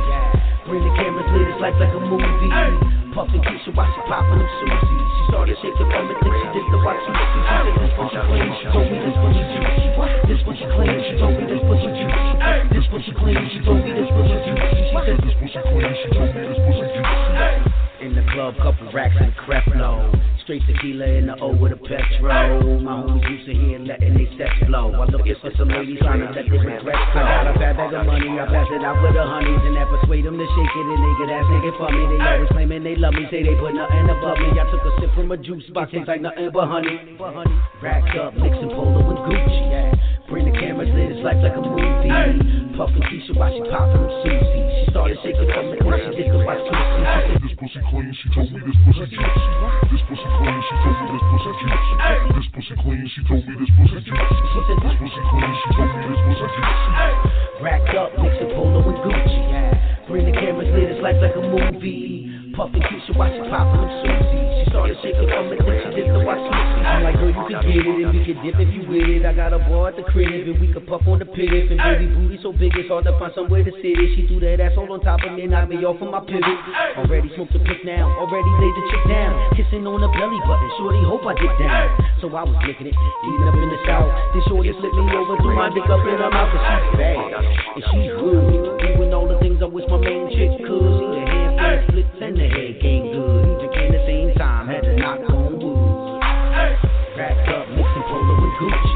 Bring 0.63 0.87
the 0.87 0.91
cameras 0.95 1.27
lit, 1.35 1.51
it's 1.51 1.59
life 1.59 1.75
like 1.83 1.91
a 1.91 1.99
movie. 1.99 3.02
Puffin' 3.13 3.41
Keisha 3.45 3.69
while 3.77 3.85
she 3.93 4.01
poppin' 4.09 4.39
them 4.41 4.49
Susie. 4.57 5.05
She 5.13 5.23
started 5.29 5.57
shaking 5.61 5.85
from 5.85 6.09
it, 6.09 6.17
then 6.17 6.33
she 6.33 6.47
did 6.49 6.65
the 6.73 6.79
right 6.81 6.97
two. 6.97 7.13
She 7.13 7.39
said 7.45 7.69
this 7.77 7.93
pussy 7.93 8.17
clean, 8.25 8.49
she 8.57 8.65
told 8.73 8.89
me 8.89 8.97
this 9.05 9.17
pussy 9.21 9.43
juicy. 9.53 9.85
This 10.25 10.41
pussy 10.41 10.65
clean, 10.73 10.97
she 11.05 11.13
told 11.21 11.37
me 11.37 11.45
this 11.45 11.61
pussy 11.61 11.89
juicy. 11.93 12.33
This 12.73 12.85
pussy 12.89 13.11
clean, 13.13 13.37
she 13.53 13.59
told 13.61 13.85
me 13.85 13.91
this 13.93 14.09
pussy 14.09 14.37
juicy. 14.49 14.81
She 14.81 14.97
said 14.97 15.17
this 15.21 15.35
pussy 15.37 15.61
clean, 15.61 15.93
she 15.93 16.09
told 16.09 16.29
me 16.33 16.41
this 16.41 16.57
pussy 16.57 16.85
juicy. 16.89 17.72
In 18.03 18.19
the 18.19 18.25
club, 18.35 18.59
couple 18.59 18.91
racks 18.91 19.15
of 19.15 19.31
Creflo. 19.47 20.11
Straight 20.43 20.59
tequila 20.67 21.07
in 21.07 21.31
the 21.31 21.39
O 21.39 21.55
with 21.55 21.71
a 21.71 21.79
Petro. 21.79 22.59
My 22.83 22.99
homies 22.99 23.23
used 23.31 23.47
to 23.47 23.55
hear 23.55 23.79
letting 23.79 24.19
they 24.19 24.27
sex 24.35 24.51
flow. 24.67 24.91
I'm 24.91 25.07
looking 25.07 25.39
for 25.39 25.55
some 25.55 25.71
ladies 25.71 26.03
trying 26.03 26.19
to 26.19 26.27
let 26.27 26.43
this 26.43 26.51
regret 26.51 26.83
go. 26.83 26.91
I 26.91 27.47
got 27.47 27.47
a 27.47 27.53
fat 27.55 27.79
bag 27.79 27.95
of 27.95 28.03
money, 28.03 28.27
I 28.27 28.43
pass 28.51 28.67
it 28.75 28.83
out 28.83 28.99
with 28.99 29.15
the 29.15 29.23
honeys. 29.23 29.55
And 29.63 29.79
that 29.79 29.87
persuade 29.87 30.27
them 30.27 30.35
to 30.35 30.43
shake 30.43 30.75
it. 30.75 30.87
And 30.91 30.99
they 30.99 31.13
get 31.15 31.31
ass 31.31 31.47
nigga 31.47 31.71
for 31.79 31.89
me. 31.95 32.03
They 32.11 32.19
always 32.19 32.51
claiming 32.51 32.83
they 32.83 32.99
love 32.99 33.15
me, 33.15 33.23
say 33.31 33.39
they 33.39 33.55
put 33.55 33.71
nothing 33.71 34.03
above 34.11 34.35
me. 34.35 34.51
I 34.51 34.67
took 34.67 34.83
a 34.83 34.91
sip 34.99 35.11
from 35.15 35.31
a 35.31 35.39
juice 35.39 35.63
box, 35.71 35.95
tastes 35.95 36.11
like 36.11 36.19
nothing 36.19 36.51
but 36.51 36.67
honey. 36.67 37.15
Rack 37.79 38.03
up, 38.19 38.35
mixing 38.35 38.67
Polo 38.67 38.99
and 39.15 39.19
Gucci. 39.31 40.27
Bring 40.27 40.51
the 40.51 40.55
cameras 40.59 40.91
lit, 40.91 41.15
it's 41.15 41.23
life 41.23 41.39
like 41.39 41.55
a 41.55 41.63
movie. 41.63 42.62
Puffin' 42.73 43.05
Keisha 43.05 43.37
while 43.37 43.53
she 43.53 43.61
poppin' 43.69 44.09
Susie. 44.25 44.61
She 44.81 44.89
started 44.89 45.17
shaking 45.21 45.45
from 45.45 45.69
it, 45.69 45.85
then 45.85 45.99
she 46.09 46.25
did 46.25 46.33
the. 46.33 46.41
She 46.41 47.05
said 47.05 47.37
This 47.45 47.53
pussy 47.53 47.79
clean, 47.85 48.09
she 48.17 48.27
told 48.33 48.49
me 48.49 48.59
this 48.65 48.77
pussy 48.81 49.05
juicy. 49.13 49.45
This 49.93 50.01
pussy 50.09 50.27
clean, 50.41 50.57
she 50.57 50.73
told 50.81 50.97
me 50.97 51.05
this 51.13 51.25
pussy 51.29 51.51
juicy. 51.61 51.93
This 52.33 52.47
pussy 52.49 52.75
clean, 52.81 53.05
she 53.13 53.21
told 53.29 53.43
me 53.45 53.53
this 53.61 53.71
pussy 53.77 53.99
juicy. 54.01 54.37
This 54.81 54.95
pussy 54.97 55.21
clean, 55.21 55.53
she 55.53 55.69
told 55.77 55.91
me 55.93 56.01
this 56.09 56.21
pussy 56.25 56.47
juicy. 56.49 56.91
Rack 57.61 57.85
up, 57.93 58.09
mixing 58.17 58.49
Polo 58.57 58.81
and 58.89 58.99
Gucci. 59.05 59.41
Bring 60.09 60.25
the 60.25 60.33
cameras 60.33 60.73
lit, 60.73 60.89
it's 60.89 61.01
life 61.01 61.21
like 61.21 61.37
a 61.37 61.45
movie. 61.45 62.22
Puffin' 62.53 62.85
Keisha 62.85 63.17
while 63.17 63.33
she 63.33 63.41
poppin' 63.49 63.81
them 63.81 63.89
Susie. 64.05 64.45
She 64.61 64.63
started 64.69 64.97
shaking 65.01 65.25
from 65.25 65.49
it, 65.49 65.57
then 65.57 65.73
she 65.73 65.89
did 65.97 66.13
the 66.13 66.21
two. 66.21 66.29
I'm 66.29 67.01
like, 67.01 67.17
girl, 67.17 67.33
you 67.33 67.45
can 67.49 67.65
get 67.65 67.81
it, 67.81 67.97
and 68.05 68.13
we 68.13 68.21
can 68.21 68.37
dip 68.45 68.61
if 68.61 68.69
you 68.69 68.85
with 68.85 69.09
it. 69.09 69.25
I 69.25 69.33
got 69.33 69.57
a 69.57 69.59
bar 69.65 69.89
at 69.89 69.97
the 69.97 70.05
crib, 70.05 70.29
and 70.29 70.61
we 70.61 70.69
can 70.69 70.85
puff 70.85 71.01
on 71.09 71.17
the 71.17 71.25
pit. 71.25 71.49
And 71.49 71.81
baby 71.81 72.13
booty 72.13 72.37
so 72.45 72.53
big, 72.53 72.77
it's 72.77 72.93
hard 72.93 73.09
to 73.09 73.17
find 73.17 73.33
somewhere 73.33 73.65
to 73.65 73.73
sit 73.81 73.97
it. 73.97 74.09
She 74.13 74.29
threw 74.29 74.37
that 74.45 74.61
ass 74.61 74.77
all 74.77 74.85
on 74.93 75.01
top 75.01 75.25
of 75.25 75.33
me, 75.33 75.49
knocked 75.49 75.73
me 75.73 75.81
off 75.81 75.97
of 75.97 76.13
my 76.13 76.21
pivot. 76.21 76.59
Already 77.01 77.33
smoked 77.33 77.57
the 77.57 77.61
pick 77.65 77.81
now, 77.81 78.05
already 78.21 78.51
laid 78.61 78.73
the 78.77 78.83
chick 78.93 79.03
down. 79.09 79.33
Kissing 79.57 79.89
on 79.89 79.97
the 80.05 80.09
belly 80.13 80.37
button, 80.45 80.69
shorty 80.77 81.01
hope 81.09 81.25
I 81.25 81.33
get 81.33 81.57
down. 81.57 81.89
So 82.21 82.29
I 82.37 82.45
was 82.45 82.57
licking 82.69 82.85
it, 82.85 82.93
eating 82.93 83.49
up 83.49 83.57
in 83.57 83.69
the 83.73 83.81
south. 83.89 84.13
This 84.37 84.45
shorty 84.45 84.69
slipped 84.77 84.93
me 84.93 85.09
over, 85.17 85.41
threw 85.41 85.57
my 85.57 85.73
dick 85.73 85.89
up 85.89 86.05
in 86.05 86.21
her 86.21 86.29
mouth, 86.29 86.53
and 86.53 86.61
she's 86.69 86.85
bad, 87.01 87.17
and 87.33 87.83
she's 87.89 88.13
good. 88.13 88.93
Doing 88.93 89.09
all 89.09 89.25
the 89.25 89.41
things 89.41 89.57
I 89.57 89.65
wish 89.65 89.89
my 89.89 89.97
main 89.97 90.29
chick 90.29 90.53
could. 90.61 90.93
She 91.01 91.05
the 91.09 91.42
handstand 91.63 91.87
splits 91.87 92.21
and 92.21 92.35
the 92.37 92.47
head 92.47 92.81
game 92.81 93.11
good. 93.11 93.45
The 93.59 93.67
at 93.71 93.91
the 93.91 94.01
same 94.05 94.35
time, 94.35 94.67
had 94.67 94.83
to 94.83 94.95
knock 94.95 95.19
on 95.29 95.59
wood. 95.59 96.19
Rack 97.15 97.47
up, 97.49 97.69
mixing 97.69 98.05
Polo 98.09 98.33
and 98.35 98.53
Gucci. 98.59 98.93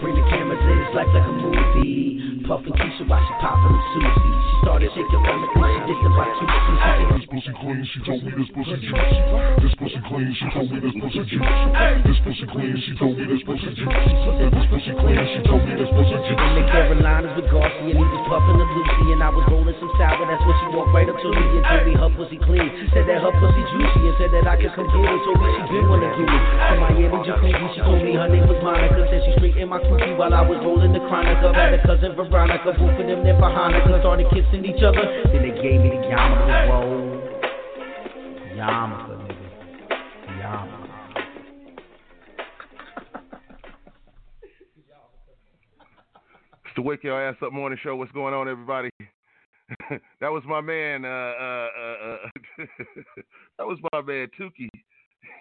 Bring 0.00 0.14
the 0.14 0.24
cameras 0.30 0.60
in, 0.64 0.78
it's 0.80 0.94
life 0.94 1.12
like 1.12 1.28
a 1.28 1.32
movie. 1.32 2.40
Puffin' 2.46 2.72
Keisha 2.72 3.06
while 3.06 3.20
she 3.20 3.34
poppin' 3.40 3.76
Susie. 3.92 4.34
She 4.48 4.56
started 4.70 4.94
it, 4.94 4.94
then 4.94 5.02
she 5.02 5.80
did 5.90 5.98
the 5.98 6.10
right 6.14 6.30
two. 6.38 6.46
She 6.46 6.74
said, 6.78 6.98
This 7.10 7.26
pussy 7.26 7.50
pussy 7.50 7.52
clean, 7.58 7.82
she 7.90 7.98
told 8.06 8.22
me 8.22 8.30
this 8.38 8.50
pussy 8.54 8.76
juicy. 8.78 9.18
This 9.66 9.74
pussy 9.74 10.00
clean, 10.06 10.30
she 10.30 10.46
told 10.54 10.70
me 10.70 10.78
this 10.78 10.94
pussy 10.94 11.22
juicy. 11.26 11.66
This 12.06 12.18
pussy 12.22 12.46
clean, 12.46 12.74
she 12.78 12.92
told 12.94 13.14
me 13.18 13.24
this 13.26 13.42
pussy 13.42 13.70
juicy. 13.74 14.12
This 14.54 14.66
pussy 14.70 14.92
clean, 14.94 15.22
she 15.26 15.40
told 15.42 15.62
me 15.66 15.72
this 15.74 15.90
pussy 15.90 16.16
juicy. 16.22 16.46
In 16.46 16.54
the 16.54 16.64
Carolinas 16.70 17.34
with 17.34 17.48
Garcia 17.50 17.90
and 17.90 17.98
he 17.98 18.04
was 18.06 18.22
puffing 18.30 18.58
the 18.62 18.66
Lucy 18.70 19.06
and 19.10 19.20
I 19.26 19.30
was 19.34 19.44
rolling 19.50 19.76
some 19.82 19.92
sour. 19.98 20.22
That's 20.22 20.42
when 20.46 20.56
she 20.62 20.66
walked 20.70 20.94
right 20.94 21.08
up 21.10 21.18
to 21.18 21.28
me 21.34 21.42
and 21.42 21.64
told 21.66 21.84
me 21.90 21.92
her 21.98 22.10
pussy 22.14 22.38
clean. 22.38 22.68
Said 22.94 23.10
that 23.10 23.18
her 23.18 23.34
pussy 23.42 23.62
juicy 23.74 24.00
and 24.06 24.16
said 24.22 24.30
that 24.38 24.46
I 24.46 24.54
could 24.54 24.72
come 24.78 24.86
get 24.86 25.02
it. 25.02 25.20
Told 25.26 25.38
me 25.42 25.48
she 25.50 25.62
didn't 25.74 25.88
wanna 25.90 26.10
do 26.14 26.24
it. 26.30 26.42
From 26.70 26.78
Miami 26.78 27.18
jacuzzi, 27.26 27.66
she 27.74 27.80
told 27.82 28.02
me 28.06 28.14
her 28.14 28.28
name 28.30 28.46
was 28.46 28.60
Monica. 28.62 29.02
Said 29.10 29.22
she 29.26 29.32
straight 29.34 29.58
in 29.58 29.66
my 29.66 29.82
cookie 29.82 30.14
while 30.14 30.30
I 30.30 30.46
was 30.46 30.62
rolling 30.62 30.94
the 30.94 31.02
chronic 31.10 31.42
up. 31.42 31.58
Had 31.58 31.74
a 31.74 31.80
cousin 31.82 32.14
Veronica, 32.14 32.70
both 32.78 32.94
of 32.94 33.06
them 33.06 33.26
there 33.26 33.34
for 33.34 33.50
Hanukkah. 33.50 33.98
Started 33.98 34.30
kissing 34.30 34.59
each 34.64 34.82
other. 34.82 35.22
Then 35.32 35.42
they 35.42 35.62
gave 35.62 35.80
me 35.80 35.90
the 35.90 35.96
yarmulke 36.06 36.68
roll. 36.70 37.20
Yarmulke, 38.56 39.14
nigga. 39.26 39.46
Yarmulke. 40.40 40.90
It's 46.64 46.76
the 46.76 46.82
Wake 46.82 47.02
Your 47.02 47.28
Ass 47.28 47.36
Up 47.42 47.52
Morning 47.52 47.78
Show. 47.82 47.96
What's 47.96 48.12
going 48.12 48.34
on, 48.34 48.48
everybody? 48.48 48.90
that 50.20 50.30
was 50.30 50.42
my 50.46 50.60
man. 50.60 51.04
Uh, 51.04 51.08
uh, 51.08 51.68
uh, 51.80 52.16
uh 52.16 52.26
that 53.58 53.66
was 53.66 53.78
my 53.92 54.02
man 54.02 54.28
Tukey. 54.38 54.68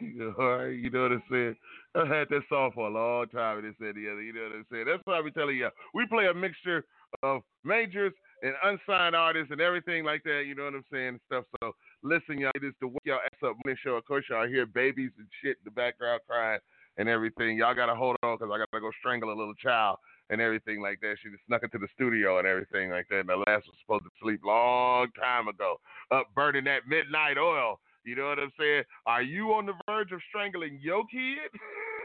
All 0.40 0.58
right, 0.58 0.70
you 0.70 0.90
know 0.90 1.04
what 1.04 1.12
I'm 1.12 1.24
saying? 1.30 1.56
I 1.96 2.00
had 2.00 2.30
that 2.30 2.42
song 2.48 2.72
for 2.74 2.88
a 2.88 2.92
long 2.92 3.28
time, 3.28 3.58
and 3.58 3.68
this 3.68 3.76
and 3.80 3.96
the 3.96 4.12
other. 4.12 4.22
You 4.22 4.34
know 4.34 4.44
what 4.44 4.56
I'm 4.56 4.66
saying? 4.72 4.86
That's 4.88 5.02
why 5.06 5.20
I 5.20 5.22
be 5.22 5.32
telling 5.32 5.58
you, 5.58 5.70
we 5.94 6.06
play 6.08 6.28
a 6.28 6.34
mixture 6.34 6.86
of 7.24 7.42
majors 7.64 8.14
and 8.42 8.54
unsigned 8.64 9.16
artists 9.16 9.52
and 9.52 9.62
everything 9.62 10.04
like 10.04 10.24
that. 10.24 10.44
You 10.48 10.56
know 10.56 10.66
what 10.66 10.76
I'm 10.76 10.86
saying? 10.92 11.20
Stuff. 11.28 11.46
So 11.62 11.74
listen, 12.04 12.40
y'all. 12.40 12.52
It 12.56 12.64
is 12.64 12.74
the 12.82 12.88
wake 12.88 13.00
y'all 13.04 13.20
Ass 13.24 13.44
Up 13.44 13.56
Morning 13.66 13.80
Show. 13.84 13.96
Of 13.96 14.06
course, 14.06 14.26
y'all 14.30 14.48
hear 14.48 14.66
babies 14.66 15.12
and 15.18 15.28
shit 15.42 15.58
in 15.58 15.66
the 15.66 15.72
background 15.72 16.22
crying 16.28 16.60
and 16.98 17.10
everything. 17.10 17.58
Y'all 17.58 17.76
gotta 17.76 17.96
hold 17.96 18.18
on 18.24 18.38
because 18.38 18.52
I 18.54 18.58
gotta 18.58 18.82
go 18.82 18.92
strangle 19.00 19.34
a 19.34 19.38
little 19.38 19.56
child 19.56 19.98
and 20.30 20.42
everything 20.42 20.82
like 20.82 21.00
that. 21.02 21.16
She 21.22 21.30
just 21.30 21.46
snuck 21.48 21.64
into 21.64 21.78
the 21.78 21.88
studio 21.96 22.40
and 22.40 22.48
everything 22.48 22.92
like 22.92 23.08
that. 23.10 23.22
And 23.22 23.30
the 23.30 23.38
last 23.38 23.66
was 23.68 23.76
supposed 23.82 24.04
to 24.04 24.12
sleep 24.22 24.42
long 24.46 25.08
time 25.20 25.48
ago, 25.48 25.80
up 26.12 26.28
burning 26.36 26.66
that 26.66 26.88
midnight 26.88 27.38
oil. 27.38 27.80
You 28.06 28.16
know 28.16 28.28
what 28.28 28.40
I'm 28.40 28.52
saying? 28.58 28.84
Are 29.06 29.22
you 29.22 29.54
on 29.54 29.66
the 29.66 29.74
verge 29.88 30.12
of 30.12 30.22
strangling 30.30 30.80
your 30.82 31.04
kid? 31.12 31.52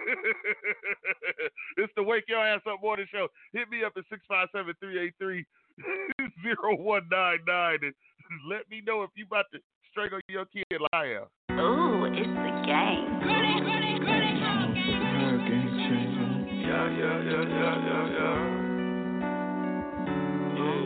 it's 1.76 1.92
the 1.96 2.02
Wake 2.02 2.24
Your 2.28 2.44
Ass 2.44 2.60
Up 2.68 2.82
Morning 2.82 3.06
Show. 3.10 3.28
Hit 3.52 3.70
me 3.70 3.84
up 3.84 3.94
at 3.96 4.04
657 4.10 4.74
383 4.80 5.46
0199 5.78 7.78
and 7.82 7.94
let 8.48 8.68
me 8.70 8.80
know 8.86 9.02
if 9.02 9.10
you 9.16 9.26
about 9.26 9.46
to 9.52 9.58
strangle 9.90 10.20
your 10.28 10.44
kid 10.46 10.64
like 10.70 10.90
I 10.92 11.06
am. 11.06 11.24
Ooh, 11.58 12.04
it's 12.06 12.16
the 12.18 12.62
game. 12.66 13.20
Yeah, 16.64 16.88
yeah, 16.90 17.18
yeah, 17.22 17.44
yeah, 17.46 17.74
yeah, 17.84 18.14
yeah. 18.14 18.36
Yeah. 20.54 20.82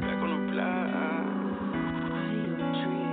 Back 0.00 0.18
on 0.22 0.30
the 0.30 0.38
block. 0.52 0.88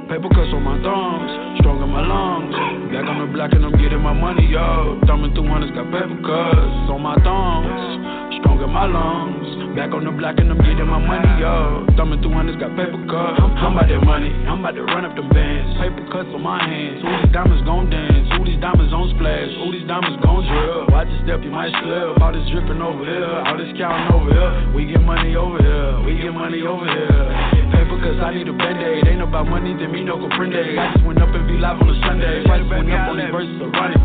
Paper 0.05 0.29
cuts 0.29 0.53
on 0.53 0.61
my 0.61 0.77
thumbs, 0.85 1.57
strong 1.59 1.81
in 1.81 1.89
my 1.89 2.05
lungs. 2.05 2.53
Back 2.93 3.09
on 3.09 3.25
the 3.25 3.29
block 3.33 3.51
and 3.53 3.65
I'm 3.65 3.73
getting 3.81 4.01
my 4.01 4.13
money, 4.13 4.45
yo. 4.45 5.01
Thumbing 5.07 5.33
through 5.33 5.47
hundreds, 5.49 5.73
got 5.73 5.89
paper 5.89 6.21
cuts 6.21 6.89
on 6.93 7.01
my 7.01 7.15
thumbs, 7.25 8.05
strong 8.39 8.61
in 8.61 8.71
my 8.71 8.85
lungs. 8.85 9.45
Back 9.75 9.91
on 9.91 10.07
the 10.07 10.11
block 10.15 10.39
and 10.39 10.47
I'm 10.47 10.59
getting 10.63 10.87
my 10.87 10.99
money, 11.03 11.27
yo. 11.43 11.83
Thumbing 11.99 12.23
through 12.23 12.31
hundreds, 12.31 12.55
got 12.63 12.71
paper 12.79 12.95
cuts. 13.11 13.43
I'm, 13.43 13.51
I'm 13.59 13.75
about 13.75 13.91
that 13.91 14.03
money, 14.07 14.31
I'm 14.47 14.63
about 14.63 14.79
to 14.79 14.87
run 14.87 15.03
up 15.03 15.19
the 15.19 15.27
bands. 15.35 15.75
Paper 15.75 15.99
cuts 16.07 16.31
on 16.31 16.39
my 16.39 16.63
hands. 16.63 17.03
Who 17.03 17.11
these 17.11 17.33
diamonds 17.35 17.63
gon' 17.67 17.91
dance? 17.91 18.23
Who 18.39 18.47
these 18.47 18.61
diamonds 18.63 18.95
on 18.95 19.11
splash? 19.19 19.51
Who 19.59 19.75
these 19.75 19.83
diamonds 19.83 20.23
gon' 20.23 20.47
drill? 20.47 20.87
Watch 20.95 21.11
your 21.11 21.21
step, 21.27 21.39
you 21.43 21.51
might 21.51 21.75
slip. 21.83 22.23
All 22.23 22.31
this 22.31 22.47
dripping 22.55 22.79
over 22.79 23.03
here, 23.03 23.35
all 23.43 23.59
this 23.59 23.75
counting 23.75 24.15
over 24.15 24.31
here. 24.31 24.51
We 24.71 24.87
get 24.87 25.03
money 25.03 25.35
over 25.35 25.59
here, 25.59 25.99
we 26.07 26.15
get 26.23 26.31
money 26.31 26.63
over 26.63 26.87
here. 26.87 27.27
Paper 27.75 27.99
cuts, 27.99 28.23
I 28.23 28.31
need 28.31 28.47
a 28.47 28.55
band-aid. 28.55 29.11
Ain't 29.11 29.27
about 29.27 29.51
money, 29.51 29.75
then 29.75 29.91
me 29.91 30.07
no 30.07 30.15
comprende. 30.15 30.55
I 30.55 30.95
just 30.95 31.03
went 31.03 31.19
up 31.19 31.35
and 31.35 31.43
be 31.51 31.59
live 31.59 31.83
on 31.83 31.91
a 31.91 31.97
Sunday. 31.99 32.47
Prices 32.47 32.71
went 32.71 32.87
up 32.95 33.11
on 33.11 33.19
these 33.19 33.27
verses 33.27 33.59
are 33.59 33.75
running. 33.75 33.99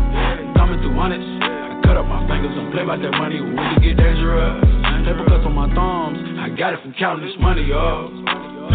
Thumbing 0.51 0.83
through 0.83 0.99
hundreds. 0.99 1.23
I 1.23 1.79
cut 1.87 1.95
up 1.95 2.10
fingers 2.41 2.57
and 2.57 2.71
play 2.73 2.83
about 2.83 3.01
that 3.01 3.13
money. 3.21 3.37
We 3.41 3.53
can 3.53 3.81
get 3.81 3.97
dangerous. 3.97 4.65
Paper 5.05 5.25
cuts 5.29 5.45
on 5.45 5.53
my 5.53 5.69
thumbs. 5.73 6.17
I 6.41 6.49
got 6.49 6.73
it 6.73 6.81
from 6.81 6.93
counting 6.97 7.25
this 7.25 7.37
money, 7.39 7.63
yo. 7.69 8.09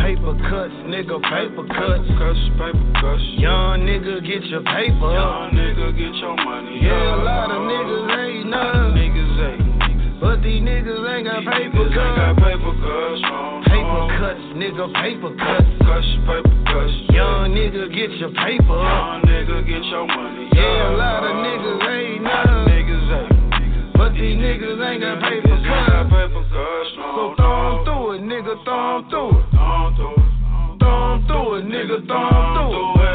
Paper 0.03 0.35
cuts, 0.47 0.75
nigga, 0.87 1.19
paper 1.19 1.67
cuts. 1.67 2.07
Cuts, 2.15 2.43
paper 2.59 2.87
cuts. 3.03 3.23
Young 3.43 3.83
nigga, 3.83 4.23
get 4.23 4.43
your 4.47 4.63
paper. 4.63 5.11
Young 5.11 5.51
nigga, 5.55 5.91
get 5.99 6.15
your 6.23 6.37
money. 6.47 6.79
Yeah, 6.83 7.17
a 7.17 7.27
lot 7.27 7.51
of 7.51 7.63
niggas 7.67 8.07
ain't 8.15 8.47
none. 8.51 8.95
Niggas 8.95 9.35
ain't. 9.51 10.21
But 10.21 10.43
these 10.43 10.63
niggas 10.63 11.03
ain't 11.11 11.27
got 11.27 11.43
paper 11.45 11.75
Niggas 11.75 11.91
ain't 11.91 12.17
got 12.17 12.35
cuts. 12.39 12.47
paper 12.47 12.73
cuts. 12.73 13.21
wrong, 13.27 13.65
Paper 13.67 13.83
wrong. 13.83 14.11
cuts, 14.19 14.45
nigga, 14.55 14.85
paper 15.03 15.31
cuts. 15.35 15.71
Cuts, 15.83 16.11
paper 16.27 16.55
cuts. 16.71 16.95
Young 17.11 17.51
nigga, 17.55 17.91
get 17.91 18.11
your 18.19 18.31
paper. 18.31 18.79
Young 18.79 19.23
nigga, 19.27 19.59
get 19.67 19.83
your 19.91 20.07
money. 20.07 20.51
Yeah, 20.55 20.93
a 20.93 20.99
lot 20.99 21.23
of 21.25 21.35
niggas 21.35 21.83
ain't 21.91 22.23
none. 22.23 22.66
Niggas 24.17 24.23
ain't. 24.23 24.23
But 24.23 24.23
these 24.23 24.37
niggas 24.37 24.81
ain't 24.89 25.01
got 25.03 25.21
paper 25.21 25.49
Niggas 25.49 25.61
ain't 25.61 25.87
got 25.89 26.09
cuts. 26.11 26.89
So 26.97 27.35
throw 27.37 27.85
through 27.85 28.13
it, 28.13 28.23
nigga, 28.23 28.55
throw 28.65 29.05
through 29.11 29.39
it. 29.39 29.45
Thumb 29.53 29.95
through 29.97 30.17
it. 30.17 30.25
Throw 30.79 31.21
through 31.27 31.55
it, 31.57 31.65
nigga, 31.67 31.97
throw 32.07 32.31
through 32.57 32.77
it. 32.77 33.13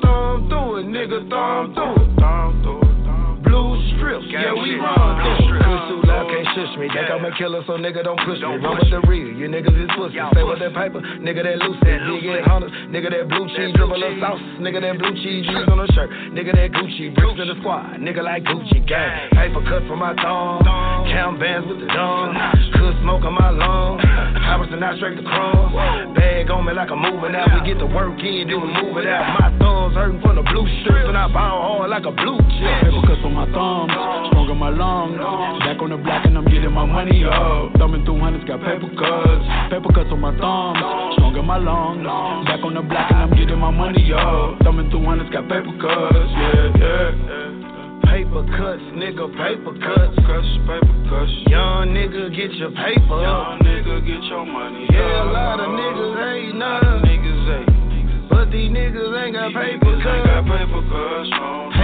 Throw 0.00 0.48
through 0.48 0.76
it, 0.76 0.86
nigga, 0.86 1.28
throw 1.28 1.72
through 1.74 1.96
it. 1.96 2.20
Thumb 2.20 2.50
through 2.62 2.82
it. 2.82 3.42
Blue 3.44 3.70
strips, 3.96 4.26
yeah, 4.28 4.52
we 4.52 4.74
run 4.74 5.38
through 5.38 5.45
shush 6.56 6.72
me. 6.80 6.88
Think 6.88 7.12
I'm 7.12 7.20
a 7.20 7.32
killer, 7.36 7.60
so 7.68 7.76
nigga 7.76 8.00
don't 8.00 8.18
push 8.24 8.40
me. 8.40 8.56
Run 8.56 8.80
with 8.80 8.88
the 8.88 9.04
real, 9.04 9.28
you 9.28 9.46
niggas 9.52 9.76
is 9.76 9.90
pussy. 9.92 10.16
Stay 10.32 10.42
with 10.42 10.64
that 10.64 10.72
paper, 10.72 11.04
nigga 11.20 11.44
that 11.44 11.60
loose, 11.60 11.76
that 11.84 12.00
big 12.08 12.24
head 12.24 12.48
hunters. 12.48 12.72
Nigga 12.88 13.12
that 13.12 13.28
blue 13.28 13.44
cheese, 13.52 13.76
dribble 13.76 14.00
a 14.00 14.10
sauce. 14.16 14.40
Nigga 14.56 14.80
that 14.80 14.96
blue 14.96 15.12
cheese, 15.20 15.44
G's 15.44 15.68
on 15.68 15.84
a 15.84 15.86
shirt. 15.92 16.08
Nigga 16.32 16.56
that 16.56 16.72
Gucci, 16.72 17.12
bricks 17.12 17.36
in 17.36 17.52
the 17.52 17.56
squad. 17.60 18.00
Nigga 18.00 18.24
like 18.24 18.42
Gucci 18.48 18.80
gang. 18.88 19.28
Paper 19.36 19.60
cut 19.68 19.84
from 19.84 20.00
my 20.00 20.16
thumb. 20.16 20.64
Count 21.12 21.38
bands 21.38 21.68
with 21.68 21.80
the 21.84 21.88
dawn. 21.92 22.32
Could 22.72 22.96
smoke 23.04 23.24
on 23.28 23.34
my 23.36 23.50
lungs. 23.52 24.00
Hours 24.48 24.68
and 24.72 24.80
not 24.80 24.96
straight 24.96 25.16
to 25.20 25.24
crumbs. 25.24 25.76
Bag 26.16 26.50
on 26.50 26.64
me 26.64 26.72
like 26.72 26.90
I'm 26.90 27.02
moving 27.02 27.34
out. 27.36 27.52
We 27.52 27.68
get 27.68 27.78
the 27.78 27.86
work 27.86 28.16
in, 28.22 28.48
then 28.48 28.58
we 28.62 28.68
move 28.80 28.96
it 28.96 29.06
out. 29.06 29.26
My 29.36 29.48
thumbs 29.58 29.94
hurting 29.94 30.20
from 30.22 30.36
the 30.40 30.44
blue 30.46 30.64
strips, 30.82 31.04
and 31.04 31.18
I 31.18 31.28
bow 31.28 31.60
hard 31.60 31.90
like 31.90 32.06
a 32.06 32.14
blue 32.14 32.38
chip. 32.56 32.74
Paper 32.86 33.02
cuts 33.04 33.22
on 33.26 33.34
my 33.34 33.46
thumbs, 33.50 33.92
strong 34.30 34.48
in 34.48 34.58
my 34.58 34.70
lungs. 34.70 35.18
Back 35.66 35.82
on 35.82 35.90
the 35.90 35.98
block 35.98 36.24
and 36.24 36.38
I'm 36.38 36.45
getting 36.46 36.72
my 36.72 36.86
money 36.86 37.24
up. 37.24 37.76
Thumbing 37.78 38.04
through 38.04 38.20
hundreds, 38.20 38.44
got 38.44 38.60
paper 38.60 38.88
cuts. 38.94 39.44
Paper 39.70 39.90
cuts 39.92 40.10
on 40.10 40.20
my 40.20 40.32
thumbs, 40.38 40.80
strong 41.18 41.36
in 41.36 41.44
my 41.44 41.58
lungs. 41.58 42.06
Back 42.46 42.62
on 42.64 42.74
the 42.74 42.82
block 42.82 43.10
and 43.10 43.28
I'm 43.28 43.32
getting 43.34 43.58
my 43.58 43.70
money 43.70 44.12
up. 44.12 44.62
Thumbing 44.62 44.90
through 44.90 45.04
hundreds, 45.04 45.30
got 45.30 45.48
paper 45.48 45.74
cuts. 45.78 46.30
Yeah, 46.34 46.80
yeah. 46.80 47.46
Paper 48.06 48.46
cuts, 48.56 48.86
nigga, 48.96 49.26
paper 49.36 49.74
cuts. 49.76 50.14
Cuts, 50.24 50.50
paper 50.64 50.96
cuts. 51.10 51.32
Young 51.52 51.92
nigga, 51.92 52.32
get 52.32 52.54
your 52.54 52.70
paper 52.70 53.20
Young 53.20 53.60
nigga, 53.60 54.00
get 54.06 54.22
your 54.30 54.46
money. 54.46 54.86
Yeah, 54.90 55.26
a 55.26 55.32
lot 55.34 55.60
of 55.60 55.68
niggas 55.68 56.14
ain't 56.16 56.56
none. 56.56 57.02
Niggas 57.04 57.44
ain't. 57.60 58.30
But 58.30 58.50
these 58.50 58.70
niggas 58.70 59.12
ain't 59.20 59.34
got 59.34 59.52
paper 59.52 59.84
Niggas 59.84 60.06
ain't 60.06 60.26
got 60.26 60.42
paper 60.46 60.82
cuts. 60.88 61.75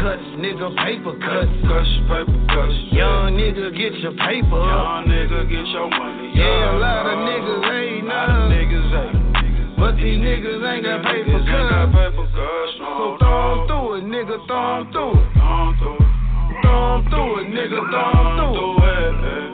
Cuts, 0.00 0.24
nigga, 0.40 0.68
paper 0.80 1.12
cuts. 1.20 1.52
Cuts, 1.68 1.92
paper 2.08 2.38
cuts. 2.48 2.76
Young 2.90 3.36
nigga, 3.36 3.68
get 3.76 3.92
your 4.00 4.16
paper. 4.16 4.56
Young 4.56 5.04
nigga, 5.06 5.44
get 5.44 5.66
your 5.68 5.88
money. 5.92 6.32
Yeah, 6.34 6.72
a 6.72 6.80
lot 6.80 7.04
of 7.06 7.18
niggas 7.28 7.64
ain't 7.68 8.06
none. 8.08 8.50
niggas 8.50 8.90
ain't. 8.96 9.76
But 9.76 9.96
these 9.96 10.18
niggas 10.20 10.60
ain't 10.64 10.84
got 10.84 11.04
paper 11.04 11.36
Niggas 11.36 11.48
ain't 11.48 11.70
got 11.70 11.92
cuts. 11.92 12.32
So 12.32 12.84
wrong, 12.84 13.18
throw 13.20 13.28
'em 13.28 13.58
wrong. 13.58 13.68
through 13.68 13.94
it, 13.96 14.04
nigga, 14.08 14.36
'em 14.80 14.92
through 14.92 15.12
it. 15.12 15.28
Thumb 15.36 15.68
through 15.80 16.00
it. 16.00 16.08
Throw 16.62 16.94
'em 16.96 17.00
through 17.10 17.40
it, 17.40 17.46
nigga, 17.52 17.80
Thumb 17.92 18.36
through 18.36 18.50
it. 18.50 18.56
through 18.56 18.80
it. 18.80 19.50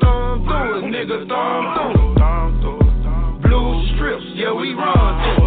Throw 0.00 0.32
'em 0.32 0.38
through 0.44 0.76
it, 0.76 0.84
nigga, 0.92 1.16
throw 1.28 1.48
'em 1.56 1.64
through 1.76 1.96
it. 1.96 2.18
Thumb 2.20 2.50
through 2.60 2.80
it. 2.80 3.42
Blue 3.42 3.86
strips, 3.96 4.24
yeah, 4.34 4.52
we 4.52 4.74
run 4.74 5.36
through 5.36 5.44
it. 5.44 5.45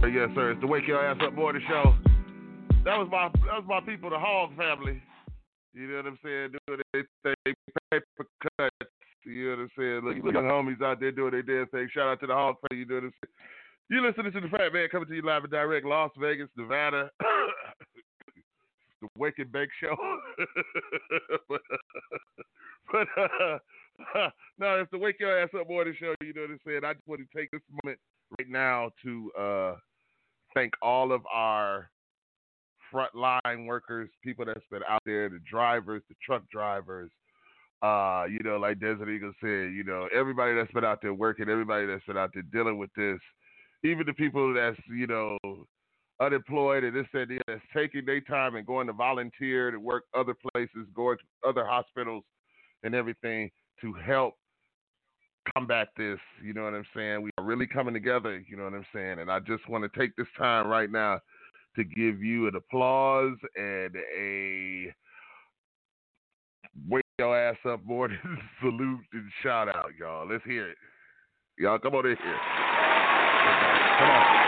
Sir, 0.00 0.08
yes, 0.08 0.28
sir. 0.34 0.50
It's 0.52 0.60
the 0.60 0.66
Wake 0.66 0.86
Your 0.86 1.04
Ass 1.04 1.16
Up 1.24 1.34
Morning 1.34 1.62
Show. 1.68 1.94
That 2.84 2.96
was 2.98 3.08
my 3.10 3.28
that 3.46 3.56
was 3.58 3.64
my 3.66 3.80
people, 3.80 4.10
the 4.10 4.18
Hog 4.18 4.56
family. 4.56 5.02
You 5.72 5.88
know 5.88 5.96
what 5.96 6.06
I'm 6.06 6.18
saying? 6.22 6.52
Doing 6.66 6.80
their 6.92 7.06
thing, 7.22 7.54
paper 7.90 8.28
cuts. 8.58 8.90
You 9.24 9.44
know 9.44 9.50
what 9.50 9.62
I'm 9.62 9.70
saying? 9.78 10.00
Look, 10.04 10.24
look, 10.24 10.34
young 10.34 10.44
homies 10.44 10.82
out 10.82 11.00
there 11.00 11.12
doing 11.12 11.32
their 11.32 11.42
damn 11.42 11.66
thing. 11.68 11.88
Shout 11.92 12.08
out 12.08 12.20
to 12.20 12.26
the 12.26 12.34
Hog 12.34 12.56
family. 12.68 12.84
You 12.84 12.88
know 12.88 12.94
what 12.96 13.04
I'm 13.04 13.12
saying? 13.22 13.34
You 13.90 14.06
listening 14.06 14.32
to 14.32 14.40
the 14.40 14.48
Fat 14.48 14.72
Man 14.72 14.88
coming 14.90 15.08
to 15.08 15.14
you 15.14 15.22
live 15.22 15.44
and 15.44 15.52
direct, 15.52 15.86
Las 15.86 16.10
Vegas, 16.18 16.48
Nevada. 16.56 17.10
the 19.00 19.08
Wake 19.18 19.38
and 19.38 19.50
Bake 19.52 19.70
Show. 19.80 19.96
but 21.48 21.60
but 22.92 23.08
uh, 23.16 23.58
no, 24.58 24.80
it's 24.80 24.90
the 24.90 24.98
Wake 24.98 25.20
Your 25.20 25.38
Ass 25.38 25.50
Up 25.58 25.68
Morning 25.68 25.94
Show. 25.98 26.14
You 26.20 26.32
know 26.34 26.42
what 26.42 26.50
I'm 26.50 26.60
saying? 26.66 26.80
I 26.84 26.94
just 26.94 27.06
want 27.06 27.20
to 27.20 27.38
take 27.38 27.50
this 27.50 27.60
moment 27.82 27.98
right 28.38 28.48
now 28.48 28.90
to 29.02 29.32
uh, 29.38 29.74
thank 30.54 30.72
all 30.82 31.12
of 31.12 31.22
our 31.32 31.90
frontline 32.92 33.66
workers, 33.66 34.08
people 34.22 34.44
that's 34.44 34.60
been 34.70 34.82
out 34.88 35.02
there, 35.04 35.28
the 35.28 35.40
drivers, 35.50 36.02
the 36.08 36.14
truck 36.24 36.42
drivers. 36.50 37.10
Uh, 37.82 38.24
you 38.30 38.38
know, 38.42 38.56
like 38.56 38.80
Desert 38.80 39.10
Eagle 39.10 39.32
said, 39.40 39.74
you 39.74 39.84
know, 39.84 40.08
everybody 40.14 40.54
that's 40.54 40.72
been 40.72 40.84
out 40.84 41.00
there 41.02 41.12
working, 41.12 41.50
everybody 41.50 41.86
that's 41.86 42.04
been 42.06 42.16
out 42.16 42.30
there 42.32 42.44
dealing 42.50 42.78
with 42.78 42.90
this, 42.96 43.18
even 43.84 44.06
the 44.06 44.12
people 44.14 44.54
that's, 44.54 44.78
you 44.88 45.06
know, 45.06 45.36
unemployed 46.20 46.84
and 46.84 46.96
this 46.96 47.06
and 47.12 47.30
that, 47.30 47.42
that's 47.46 47.60
taking 47.76 48.06
their 48.06 48.22
time 48.22 48.54
and 48.54 48.66
going 48.66 48.86
to 48.86 48.92
volunteer 48.94 49.70
to 49.70 49.78
work 49.78 50.04
other 50.16 50.34
places, 50.52 50.86
going 50.94 51.18
to 51.18 51.48
other 51.48 51.66
hospitals 51.66 52.24
and 52.84 52.94
everything 52.94 53.50
to 53.80 53.92
help 53.92 54.34
combat 55.52 55.88
this. 55.96 56.18
You 56.42 56.54
know 56.54 56.64
what 56.64 56.74
I'm 56.74 56.86
saying? 56.94 57.22
We 57.22 57.30
are 57.38 57.44
really 57.44 57.66
coming 57.66 57.94
together. 57.94 58.42
You 58.48 58.56
know 58.56 58.64
what 58.64 58.74
I'm 58.74 58.86
saying? 58.94 59.18
And 59.18 59.30
I 59.30 59.40
just 59.40 59.68
want 59.68 59.84
to 59.84 59.98
take 59.98 60.16
this 60.16 60.26
time 60.38 60.66
right 60.68 60.90
now 60.90 61.20
to 61.76 61.84
give 61.84 62.22
you 62.22 62.48
an 62.48 62.54
applause 62.54 63.36
and 63.56 63.94
a 64.16 64.94
wake 66.88 67.04
your 67.18 67.38
ass 67.38 67.56
up 67.68 67.84
morning 67.84 68.18
salute 68.60 69.04
and 69.12 69.30
shout 69.42 69.68
out, 69.68 69.90
y'all. 69.98 70.28
Let's 70.28 70.44
hear 70.44 70.70
it. 70.70 70.76
Y'all 71.58 71.78
come 71.78 71.94
on 71.94 72.06
in 72.06 72.16
here. 72.16 72.40
Come 73.98 74.10
on. 74.10 74.44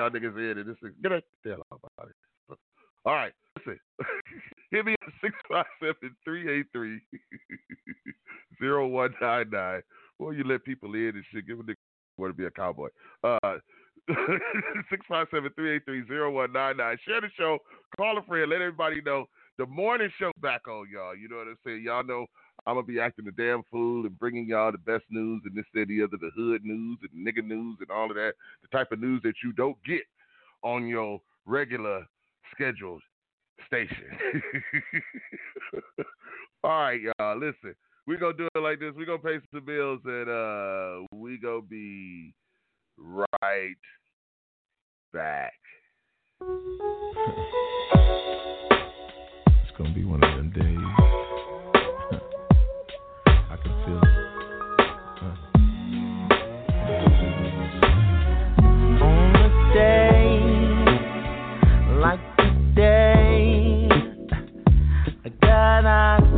All 0.00 0.10
y'all 0.10 0.10
niggas 0.10 0.52
in 0.52 0.58
and 0.58 0.68
this 0.68 0.76
is 0.82 0.92
get 1.02 1.10
the 1.10 1.50
hell 1.50 1.66
out 1.72 1.80
about 1.96 2.08
it. 2.08 2.14
All 3.04 3.14
right, 3.14 3.32
listen. 3.58 3.80
Hit 4.70 4.86
me 4.86 4.94
at 4.94 5.32
657-383-0199. 8.60 9.82
Or 10.18 10.34
you 10.34 10.44
let 10.44 10.62
people 10.62 10.94
in 10.94 11.16
and 11.16 11.24
shit. 11.32 11.46
Give 11.48 11.58
a 11.58 11.62
nigga 11.64 11.74
want 12.16 12.32
to 12.32 12.36
be 12.36 12.44
a 12.44 12.50
cowboy. 12.50 12.90
Uh 13.24 13.58
657-383-0199. 15.10 16.98
Share 17.04 17.20
the 17.20 17.28
show. 17.36 17.58
Call 17.96 18.18
a 18.18 18.22
friend. 18.22 18.50
Let 18.50 18.60
everybody 18.60 19.02
know 19.02 19.26
the 19.58 19.66
morning 19.66 20.10
show 20.20 20.30
back 20.40 20.68
on 20.68 20.86
y'all. 20.92 21.16
You 21.16 21.28
know 21.28 21.38
what 21.38 21.48
I'm 21.48 21.56
saying? 21.66 21.82
Y'all 21.84 22.04
know 22.04 22.26
I'm 22.66 22.76
gonna 22.76 22.86
be 22.86 23.00
acting 23.00 23.26
a 23.26 23.32
damn 23.32 23.62
fool 23.70 24.06
and 24.06 24.18
bringing 24.18 24.46
y'all 24.46 24.70
the 24.70 24.78
best 24.78 25.04
news 25.10 25.42
and 25.44 25.56
this, 25.56 25.64
the 25.74 25.82
other, 26.02 26.16
the 26.20 26.30
hood 26.36 26.64
news 26.64 26.98
and 27.02 27.26
nigga 27.26 27.44
news 27.44 27.78
and 27.80 27.90
all 27.90 28.08
of 28.08 28.16
that, 28.16 28.34
the 28.62 28.68
type 28.76 28.92
of 28.92 29.00
news 29.00 29.20
that 29.24 29.34
you 29.42 29.52
don't 29.52 29.76
get 29.84 30.02
on 30.62 30.86
your 30.86 31.20
regular 31.44 32.06
scheduled 32.54 33.02
station. 33.66 34.06
all 36.62 36.70
right, 36.70 37.00
y'all. 37.00 37.36
Listen, 37.36 37.74
we 38.06 38.16
gonna 38.16 38.36
do 38.36 38.48
it 38.54 38.58
like 38.58 38.78
this. 38.78 38.92
We 38.96 39.06
gonna 39.06 39.18
pay 39.18 39.38
some 39.52 39.64
bills 39.64 40.00
and 40.04 40.28
uh, 40.28 41.06
we 41.12 41.38
gonna 41.38 41.62
be 41.62 42.32
right 42.96 43.76
back. 45.12 45.54
It's 49.62 49.76
gonna 49.76 49.94
be 49.94 50.04
one 50.04 50.22
of 50.22 50.36
them 50.36 50.52
days. 50.52 51.01
Got 65.82 66.31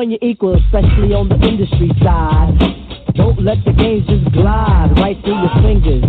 ain't 0.00 0.10
no 0.10 0.10
one 0.10 0.10
you 0.10 0.18
equal, 0.22 0.54
especially 0.54 1.14
on 1.14 1.28
the 1.28 1.38
industry 1.46 1.90
side. 2.02 2.54
Don't 3.14 3.42
let 3.42 3.58
the 3.64 3.72
games 3.72 4.06
just 4.06 4.30
glide 4.32 4.94
right 4.98 5.18
through 5.24 5.38
your 5.42 5.54
fingers. 5.62 6.04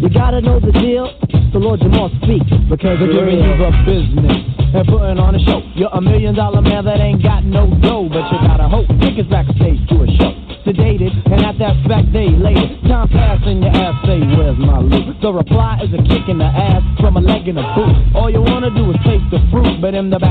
You 0.00 0.08
gotta 0.10 0.40
know 0.40 0.60
the 0.60 0.72
deal, 0.72 1.08
so 1.52 1.58
Lord 1.58 1.80
Jamal 1.80 2.08
speak 2.24 2.44
because 2.68 3.00
They're 3.00 3.08
you're 3.08 3.24
giving 3.24 3.40
you 3.40 3.56
the 3.56 3.70
business 3.84 4.36
and 4.76 4.84
putting 4.88 5.18
on 5.18 5.34
a 5.34 5.40
show. 5.44 5.60
You're 5.74 5.92
a 5.92 6.00
million 6.00 6.34
dollar 6.34 6.60
man 6.60 6.84
that 6.84 7.00
ain't 7.00 7.22
got 7.22 7.44
no 7.44 7.68
dough, 7.80 8.08
but 8.08 8.28
you 8.28 8.38
gotta 8.44 8.68
hope. 8.68 8.88
Tickets 9.00 9.28
backstage 9.28 9.80
to 9.88 10.04
a 10.04 10.08
show. 10.20 10.32
Sedated, 10.64 11.16
and 11.32 11.40
at 11.40 11.56
that 11.56 11.76
fact 11.88 12.12
they 12.12 12.28
later. 12.28 12.76
Time 12.88 13.08
passing, 13.08 13.64
your 13.64 13.72
ass 13.72 13.96
say, 14.04 14.20
Where's 14.36 14.58
my 14.60 14.80
loot? 14.80 15.16
The 15.20 15.32
reply 15.32 15.80
is 15.80 15.88
a 15.96 16.00
kick 16.04 16.28
in 16.28 16.36
the 16.36 16.48
ass 16.48 16.84
from 17.00 17.16
a 17.16 17.20
leg 17.20 17.48
in 17.48 17.56
a 17.56 17.64
boot. 17.72 17.96
All 18.14 18.28
you 18.28 18.42
wanna 18.44 18.68
do 18.70 18.90
is 18.92 18.96
taste 19.04 19.24
the 19.32 19.40
fruit, 19.50 19.80
but 19.80 19.94
in 19.94 20.10
the 20.10 20.18
back 20.18 20.29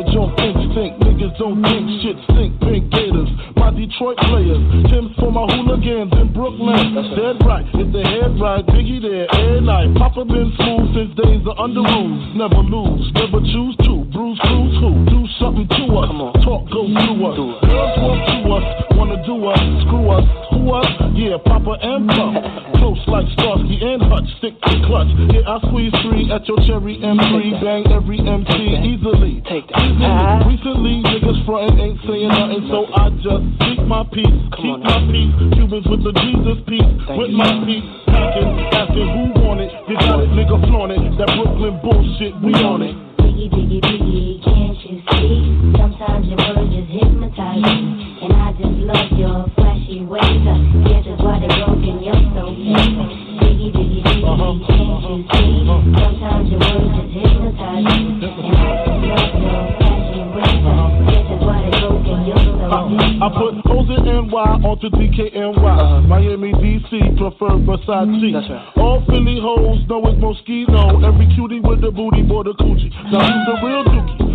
cabbage 0.00 0.16
on 0.16 0.30
instinct. 0.40 1.00
Niggas 1.00 1.38
don't 1.38 1.62
think 1.62 1.84
shit 2.02 2.16
stink. 2.30 2.60
Pink 2.60 2.90
gators. 2.90 3.28
My 3.56 3.70
Detroit 3.70 4.16
players. 4.28 4.60
Tim's 4.90 5.14
for 5.16 5.32
my 5.32 5.46
hooligans 5.54 6.12
in 6.12 6.32
Brooklyn. 6.32 6.94
Dead 7.16 7.36
right. 7.44 7.66
If 7.74 7.92
the 7.92 8.02
head 8.02 8.40
right, 8.40 8.64
Biggie 8.66 9.00
there 9.00 9.26
every 9.30 9.60
night. 9.60 9.94
Papa 9.96 10.24
been 10.24 10.52
smooth 10.56 10.94
since 10.94 11.12
days 11.16 11.44
of 11.46 11.58
under 11.58 11.82
rules. 11.82 12.36
Never 12.36 12.62
lose. 12.64 13.12
Never 13.14 13.40
choose 13.40 13.76
to. 13.84 14.04
Bruce 14.12 14.40
Cruz 14.40 14.72
who? 14.80 14.90
Do 15.06 15.20
something 15.38 15.68
to 15.68 15.84
us. 15.96 16.10
Talk 16.44 16.64
go 16.70 16.88
through 16.88 17.20
us. 17.26 17.36
Girls 17.68 17.94
want 18.00 18.20
to 18.28 18.36
us. 18.56 18.66
Wanna 18.96 19.18
do 19.26 19.36
us. 19.46 19.60
Screw 19.86 20.06
us. 20.10 20.24
Who 20.52 20.72
us? 20.72 20.88
Yeah, 21.14 21.36
Papa 21.44 21.76
and 21.82 22.08
Pump. 22.08 22.59
Close 23.04 23.24
like 23.24 23.32
Starsky 23.38 23.78
and 23.80 24.02
Hutch. 24.02 24.28
Stick 24.38 24.60
to 24.60 24.74
clutch. 24.86 25.08
Yeah, 25.32 25.48
I 25.48 25.60
squeeze 25.68 25.92
three 26.02 26.30
at 26.32 26.46
your 26.48 26.58
cherry 26.66 26.98
M3. 26.98 27.60
Bang 27.62 27.84
every 27.92 28.18
MC 28.20 28.52
easily. 28.84 29.42
Take 29.48 29.68
that. 29.68 29.80
Easily. 29.80 30.50
Recently, 30.50 30.94
niggas 31.04 31.44
frontin' 31.46 31.80
ain't 31.80 32.00
saying 32.06 32.28
nothing, 32.28 32.68
so 32.68 32.86
I 32.92 33.10
just 33.20 33.44
speak 33.56 33.80
my 33.86 34.04
peace. 34.12 34.40
Keep 34.56 34.80
my 34.84 34.98
peace. 35.08 35.34
Cubans 35.56 35.86
with 35.88 36.02
the 36.04 36.12
Jesus 36.20 36.58
peace. 36.66 36.94
With 37.16 37.32
my 37.32 37.50
peace. 37.64 37.88
Packing, 38.06 38.50
asking 38.74 39.08
who 39.08 39.24
want 39.40 39.60
it. 39.60 39.70
You 39.88 39.96
got 39.96 40.20
it, 40.20 40.30
nigga 40.36 40.56
flaunt 40.68 40.92
it. 40.92 41.02
That 41.18 41.30
Brooklyn 41.36 41.80
bullshit, 41.80 42.34
we 42.42 42.52
on 42.60 42.82
it. 42.82 42.94
Biggie, 43.20 43.48
biggie, 43.48 43.80
biggie, 43.80 44.44
can't 44.44 44.76
you 44.84 45.00
see? 45.12 45.72
Sometimes 45.78 46.26
your 46.28 46.36
words 46.36 46.68
just 46.74 46.90
hypnotize 46.90 47.62
me. 47.62 48.09
And 48.20 48.36
I 48.36 48.52
just 48.52 48.76
love 48.84 49.16
your 49.16 49.48
flashy 49.56 50.04
ways. 50.04 50.20
Uh, 50.20 50.52
I 50.52 50.92
guess 50.92 51.08
that's 51.08 51.24
why 51.24 51.40
they're 51.40 51.56
broken, 51.64 52.04
you're 52.04 52.20
so 52.36 52.52
fake. 52.52 53.00
Biggie, 53.40 53.72
biggie, 53.72 54.04
biggie, 54.04 54.28
uh-huh. 54.28 54.60
can't 54.60 55.08
you 55.08 55.24
see? 55.24 55.64
Sometimes 55.64 56.52
your 56.52 56.60
words 56.60 57.00
just 57.00 57.16
hypnotize 57.16 57.80
me. 57.80 58.20
And 58.20 58.60
I 58.60 58.76
just 58.76 59.00
love 59.08 59.40
your 59.40 59.64
flashy 59.80 60.20
ways. 60.36 60.68
I 60.68 61.00
guess 61.08 61.32
that's 61.32 61.44
why 61.48 61.64
they're 61.64 61.80
broken, 61.80 62.28
you're 62.28 62.44
so 62.44 62.60
fake. 62.60 63.24
I 63.24 63.28
put 63.40 63.52
O's 63.72 63.88
in 63.88 64.04
NY 64.04 64.68
onto 64.68 64.92
DKNY. 64.92 66.04
Miami, 66.04 66.52
DC, 66.60 66.92
prefer 67.16 67.56
Versace. 67.64 68.20
Mm-hmm. 68.20 68.80
All 68.80 69.00
Philly 69.08 69.40
hoes 69.40 69.80
know 69.88 70.04
it's 70.04 70.20
Moschino. 70.20 71.00
Every 71.08 71.24
cutie 71.32 71.60
with 71.64 71.80
the 71.80 71.90
booty, 71.90 72.20
boy, 72.20 72.44
the 72.44 72.52
coochie. 72.52 72.92
Now 73.08 73.24
who's 73.24 73.48
the 73.48 73.56
real 73.64 73.84
dookie? 73.88 74.29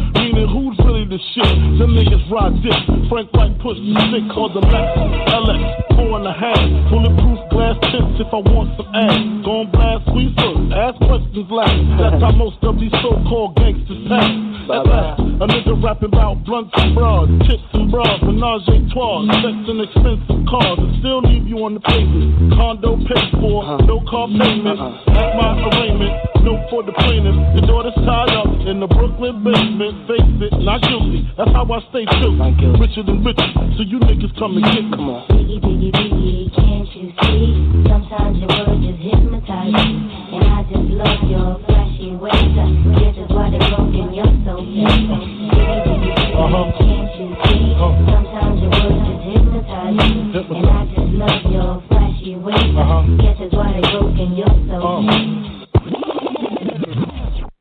Who's 0.49 0.77
really 0.85 1.05
the 1.05 1.19
shit? 1.33 1.53
Them 1.79 1.97
niggas 1.97 2.25
ride 2.29 2.55
dick. 2.61 2.77
Frank 3.09 3.33
White 3.33 3.57
pushed 3.59 3.81
the 3.81 3.93
stick 4.09 4.25
called 4.29 4.53
the 4.53 4.61
Lex. 4.61 4.87
LX, 5.33 5.61
four 5.97 6.21
and 6.21 6.27
a 6.27 6.35
half. 6.35 6.61
Bulletproof 6.89 7.39
glass 7.49 7.77
tips 7.89 8.19
if 8.21 8.29
I 8.29 8.41
want 8.45 8.69
some 8.77 8.89
ass. 8.93 9.21
Gon' 9.41 9.69
blast, 9.71 10.05
squeeze 10.09 10.33
first, 10.37 10.73
ask 10.73 10.97
questions 11.05 11.49
last. 11.49 11.77
That's 11.97 12.21
how 12.21 12.33
most 12.33 12.61
of 12.61 12.77
these 12.79 12.93
so-called 13.01 13.57
gangsters 13.57 14.05
pass. 14.09 14.33
At 14.65 14.81
last, 14.89 15.21
a 15.21 15.45
nigga 15.45 15.77
rapping 15.77 16.09
about 16.09 16.41
blunts 16.41 16.73
and 16.73 16.97
bras, 16.97 17.29
tits 17.45 17.61
and 17.77 17.91
bras, 17.93 18.17
menage 18.25 18.65
a 18.65 18.81
trois, 18.89 19.21
sex 19.29 19.55
and 19.69 19.77
expensive 19.77 20.41
cars, 20.49 20.81
and 20.81 20.93
still 21.05 21.21
leave 21.21 21.45
you 21.45 21.61
on 21.61 21.77
the 21.77 21.83
pavement. 21.85 22.49
Condo 22.57 22.97
paid 23.05 23.29
for, 23.37 23.61
uh-huh. 23.61 23.85
no 23.85 24.01
car 24.09 24.25
payment. 24.25 24.79
Uh-huh. 24.79 25.13
That's 25.13 25.33
my 25.37 25.53
arraignment. 25.69 26.13
No 26.41 26.57
for 26.69 26.81
the 26.81 26.93
plaintiff. 26.93 27.37
Your 27.57 27.65
daughter's 27.65 27.97
tied 28.05 28.33
up 28.33 28.49
in 28.65 28.81
the 28.81 28.89
Brooklyn 28.89 29.45
basement. 29.45 30.09
Face 30.09 30.34
it, 30.41 30.53
not 30.59 30.81
guilty. 30.81 31.27
That's 31.37 31.51
how 31.51 31.65
I 31.67 31.79
stay 31.89 32.05
true. 32.19 32.35
Richer 32.79 33.03
than 33.03 33.23
richer. 33.23 33.49
So 33.77 33.83
you 33.83 33.99
niggas 33.99 34.33
come 34.39 34.57
and 34.57 34.65
get 34.65 34.83
me. 34.83 34.91
Come 34.95 35.09
on. 35.09 35.27
Biggie, 35.29 35.59
biggie, 35.59 35.91
biggie, 35.91 36.49
can't 36.55 36.87
you 36.95 37.11
see? 37.21 37.55
Sometimes 37.87 38.39
your 38.39 38.49
words 38.49 38.79
just 38.81 38.99
hypnotize 38.99 39.71
me. 39.71 39.87
And 40.35 40.43
I 40.47 40.63
just 40.71 40.87
love 40.95 41.21
your 41.29 41.59
flashy 41.67 42.15
ways. 42.15 42.55
This 42.95 43.15
is 43.19 43.29
why 43.31 43.51
they're 43.51 43.67
broken, 43.75 44.13
you're 44.15 44.31
so 44.47 44.59
fake. 44.63 45.11
Biggie, 45.55 45.85
biggie, 45.85 46.15
biggie, 46.15 46.71
can't 46.79 47.11
you 47.19 47.29
see? 47.45 47.75
Uh-huh. 47.75 47.85
Uh-huh. 47.85 48.09
Sometimes 48.09 48.57
your 48.63 48.71
words 48.71 49.03
just 49.05 49.23
hypnotize 49.27 49.95
me. 49.99 50.31
And 50.35 50.67
I 50.67 50.89
just 50.89 51.11
love 51.15 51.43
your 51.51 51.83
flashy 51.91 52.35
ways. 52.39 52.75
Guess 53.19 53.37
that's 53.39 53.51
uh-huh. 53.51 53.59
why 53.59 53.67
they're 53.75 53.91
broken, 53.91 54.35
you're 54.35 54.55
so 54.71 54.79
fake. 55.05 55.55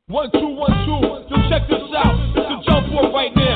One, 0.07 0.31
two, 0.31 0.55
one, 0.55 0.71
two. 0.87 1.03
Yo, 1.27 1.37
check 1.51 1.67
this 1.69 1.81
out 1.97 2.44
forth 2.95 3.15
right 3.15 3.35
now. 3.35 3.54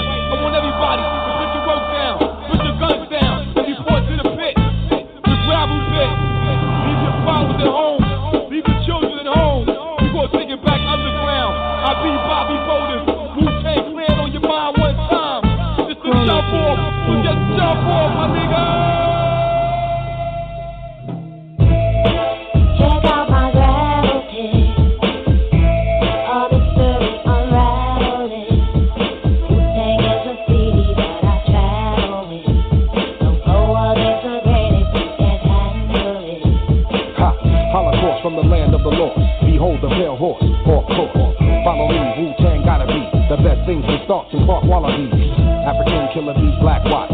From 38.28 38.36
the 38.36 38.44
land 38.44 38.76
of 38.76 38.84
the 38.84 38.92
Lord. 38.92 39.16
Behold 39.40 39.80
the 39.80 39.88
pale 39.88 40.12
horse, 40.12 40.44
hawk 40.68 40.84
court. 40.84 41.16
Follow 41.64 41.88
me, 41.88 41.96
Wu 42.20 42.36
Tang 42.44 42.60
gotta 42.60 42.84
be 42.84 43.00
the 43.32 43.40
best 43.40 43.64
things 43.64 43.80
from 43.88 43.96
starts 44.04 44.28
and 44.36 44.44
Park 44.44 44.68
Wallabies. 44.68 45.08
African 45.64 46.12
killer 46.12 46.36
bees, 46.36 46.52
black 46.60 46.84
watch. 46.92 47.08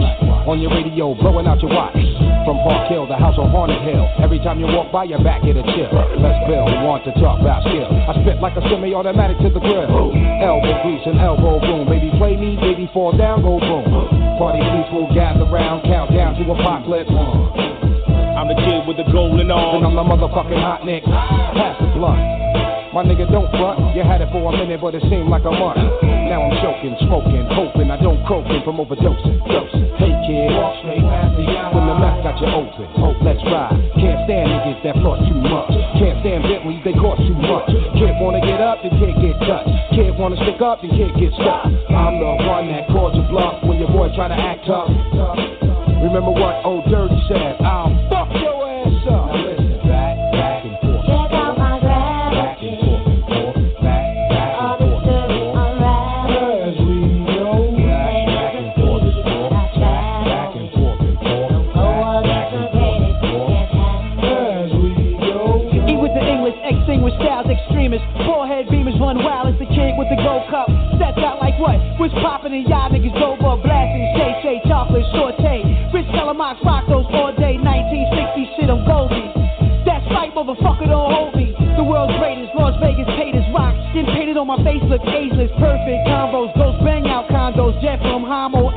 On 0.51 0.59
your 0.59 0.75
radio, 0.75 1.15
blowing 1.15 1.47
out 1.47 1.63
your 1.63 1.71
watch. 1.71 1.95
From 2.43 2.59
Park 2.67 2.91
Hill, 2.91 3.07
the 3.07 3.15
house 3.15 3.39
on 3.39 3.47
Haunted 3.55 3.79
Hill. 3.87 4.03
Every 4.19 4.43
time 4.43 4.59
you 4.59 4.67
walk 4.67 4.91
by, 4.91 5.07
your 5.07 5.23
back 5.23 5.47
get 5.47 5.55
a 5.55 5.63
chill. 5.63 5.95
Let's 6.19 6.43
build, 6.51 6.67
want 6.83 7.07
to 7.07 7.15
talk 7.23 7.39
about 7.39 7.63
skill. 7.63 7.87
I 7.87 8.11
spit 8.19 8.43
like 8.43 8.59
a 8.59 8.63
semi-automatic 8.67 9.39
to 9.39 9.55
the 9.55 9.63
grill. 9.63 9.87
Elbow 9.87 10.75
grease 10.83 11.07
and 11.07 11.23
elbow 11.23 11.63
boom. 11.63 11.87
Baby, 11.87 12.11
play 12.19 12.35
me, 12.35 12.59
baby, 12.59 12.91
fall 12.91 13.15
down, 13.15 13.47
go 13.47 13.63
boom. 13.63 13.87
Party 14.35 14.59
peaceful, 14.67 15.07
gather 15.15 15.47
round, 15.47 15.87
countdown 15.87 16.35
to 16.43 16.43
apocalypse. 16.51 17.74
I'm 18.45 18.53
the 18.53 18.61
kid 18.61 18.85
with 18.85 19.01
the 19.01 19.09
golden 19.09 19.49
arms. 19.49 19.81
And 19.81 19.89
I'm 19.89 19.97
the 19.97 20.05
motherfucking 20.05 20.61
hot 20.61 20.85
nick. 20.85 21.01
Pass 21.09 21.81
the 21.81 21.89
blunt. 21.97 22.21
My 22.93 23.01
nigga, 23.01 23.25
don't 23.33 23.49
front. 23.57 23.97
You 23.97 24.05
had 24.05 24.21
it 24.21 24.29
for 24.29 24.45
a 24.45 24.53
minute, 24.53 24.85
but 24.85 24.93
it 24.93 25.01
seemed 25.09 25.33
like 25.33 25.49
a 25.49 25.51
month. 25.51 25.81
Now 26.29 26.45
I'm 26.45 26.53
choking, 26.61 26.93
smoking, 27.09 27.49
hoping 27.57 27.89
I 27.89 27.97
don't 27.97 28.21
croaking 28.29 28.61
from 28.61 28.85
overdosing. 28.85 29.41
Dosing. 29.49 29.89
Hey 29.97 30.13
kid, 30.29 30.53
walk 30.61 30.77
straight 30.85 31.01
when 31.01 31.89
the 31.89 31.97
mouth 31.97 32.21
got 32.21 32.37
you 32.37 32.53
open. 32.53 32.85
Hope, 33.01 33.17
let's 33.25 33.41
ride. 33.49 33.81
Can't 33.97 34.29
stand 34.29 34.45
niggas 34.53 34.81
that 34.85 35.01
floss 35.01 35.25
too 35.25 35.41
much. 35.41 35.73
Can't 35.97 36.21
stand 36.21 36.45
Bentleys, 36.45 36.85
they 36.85 36.93
cost 37.01 37.25
too 37.25 37.41
much. 37.41 37.73
Can't 37.97 38.21
wanna 38.21 38.45
get 38.45 38.61
up, 38.61 38.85
then 38.85 38.93
kid 39.01 39.17
get 39.25 39.41
touched. 39.41 39.73
Kid 39.97 40.13
wanna 40.21 40.37
stick 40.45 40.61
up, 40.61 40.85
then 40.85 40.93
kid 40.93 41.17
get 41.17 41.33
stuck. 41.41 41.65
I'm 41.65 42.21
the 42.21 42.45
one 42.45 42.69
that 42.69 42.93
calls 42.93 43.17
you 43.17 43.25
bluff 43.33 43.65
when 43.65 43.81
your 43.81 43.89
boy 43.89 44.13
try 44.13 44.29
to 44.29 44.37
act 44.37 44.69
tough. 44.69 44.93
Remember 46.05 46.37
what 46.37 46.61
old 46.69 46.85
Dirty 46.93 47.17
said? 47.33 47.57
I'll 47.65 47.94
And 72.55 72.71
y'all 72.71 72.87
niggas 72.87 73.19
over 73.19 73.59
blasting? 73.67 74.15
Shay 74.15 74.33
Shay, 74.39 74.59
chocolate, 74.71 75.03
saute. 75.11 75.91
Rich 75.91 76.07
Telemox, 76.15 76.63
rock 76.63 76.87
those 76.87 77.03
all 77.11 77.35
day. 77.35 77.59
1960 77.59 78.55
shit, 78.55 78.71
I'm 78.71 78.87
Goldie. 78.87 79.27
That's 79.83 80.07
right, 80.15 80.31
motherfucker, 80.31 80.87
don't 80.87 81.11
hold 81.11 81.35
me. 81.35 81.51
The 81.75 81.83
world's 81.83 82.15
greatest, 82.23 82.55
Las 82.55 82.79
Vegas 82.79 83.11
haters 83.19 83.43
rock. 83.51 83.75
Skin 83.91 84.07
painted 84.07 84.39
on 84.39 84.47
my 84.47 84.63
face, 84.63 84.79
look 84.87 85.03
ageless. 85.03 85.51
Perfect 85.59 86.07
combos, 86.07 86.55
ghost 86.55 86.79
bang 86.87 87.11
out 87.11 87.27
condos. 87.27 87.75
Jet 87.83 87.99
from 87.99 88.23
Homo, 88.23 88.71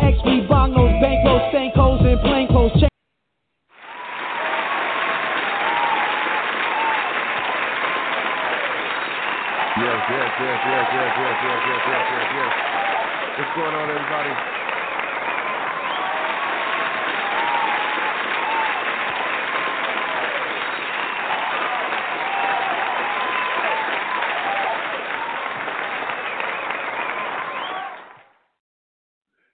on, 13.78 13.90
everybody? 13.90 14.30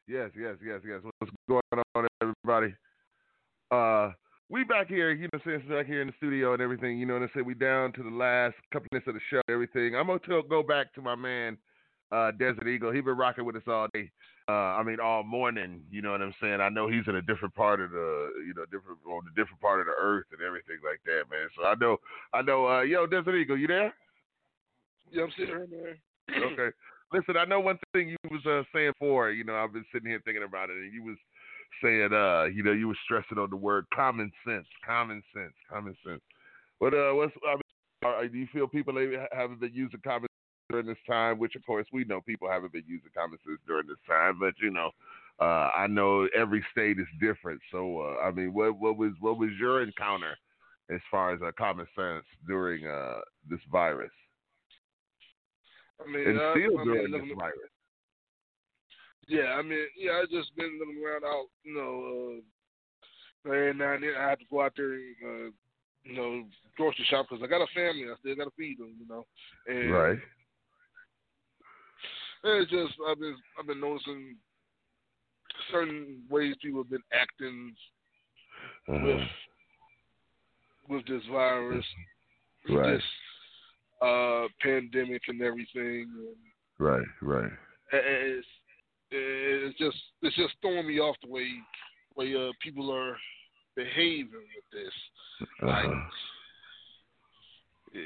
Yes, 0.08 0.30
yes, 0.38 0.56
yes, 0.66 0.82
yes. 0.88 1.02
What's 1.20 1.34
going 1.50 1.62
on, 1.96 2.08
everybody? 2.22 2.74
Uh, 3.72 4.12
we 4.50 4.64
back 4.64 4.88
here, 4.88 5.12
you 5.12 5.28
know, 5.34 5.40
since 5.44 5.64
back 5.68 5.86
here 5.86 6.02
in 6.02 6.08
the 6.08 6.14
studio 6.18 6.54
and 6.54 6.62
everything, 6.62 6.98
you 7.00 7.06
know, 7.06 7.16
and 7.16 7.26
I 7.26 7.28
said 7.34 7.46
we 7.46 7.56
down 7.56 7.92
to 7.94 8.04
the 8.04 8.10
last 8.10 8.56
couple 8.72 8.88
minutes 8.92 9.08
of 9.08 9.16
the 9.16 9.20
show, 9.30 9.42
everything. 9.50 9.96
I'm 9.96 10.08
gonna 10.08 10.20
go 10.48 10.64
back 10.64 10.94
to 10.94 11.02
my 11.02 11.16
man, 11.16 11.58
uh, 12.14 12.32
Desert 12.32 12.68
Eagle. 12.68 12.92
He 12.92 13.02
been 13.02 13.18
rocking 13.18 13.46
with 13.46 13.56
us 13.56 13.64
all 13.68 13.88
day. 13.94 14.12
Uh, 14.48 14.78
I 14.78 14.84
mean, 14.84 15.00
all 15.00 15.24
morning. 15.24 15.82
You 15.90 16.02
know 16.02 16.12
what 16.12 16.22
I'm 16.22 16.36
saying? 16.40 16.62
I 16.62 16.70
know 16.70 16.88
he's 16.88 17.08
in 17.08 17.16
a 17.16 17.22
different 17.22 17.56
part 17.56 17.82
of 17.82 17.92
the, 17.92 18.30
you 18.46 18.54
know, 18.56 18.66
different 18.66 19.00
on 19.08 19.24
the 19.26 19.32
different 19.32 19.62
part 19.62 19.80
of 19.80 19.88
the 19.88 19.94
earth 20.00 20.26
and 20.32 20.42
everything 20.46 20.78
like 20.84 21.02
that, 21.06 21.24
man. 21.32 21.48
So 21.58 21.66
I 21.66 21.76
know, 21.76 21.98
I 22.34 22.42
know. 22.42 22.68
Uh, 22.68 22.82
yo, 22.82 23.08
Desert 23.08 23.36
Eagle, 23.36 23.58
you 23.58 23.68
there? 23.68 23.94
Yeah, 25.12 25.24
I'm 25.24 25.32
sitting 25.38 25.68
here, 25.70 25.98
okay. 26.30 26.76
Listen, 27.12 27.38
I 27.38 27.46
know 27.46 27.60
one 27.60 27.78
thing 27.94 28.10
you 28.10 28.18
was 28.32 28.46
uh, 28.46 28.64
saying 28.74 28.94
for 28.98 29.30
you 29.30 29.44
know 29.44 29.56
I've 29.56 29.74
been 29.74 29.86
sitting 29.94 30.10
here 30.10 30.22
thinking 30.26 30.44
about 30.44 30.70
it, 30.70 30.78
and 30.78 30.92
you 30.94 31.04
was 31.04 31.18
saying 31.82 32.10
uh 32.12 32.46
you 32.46 32.64
know 32.64 32.72
you 32.72 32.88
was 32.88 32.98
stressing 33.06 33.38
on 33.38 33.50
the 33.50 33.56
word 33.56 33.86
common 33.94 34.32
sense, 34.46 34.66
common 34.86 35.22
sense, 35.34 35.54
common 35.70 35.96
sense. 36.06 36.22
But 36.80 36.94
uh, 36.94 37.14
what's 37.14 37.34
I 37.46 37.54
mean, 37.54 37.62
are, 38.04 38.28
do 38.28 38.38
you 38.38 38.48
feel 38.52 38.68
people 38.68 38.96
haven't 39.32 39.60
been 39.60 39.74
using 39.74 40.00
common 40.04 40.22
sense 40.24 40.43
during 40.74 40.88
this 40.88 40.98
time? 41.08 41.38
Which 41.38 41.56
of 41.56 41.66
course 41.66 41.86
we 41.94 42.04
know 42.04 42.20
people 42.22 42.50
haven't 42.50 42.74
been 42.74 42.84
using 42.88 43.10
common 43.16 43.38
sense 43.46 43.60
during 43.68 43.88
this 43.88 44.02
time, 44.08 44.40
but 44.40 44.54
you 44.62 44.72
know. 44.72 44.92
Uh, 45.40 45.72
I 45.76 45.88
know 45.88 46.28
every 46.38 46.64
state 46.72 47.00
is 47.00 47.08
different, 47.20 47.60
so 47.72 48.02
uh, 48.02 48.24
I 48.24 48.30
mean, 48.30 48.54
what 48.54 48.80
what 48.80 48.98
was 48.98 49.14
what 49.20 49.40
was 49.40 49.50
your 49.60 49.82
encounter 49.82 50.38
as 50.92 51.00
far 51.10 51.34
as 51.34 51.42
uh, 51.42 51.52
common 51.58 51.88
sense 51.96 52.24
during 52.48 52.86
uh, 52.86 53.22
this 53.50 53.60
virus? 53.72 54.12
I 56.00 56.10
mean, 56.10 56.28
and 56.28 56.40
uh, 56.40 56.52
still 56.52 56.80
I 56.80 56.84
during 56.84 57.12
mean, 57.12 57.30
this 57.30 57.38
virus. 57.38 57.70
Yeah, 59.28 59.56
I 59.58 59.62
mean, 59.64 59.80
yeah, 59.98 60.12
I 60.12 60.26
just 60.30 60.56
been 60.56 60.78
looking 60.80 61.04
around 61.04 61.24
out, 61.24 61.46
you 61.64 61.74
know, 61.74 62.38
uh, 63.50 63.50
now 63.50 63.94
and 63.94 64.04
then 64.04 64.14
I 64.18 64.30
have 64.30 64.40
to 64.40 64.46
go 64.52 64.62
out 64.62 64.74
there 64.76 64.94
and, 64.94 65.16
uh, 65.24 65.52
you 66.04 66.16
know, 66.16 66.44
grocery 66.78 67.06
shop 67.10 67.28
because 67.30 67.44
I 67.44 67.48
got 67.48 67.64
a 67.64 67.68
family. 67.74 68.06
I 68.06 68.16
still 68.20 68.36
got 68.36 68.46
to 68.46 68.52
feed 68.58 68.80
them, 68.80 68.96
you 69.00 69.08
know. 69.08 69.26
And 69.68 69.92
Right. 69.92 70.20
It's 72.44 72.72
just 72.72 72.94
I've 73.08 73.20
been 73.20 73.36
I've 73.60 73.68
been 73.68 73.80
noticing 73.82 74.36
certain 75.72 76.24
ways 76.30 76.56
people 76.62 76.82
have 76.84 76.90
been 76.90 77.04
acting 77.14 77.76
Uh-huh. 78.88 79.06
with 79.06 79.28
with 80.90 81.06
this 81.08 81.24
virus, 81.32 81.86
Right. 82.70 82.94
this 82.94 83.04
uh, 84.02 84.48
pandemic 84.62 85.22
and 85.30 85.42
everything. 85.42 86.10
And 86.12 86.36
Right, 86.80 87.08
right. 87.22 87.52
it's 87.94 88.48
it's 89.12 89.78
just 89.78 89.98
it's 90.22 90.36
just 90.36 90.54
throwing 90.62 90.88
me 90.88 91.00
off 91.00 91.16
the 91.24 91.30
way 91.30 91.48
way 92.16 92.36
uh, 92.36 92.52
people 92.62 92.92
are 92.92 93.18
behaving 93.76 94.48
with 94.56 94.70
this. 94.72 94.94
Like 95.62 95.86
Uh-huh. 95.86 96.10
y- 97.94 98.00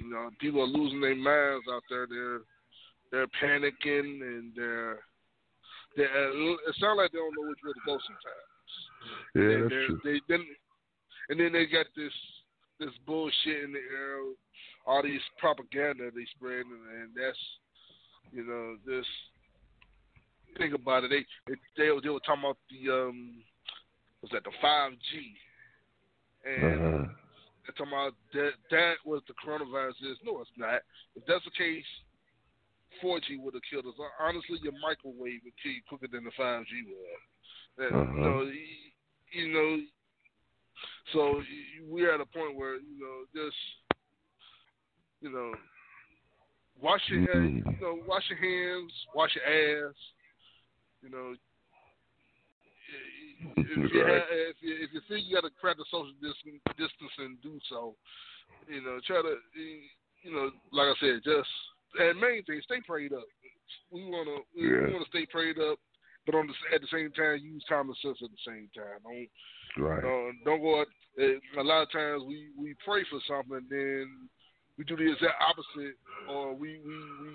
you 0.00 0.10
know, 0.10 0.30
people 0.40 0.62
are 0.62 0.66
losing 0.66 1.00
their 1.00 1.14
minds 1.14 1.66
out 1.70 1.82
there. 1.90 2.06
They're 2.06 2.40
they're 3.10 3.26
panicking 3.42 4.20
and 4.22 4.52
they're 4.56 4.98
they 5.96 6.04
it 6.04 6.74
sounds 6.78 6.98
like 6.98 7.10
they 7.12 7.18
don't 7.18 7.34
know 7.34 7.48
which 7.48 7.58
way 7.64 7.72
to 7.72 7.80
go 7.86 7.98
sometimes. 8.06 8.74
Yeah, 9.34 9.42
And 9.42 9.62
that's 9.64 9.86
true. 9.86 10.00
They 10.04 10.20
then 10.28 10.44
and 11.30 11.40
then 11.40 11.52
they 11.52 11.66
got 11.66 11.86
this 11.96 12.12
this 12.78 12.94
bullshit 13.06 13.64
in 13.64 13.72
the 13.72 13.78
air, 13.78 14.18
all 14.86 15.02
these 15.02 15.20
propaganda 15.38 16.10
they 16.14 16.24
spread, 16.36 16.64
and 16.66 17.10
that's 17.16 17.38
you 18.32 18.44
know 18.44 18.76
this. 18.86 19.06
think 20.58 20.74
about 20.74 21.04
it. 21.04 21.10
They 21.10 21.24
they 21.46 21.56
they, 21.84 21.90
were- 21.90 22.00
they 22.00 22.08
were 22.08 22.20
talking 22.20 22.44
about 22.44 22.58
the 22.70 22.92
um 22.92 23.42
was 24.22 24.30
that 24.32 24.44
the 24.44 24.52
five 24.60 24.92
G 25.10 25.34
and 26.44 26.80
Uh-huh. 26.80 27.06
they're 27.64 27.74
talking 27.76 27.92
about 27.92 28.12
that 28.34 28.50
that 28.70 28.94
was 29.04 29.22
the 29.28 29.34
coronavirus 29.44 29.98
is. 30.10 30.18
No, 30.24 30.40
it's 30.40 30.50
not. 30.56 30.82
If 31.16 31.24
that's 31.26 31.44
the 31.44 31.50
case, 31.56 31.84
4G 33.02 33.38
would 33.40 33.54
have 33.54 33.62
killed 33.70 33.86
us. 33.86 33.94
Honestly, 34.18 34.58
your 34.62 34.72
microwave 34.82 35.40
would 35.44 35.56
kill 35.62 35.72
you 35.72 35.82
quicker 35.88 36.08
than 36.10 36.24
the 36.24 36.30
5G 36.32 36.72
would. 36.86 37.86
And, 37.86 37.96
Uh-huh. 37.96 38.14
You 38.16 38.20
know, 38.22 38.50
you 39.30 39.48
know, 39.52 39.86
so 41.12 41.42
we're 41.88 42.12
at 42.14 42.20
a 42.20 42.26
point 42.26 42.56
where 42.56 42.76
you 42.76 42.98
know 42.98 43.24
just 43.34 43.56
you 45.20 45.30
know 45.30 45.52
wash 46.80 47.02
your 47.08 47.26
Mhm. 47.26 47.74
you 47.74 47.80
know 47.80 48.02
wash 48.06 48.28
your 48.30 48.38
hands, 48.38 48.92
wash 49.14 49.34
your 49.34 49.44
ass. 49.44 49.96
You 51.02 51.10
know, 51.10 51.36
if 53.56 53.92
you, 53.92 54.04
have, 54.04 54.26
if 54.30 54.56
you 54.62 54.74
if 54.80 54.92
you 54.92 55.00
feel 55.08 55.18
you 55.18 55.34
got 55.34 55.42
to 55.42 55.50
practice 55.60 55.86
social 55.90 56.12
distance, 56.22 56.60
distancing, 56.76 57.38
do 57.42 57.58
so. 57.68 57.96
You 58.66 58.80
know, 58.82 58.98
try 59.06 59.22
to 59.22 59.36
you 60.22 60.32
know, 60.32 60.50
like 60.72 60.88
I 60.88 60.94
said, 61.00 61.20
just 61.24 61.48
and 61.98 62.20
main 62.20 62.42
thing, 62.44 62.60
stay 62.64 62.80
prayed 62.86 63.12
up. 63.12 63.24
We 63.90 64.04
wanna 64.04 64.38
we, 64.56 64.68
Yeah. 64.68 64.86
we 64.86 64.92
wanna 64.92 65.06
stay 65.08 65.26
prayed 65.26 65.58
up, 65.58 65.78
but 66.26 66.34
on 66.34 66.46
the 66.46 66.54
at 66.74 66.80
the 66.80 66.88
same 66.92 67.10
time 67.12 67.38
use 67.42 67.64
common 67.68 67.94
sense 68.02 68.18
at 68.22 68.30
the 68.30 68.42
same 68.46 68.68
time. 68.74 68.98
Don't 69.04 69.28
Right. 69.76 70.02
don't, 70.02 70.44
don't 70.44 70.60
go 70.62 70.80
out. 70.80 70.86
eh, 71.18 71.38
A 71.58 71.62
lot 71.62 71.82
of 71.82 71.90
times 71.92 72.22
we 72.26 72.50
we 72.56 72.74
pray 72.84 73.04
for 73.10 73.20
something, 73.28 73.66
then 73.70 74.28
we 74.76 74.84
do 74.84 74.96
the 74.96 75.12
exact 75.12 75.40
opposite, 75.40 75.96
or 76.28 76.54
we 76.54 76.80
we, 76.84 76.94
we 77.22 77.28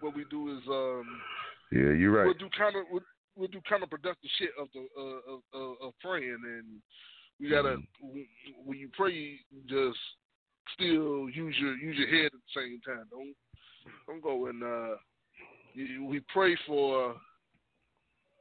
what 0.00 0.14
we 0.14 0.24
do 0.30 0.56
is 0.56 0.62
um 0.68 1.06
Yeah, 1.70 1.92
you're 1.92 2.12
right. 2.12 2.24
we'll 2.26 2.34
do 2.34 2.48
kind 2.56 2.76
of 2.76 2.84
we'll, 2.90 3.04
we'll 3.36 3.48
do 3.48 3.60
kind 3.68 3.82
of 3.82 3.90
productive 3.90 4.30
shit 4.38 4.50
of 4.58 4.68
the 4.74 4.86
uh, 4.98 5.32
of, 5.32 5.40
of, 5.52 5.76
of 5.82 5.92
praying, 6.00 6.38
and 6.44 6.80
we 7.40 7.48
gotta 7.50 7.76
Mm-hmm. 8.04 8.66
when 8.66 8.78
you 8.78 8.88
pray, 8.96 9.38
just 9.66 9.98
still 10.74 11.28
use 11.30 11.56
your 11.58 11.74
use 11.76 11.96
your 11.98 12.08
head 12.08 12.26
at 12.26 12.32
the 12.32 12.52
same 12.60 12.80
time. 12.86 13.04
Don't 13.10 13.34
don't 14.06 14.22
going. 14.22 14.62
uh, 14.62 14.96
you, 15.74 16.04
we 16.04 16.20
pray 16.32 16.56
for. 16.66 17.16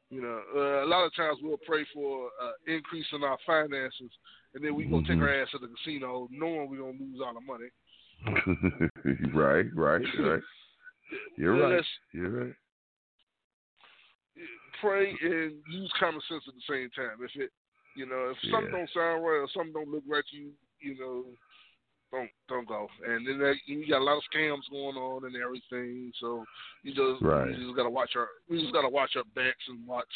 You 0.09 0.21
know, 0.21 0.41
uh, 0.53 0.83
a 0.83 0.87
lot 0.87 1.05
of 1.05 1.15
times 1.15 1.37
we'll 1.41 1.55
pray 1.65 1.85
for 1.93 2.27
uh, 2.43 2.51
increase 2.67 3.05
in 3.13 3.23
our 3.23 3.37
finances, 3.45 4.11
and 4.53 4.61
then 4.61 4.75
we 4.75 4.83
go 4.83 4.99
take 4.99 5.17
Mhm. 5.17 5.21
our 5.21 5.41
ass 5.41 5.51
to 5.51 5.57
the 5.57 5.69
casino, 5.69 6.27
knowing 6.29 6.69
we're 6.69 6.79
gonna 6.79 6.99
lose 6.99 7.21
all 7.21 7.33
the 7.33 7.39
money. 7.39 7.69
right, 9.33 9.67
right, 9.73 10.05
right. 10.19 10.43
You're 11.37 11.55
right. 11.55 11.85
You're 12.11 12.29
right. 12.29 12.55
pray 14.81 15.11
and 15.21 15.53
use 15.69 15.93
common 15.99 16.21
sense 16.27 16.43
at 16.47 16.53
the 16.55 16.73
same 16.73 16.89
time. 16.91 17.17
If 17.23 17.31
it, 17.35 17.51
you 17.95 18.05
know, 18.05 18.31
if 18.31 18.37
something 18.49 18.71
don't 18.71 18.89
sound 18.89 19.23
right 19.23 19.45
or 19.45 19.47
something 19.53 19.73
don't 19.73 19.89
look 19.89 20.03
right 20.07 20.23
you, 20.31 20.51
you 20.79 20.97
know, 20.97 21.25
don't 22.11 22.29
don't 22.47 22.67
go. 22.67 22.87
And 23.07 23.25
then 23.25 23.39
that, 23.39 23.55
you 23.65 23.87
got 23.87 24.01
a 24.01 24.03
lot 24.03 24.17
of 24.17 24.23
scams 24.33 24.69
going 24.69 24.97
on 24.97 25.25
and 25.25 25.35
everything, 25.35 26.11
so 26.19 26.45
you 26.83 26.93
just 26.93 27.23
Right. 27.23 27.49
you 27.49 27.65
just 27.65 27.75
gotta 27.75 27.89
watch 27.89 28.11
our 28.15 28.27
we 28.49 28.61
just 28.61 28.73
gotta 28.73 28.89
watch 28.89 29.15
our 29.15 29.23
backs 29.35 29.63
and 29.67 29.87
watch 29.87 30.11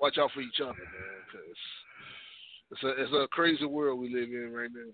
watch 0.00 0.18
out 0.18 0.30
for 0.32 0.40
each 0.40 0.60
other, 0.60 0.74
man, 0.78 1.20
because 1.26 1.56
it's 2.72 2.82
a 2.82 3.02
it's 3.02 3.12
a 3.12 3.28
crazy 3.32 3.64
world 3.64 4.00
we 4.00 4.12
live 4.12 4.28
in 4.28 4.52
right 4.52 4.70
now. 4.72 4.92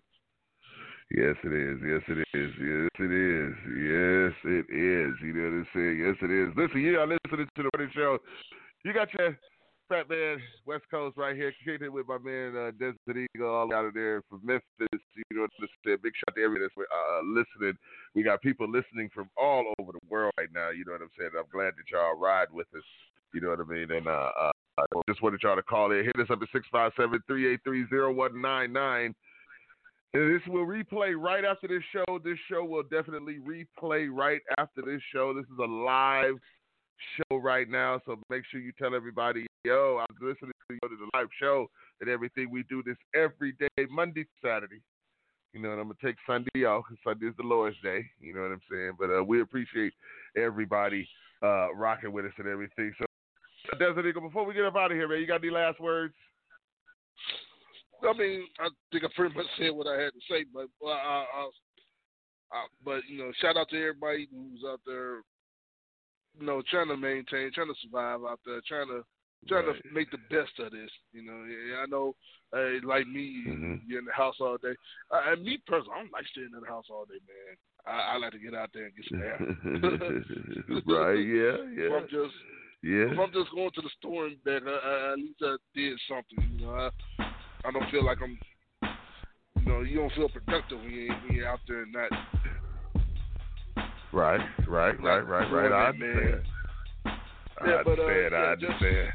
Yes, 1.10 1.36
it 1.44 1.52
is. 1.55 1.78
Yes, 1.86 2.02
it 2.09 2.18
is. 2.35 2.51
Yes, 2.59 2.90
it 2.98 3.12
is. 3.14 3.55
Yes, 3.78 4.35
it 4.43 4.66
is. 4.74 5.14
You 5.23 5.32
know 5.35 5.44
what 5.44 5.62
I'm 5.62 5.68
saying? 5.73 5.98
Yes, 6.02 6.16
it 6.20 6.32
is. 6.35 6.48
Listen, 6.56 6.81
you 6.81 6.98
are 6.98 7.06
listening 7.06 7.47
to 7.47 7.62
the 7.62 7.70
morning 7.73 7.93
show. 7.94 8.18
You 8.85 8.93
got 8.93 9.14
your 9.14 9.39
Fat 9.88 10.08
Man 10.10 10.38
West 10.66 10.84
Coast 10.90 11.16
right 11.16 11.36
here, 11.36 11.52
kicking 11.64 11.86
it 11.86 11.92
with 11.92 12.08
my 12.08 12.18
man 12.18 12.56
uh, 12.56 12.70
Desert 12.78 13.28
Eagle 13.34 13.48
all 13.48 13.72
out 13.72 13.84
of 13.84 13.94
there 13.94 14.22
from 14.28 14.40
Memphis. 14.44 14.64
You 15.14 15.24
know 15.32 15.42
what 15.42 15.50
I'm 15.60 15.68
saying? 15.84 15.98
Big 16.02 16.12
shout 16.16 16.34
to 16.34 16.42
everybody 16.42 16.66
that's 16.66 16.88
uh, 16.90 17.22
listening. 17.22 17.78
We 18.14 18.22
got 18.22 18.42
people 18.42 18.68
listening 18.68 19.10
from 19.14 19.30
all 19.36 19.72
over 19.78 19.92
the 19.92 20.00
world 20.08 20.32
right 20.38 20.48
now. 20.52 20.70
You 20.70 20.84
know 20.84 20.92
what 20.92 21.02
I'm 21.02 21.14
saying? 21.18 21.30
I'm 21.38 21.50
glad 21.52 21.74
that 21.78 21.86
y'all 21.90 22.18
ride 22.18 22.48
with 22.52 22.66
us. 22.76 22.82
You 23.32 23.40
know 23.40 23.50
what 23.50 23.60
I 23.60 23.64
mean? 23.64 23.90
And 23.90 24.08
uh, 24.08 24.30
uh, 24.78 24.84
just 25.08 25.22
wanted 25.22 25.40
y'all 25.42 25.56
to 25.56 25.62
call 25.62 25.92
in. 25.92 26.04
Hit 26.04 26.16
us 26.16 26.30
up 26.30 26.42
at 26.42 26.48
657 26.52 27.22
383 27.26 27.86
0199. 28.14 29.14
And 30.14 30.34
this 30.34 30.46
will 30.48 30.66
replay 30.66 31.14
right 31.16 31.44
after 31.44 31.68
this 31.68 31.82
show. 31.92 32.18
This 32.24 32.38
show 32.50 32.64
will 32.64 32.84
definitely 32.84 33.38
replay 33.38 34.08
right 34.10 34.40
after 34.58 34.82
this 34.82 35.02
show. 35.12 35.34
This 35.34 35.44
is 35.44 35.58
a 35.60 35.70
live 35.70 36.36
show 37.16 37.36
right 37.36 37.68
now, 37.68 38.01
so 38.06 38.16
make 38.31 38.43
sure 38.51 38.60
you 38.60 38.73
tell 38.78 38.94
everybody, 38.94 39.47
yo, 39.64 39.98
I'm 40.01 40.16
listening 40.20 40.52
to 40.70 40.89
to 40.89 40.97
the 40.97 41.18
live 41.18 41.28
show 41.40 41.66
and 42.01 42.10
everything. 42.10 42.51
We 42.51 42.64
do 42.64 42.82
this 42.85 42.97
every 43.14 43.52
day, 43.52 43.86
Monday, 43.90 44.27
Saturday. 44.43 44.81
You 45.52 45.62
know, 45.62 45.73
and 45.73 45.81
I'm 45.81 45.86
gonna 45.86 45.94
take 46.05 46.16
Sunday 46.27 46.64
off 46.64 46.85
because 46.89 47.02
Sunday 47.05 47.27
is 47.27 47.36
the 47.36 47.47
Lord's 47.47 47.77
day. 47.82 48.05
You 48.20 48.35
know 48.35 48.43
what 48.43 48.52
I'm 48.52 48.60
saying? 48.70 48.93
But 48.98 49.10
uh, 49.10 49.24
we 49.24 49.40
appreciate 49.40 49.93
everybody 50.36 51.09
uh, 51.43 51.73
rocking 51.74 52.12
with 52.12 52.27
us 52.27 52.32
and 52.39 52.48
everything. 52.48 52.93
So, 52.98 53.78
Desert 53.78 54.06
Eagle, 54.06 54.23
before 54.23 54.44
we 54.44 54.55
get 54.55 54.64
up 54.64 54.77
out 54.77 54.90
of 54.90 54.97
here, 54.97 55.09
man, 55.09 55.20
you 55.20 55.27
got 55.27 55.43
any 55.43 55.51
last 55.51 55.81
words? 55.81 56.14
I 58.02 58.12
mean, 58.12 58.44
I 58.60 58.68
think 58.93 59.05
I 59.05 59.09
pretty 59.16 59.35
much 59.35 59.47
said 59.59 59.70
what 59.70 59.86
I 59.86 60.01
had 60.01 60.12
to 60.12 60.20
say, 60.28 60.44
but 60.52 60.66
I, 60.85 60.90
I, 60.90 61.48
I, 62.52 62.66
but 62.85 63.01
you 63.09 63.18
know, 63.18 63.32
shout 63.40 63.56
out 63.56 63.68
to 63.70 63.77
everybody 63.77 64.28
who's 64.31 64.62
out 64.68 64.81
there, 64.86 65.20
you 66.38 66.46
know, 66.46 66.62
trying 66.70 66.88
to 66.88 66.96
maintain, 66.96 67.50
trying 67.52 67.68
to 67.68 67.80
survive 67.82 68.20
out 68.24 68.40
there, 68.46 68.60
trying 68.66 68.88
to 68.88 69.04
trying 69.48 69.66
Right. 69.66 69.80
to 69.82 69.92
make 69.94 70.10
the 70.10 70.18
best 70.28 70.58
of 70.58 70.72
this. 70.72 70.90
You 71.12 71.22
know, 71.22 71.44
Yeah, 71.44 71.82
I 71.82 71.86
know, 71.86 72.16
uh, 72.52 72.80
like 72.84 73.06
me, 73.06 73.44
Mhm. 73.46 73.82
you're 73.86 74.00
in 74.00 74.04
the 74.04 74.12
house 74.12 74.40
all 74.40 74.56
day. 74.58 74.74
Uh, 75.10 75.22
and 75.26 75.44
me 75.44 75.58
personally, 75.66 75.94
I 75.94 76.02
don't 76.02 76.12
like 76.12 76.26
staying 76.26 76.50
in 76.54 76.60
the 76.60 76.66
house 76.66 76.86
all 76.90 77.04
day, 77.04 77.20
man. 77.28 77.56
I, 77.86 78.14
I 78.14 78.16
like 78.16 78.32
to 78.32 78.38
get 78.40 78.54
out 78.54 78.70
there 78.72 78.86
and 78.86 78.96
get 78.96 79.06
some 79.08 79.22
air. 79.22 79.38
right? 80.86 81.14
Yeah, 81.14 81.56
If 81.70 81.90
yeah, 81.90 81.96
I'm 81.96 82.08
just 82.08 82.34
yeah. 82.82 83.12
if 83.12 83.18
I'm 83.18 83.32
just 83.32 83.50
going 83.54 83.70
to 83.70 83.82
the 83.82 83.90
store 84.00 84.26
and 84.26 84.42
back, 84.42 84.62
I, 84.66 84.70
I, 84.70 85.12
at 85.12 85.18
least 85.18 85.40
I 85.42 85.56
did 85.74 85.98
something. 86.08 86.58
You 86.58 86.66
know, 86.66 86.74
I, 86.74 86.90
I 87.64 87.70
don't 87.70 87.90
feel 87.90 88.04
like 88.04 88.18
I'm. 88.22 88.38
You 89.60 89.72
know, 89.72 89.80
you 89.82 89.96
don't 89.98 90.12
feel 90.12 90.28
productive 90.28 90.80
when 90.80 90.90
you 90.90 91.08
when 91.24 91.34
you're 91.36 91.48
out 91.48 91.60
there 91.68 91.82
and 91.82 91.92
not. 91.92 92.10
Right, 94.16 94.40
right, 94.66 94.98
right, 95.02 95.28
right, 95.28 95.52
right. 95.52 95.72
I 95.72 95.88
understand. 95.88 96.40
I 97.05 97.68
Yeah, 97.68 97.82
but, 97.84 97.98
uh, 97.98 98.02
understand. 98.02 98.34
I 98.34 98.38
yeah, 98.38 98.55
just- 98.56 98.72
understand. 98.72 99.12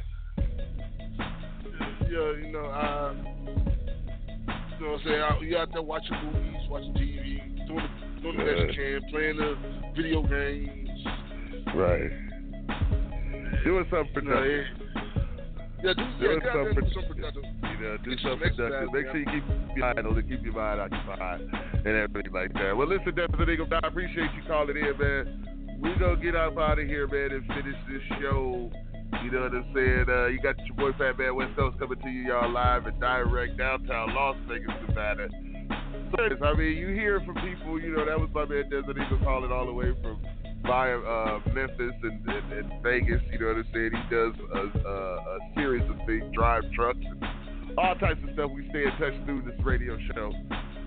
Yeah, 2.06 2.32
you 2.38 2.52
know, 2.53 2.65
uh, 2.65 3.14
you 3.18 4.86
know 4.86 4.91
what 4.91 5.02
I'm 5.02 5.40
saying? 5.40 5.49
You 5.49 5.57
out 5.57 5.73
there 5.73 5.82
watching 5.82 6.18
movies, 6.23 6.69
watching 6.69 6.94
TV, 6.94 7.41
doing 7.65 7.82
the, 7.82 8.22
doing 8.22 8.38
the 8.38 8.44
best 8.44 8.78
you 8.78 8.99
can, 9.02 9.10
playing 9.10 9.38
the 9.38 9.57
video 9.95 10.22
games. 10.22 10.90
Right. 11.73 12.11
Doing 13.64 13.86
something 13.90 14.14
productive. 14.14 14.65
yeah, 15.82 15.94
do, 15.94 16.02
yeah, 16.03 16.28
Doing 16.28 16.41
something 16.53 16.76
productive. 16.76 17.44
You 17.64 17.78
know, 17.82 17.98
do 18.06 18.18
something 18.19 18.53
productive. 18.56 18.94
Make 18.94 19.06
sure 19.07 19.18
you 19.18 19.26
keep 19.26 19.44
your 19.76 19.95
mind 19.95 20.30
keep 20.30 20.44
your 20.44 20.53
mind 20.53 20.80
occupied, 20.80 21.41
and 21.86 21.95
everything 21.95 22.34
like 22.34 22.53
that. 22.53 22.76
Well, 22.76 22.88
listen, 22.88 23.16
Desert 23.16 23.49
Eagle, 23.49 23.68
I 23.72 23.88
appreciate 23.88 24.30
you 24.36 24.44
calling 24.48 24.78
in, 24.78 24.98
man. 24.98 25.80
We 25.82 25.95
gonna 25.99 26.22
get 26.22 26.36
up 26.36 26.58
out 26.58 26.80
of 26.80 26.86
here, 26.86 27.08
man, 27.08 27.32
and 27.32 27.45
finish 27.48 27.76
this 27.90 28.03
show. 28.22 28.72
You 29.24 29.32
know 29.32 29.41
what 29.41 29.53
I'm 29.53 29.66
saying? 29.74 30.06
Uh, 30.08 30.28
you 30.28 30.40
got 30.41 30.56
your 30.66 30.76
boy 30.78 30.98
Fat 30.98 31.18
Man 31.18 31.36
West 31.36 31.56
Coast 31.56 31.78
coming 31.80 31.99
to 31.99 32.10
you, 32.10 32.30
y'all 32.30 32.52
live 32.52 32.86
and 32.86 32.99
direct 32.99 33.58
downtown 33.58 34.14
Las 34.14 34.38
Vegas, 34.48 34.70
Nevada. 34.88 35.28
So, 36.16 36.45
I 36.45 36.53
mean, 36.53 36.78
you 36.78 36.90
hear 36.90 37.22
from 37.26 37.36
people. 37.36 37.80
You 37.80 37.95
know, 37.95 38.06
that 38.06 38.20
was 38.20 38.30
my 38.34 38.45
man 38.45 38.70
Desert 38.70 38.98
Eagle 38.98 39.20
calling 39.24 39.52
all 39.52 39.66
the 39.66 39.74
way 39.74 39.91
from 40.02 40.22
via 40.64 40.98
uh, 40.98 41.40
Memphis 41.53 41.94
and, 42.03 42.30
and, 42.30 42.53
and 42.53 42.84
Vegas. 42.84 43.22
You 43.32 43.40
know 43.40 43.48
what 43.48 43.58
I'm 43.58 43.68
saying? 43.74 43.91
He 43.91 44.16
does 44.16 44.34
a, 44.53 44.88
a, 44.88 45.16
a 45.18 45.40
series 45.56 45.84
of 45.90 45.98
things, 46.06 46.24
drive 46.34 46.64
trucks, 46.74 46.99
and 47.02 47.78
all 47.78 47.95
types 47.95 48.20
of 48.28 48.34
stuff. 48.34 48.52
We 48.53 48.68
stay 48.70 48.84
in 48.84 48.91
touch 48.99 49.18
through 49.26 49.44
this 49.44 49.60
radio 49.66 49.98
show. 50.14 50.32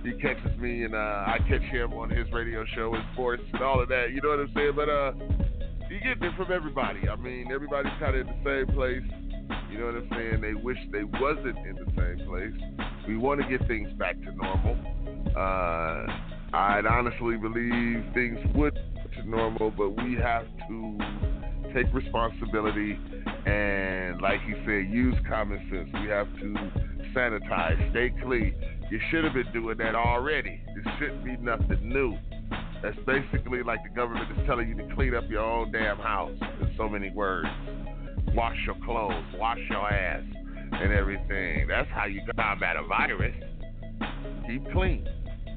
He 0.05 0.13
catches 0.21 0.57
me 0.59 0.85
and 0.85 0.95
uh, 0.95 0.99
I 0.99 1.39
catch 1.49 1.63
him 1.63 1.95
on 1.95 2.11
his 2.11 2.31
radio 2.33 2.65
show 2.77 2.95
and 2.95 3.03
sports 3.15 3.43
and 3.53 3.63
all 3.63 3.83
of 3.83 3.89
that. 3.89 4.13
You 4.13 4.21
know 4.21 4.31
what 4.31 4.41
I'm 4.41 4.53
saying? 4.55 4.73
But 4.77 4.89
uh, 4.91 5.13
you 5.89 5.99
get 6.01 6.23
it 6.23 6.37
from 6.37 6.53
everybody. 6.53 7.09
I 7.09 7.17
mean, 7.17 7.51
everybody's 7.51 7.93
kind 7.99 8.15
of 8.15 8.27
in 8.27 8.27
the 8.27 8.45
same 8.45 8.75
place. 8.75 9.03
You 9.71 9.79
know 9.79 9.87
what 9.87 9.95
I'm 9.95 10.09
saying? 10.11 10.41
They 10.43 10.55
wish 10.55 10.77
they 10.93 11.05
wasn't 11.05 11.59
in 11.59 11.77
the 11.77 11.91
same 11.97 12.27
place. 12.29 12.87
We 13.09 13.17
want 13.17 13.41
to 13.41 13.49
get 13.49 13.67
things 13.67 13.93
back 13.95 14.17
to 14.21 14.33
normal. 14.33 14.77
Uh, 15.35 16.07
I'd 16.55 16.87
honestly 16.87 17.37
believe 17.37 18.05
things 18.15 18.39
would 18.55 18.75
to 18.75 19.29
normal, 19.29 19.71
but 19.71 19.91
we 19.91 20.15
have 20.15 20.45
to 20.69 20.99
take 21.75 21.93
responsibility 21.93 22.99
and, 23.47 24.21
like 24.21 24.41
he 24.43 24.53
said, 24.65 24.89
use 24.93 25.17
common 25.29 25.59
sense. 25.71 25.89
We 26.03 26.09
have 26.09 26.29
to 26.37 26.55
sanitize, 27.15 27.91
stay 27.91 28.13
clean. 28.23 28.55
You 28.95 29.01
should 29.11 29.25
have 29.25 29.35
been 29.35 29.53
doing 29.53 29.77
that 29.79 29.97
already. 29.97 30.61
This 30.77 30.85
shouldn't 31.01 31.25
be 31.25 31.37
nothing 31.37 31.81
new. 31.83 32.17
That's 32.81 32.97
basically 33.05 33.65
like 33.65 33.83
the 33.83 33.89
government 33.89 34.31
is 34.39 34.47
telling 34.47 34.69
you 34.69 34.77
to 34.77 34.95
clean 34.95 35.17
up 35.17 35.25
your 35.29 35.41
own 35.41 35.73
damn 35.73 35.97
house 35.97 36.31
in 36.61 36.73
so 36.77 36.89
many 36.89 37.11
words. 37.11 37.49
Wash 38.37 38.57
your 38.65 38.77
clothes, 38.85 39.25
wash 39.35 39.59
your 39.69 39.91
ass, 39.91 40.23
and 40.71 40.93
everything. 40.93 41.67
That's 41.67 41.89
how 41.93 42.05
you 42.05 42.21
combat 42.37 42.77
a 42.77 42.87
virus. 42.87 43.35
Keep 44.47 44.71
clean, 44.71 45.09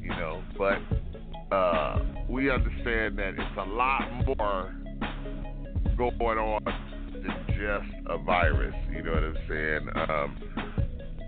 you 0.02 0.10
know. 0.10 0.42
But 0.58 1.56
uh, 1.56 2.00
we 2.28 2.50
understand 2.50 3.20
that 3.20 3.36
it's 3.38 3.58
a 3.60 3.70
lot 3.70 4.02
more 4.26 4.76
going 5.96 6.40
on 6.40 6.64
than 7.14 7.46
just 7.50 8.08
a 8.08 8.18
virus. 8.18 8.74
You 8.92 9.04
know 9.04 9.12
what 9.12 9.24
I'm 9.24 9.38
saying? 9.48 9.90
Um, 10.10 10.77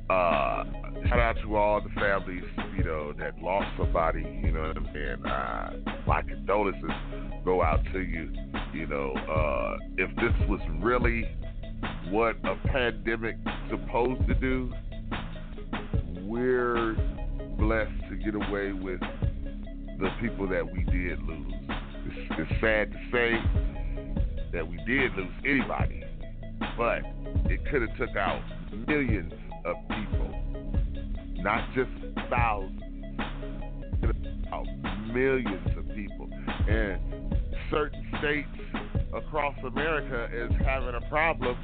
uh, 0.09 0.63
shout 1.07 1.19
out 1.19 1.35
to 1.43 1.55
all 1.55 1.81
the 1.81 1.89
families, 1.89 2.43
you 2.75 2.83
know, 2.83 3.13
that 3.13 3.39
lost 3.41 3.67
somebody. 3.77 4.21
You 4.43 4.51
know 4.51 4.61
what 4.61 4.77
I'm 4.77 4.89
saying? 4.93 5.25
Uh, 5.25 5.99
my 6.07 6.21
condolences 6.23 6.89
go 7.45 7.61
out 7.61 7.79
to 7.93 7.99
you. 7.99 8.31
You 8.73 8.87
know, 8.87 9.13
uh, 9.13 9.77
if 9.97 10.09
this 10.15 10.49
was 10.49 10.59
really 10.81 11.25
what 12.09 12.35
a 12.43 12.55
pandemic 12.67 13.35
supposed 13.69 14.27
to 14.27 14.33
do, 14.35 14.73
we're 16.23 16.95
blessed 17.57 18.09
to 18.09 18.15
get 18.15 18.33
away 18.35 18.71
with 18.71 18.99
the 19.99 20.09
people 20.21 20.47
that 20.47 20.65
we 20.65 20.83
did 20.85 21.21
lose. 21.23 21.53
It's, 22.05 22.31
it's 22.39 22.61
sad 22.61 22.91
to 22.91 22.97
say 23.11 23.33
that 24.53 24.67
we 24.67 24.77
did 24.87 25.13
lose 25.15 25.33
anybody, 25.45 26.03
but 26.77 27.01
it 27.51 27.59
could 27.69 27.83
have 27.83 27.95
took 27.97 28.15
out 28.15 28.41
millions 28.87 29.33
of 29.69 29.77
people, 29.87 31.43
not 31.43 31.63
just 31.75 31.89
thousands. 32.29 32.81
It 32.81 34.01
could 34.01 34.15
have 34.15 34.23
took 34.23 34.53
out 34.53 34.65
millions 35.13 35.77
of 35.77 35.87
people, 35.95 36.29
and 36.67 37.35
certain 37.69 38.05
states 38.19 38.47
across 39.13 39.55
America 39.65 40.27
is 40.33 40.51
having 40.65 40.95
a 40.95 41.09
problem 41.09 41.57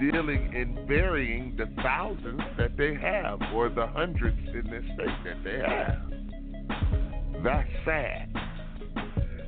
dealing 0.00 0.54
and 0.54 0.86
burying 0.86 1.56
the 1.56 1.66
thousands 1.82 2.40
that 2.58 2.76
they 2.76 2.94
have 2.94 3.40
or 3.54 3.70
the 3.70 3.86
hundreds 3.86 4.38
in 4.48 4.70
this 4.70 4.84
state 4.94 5.24
that 5.24 5.42
they 5.42 5.58
have. 5.58 7.42
That's 7.42 7.68
sad. 7.84 8.28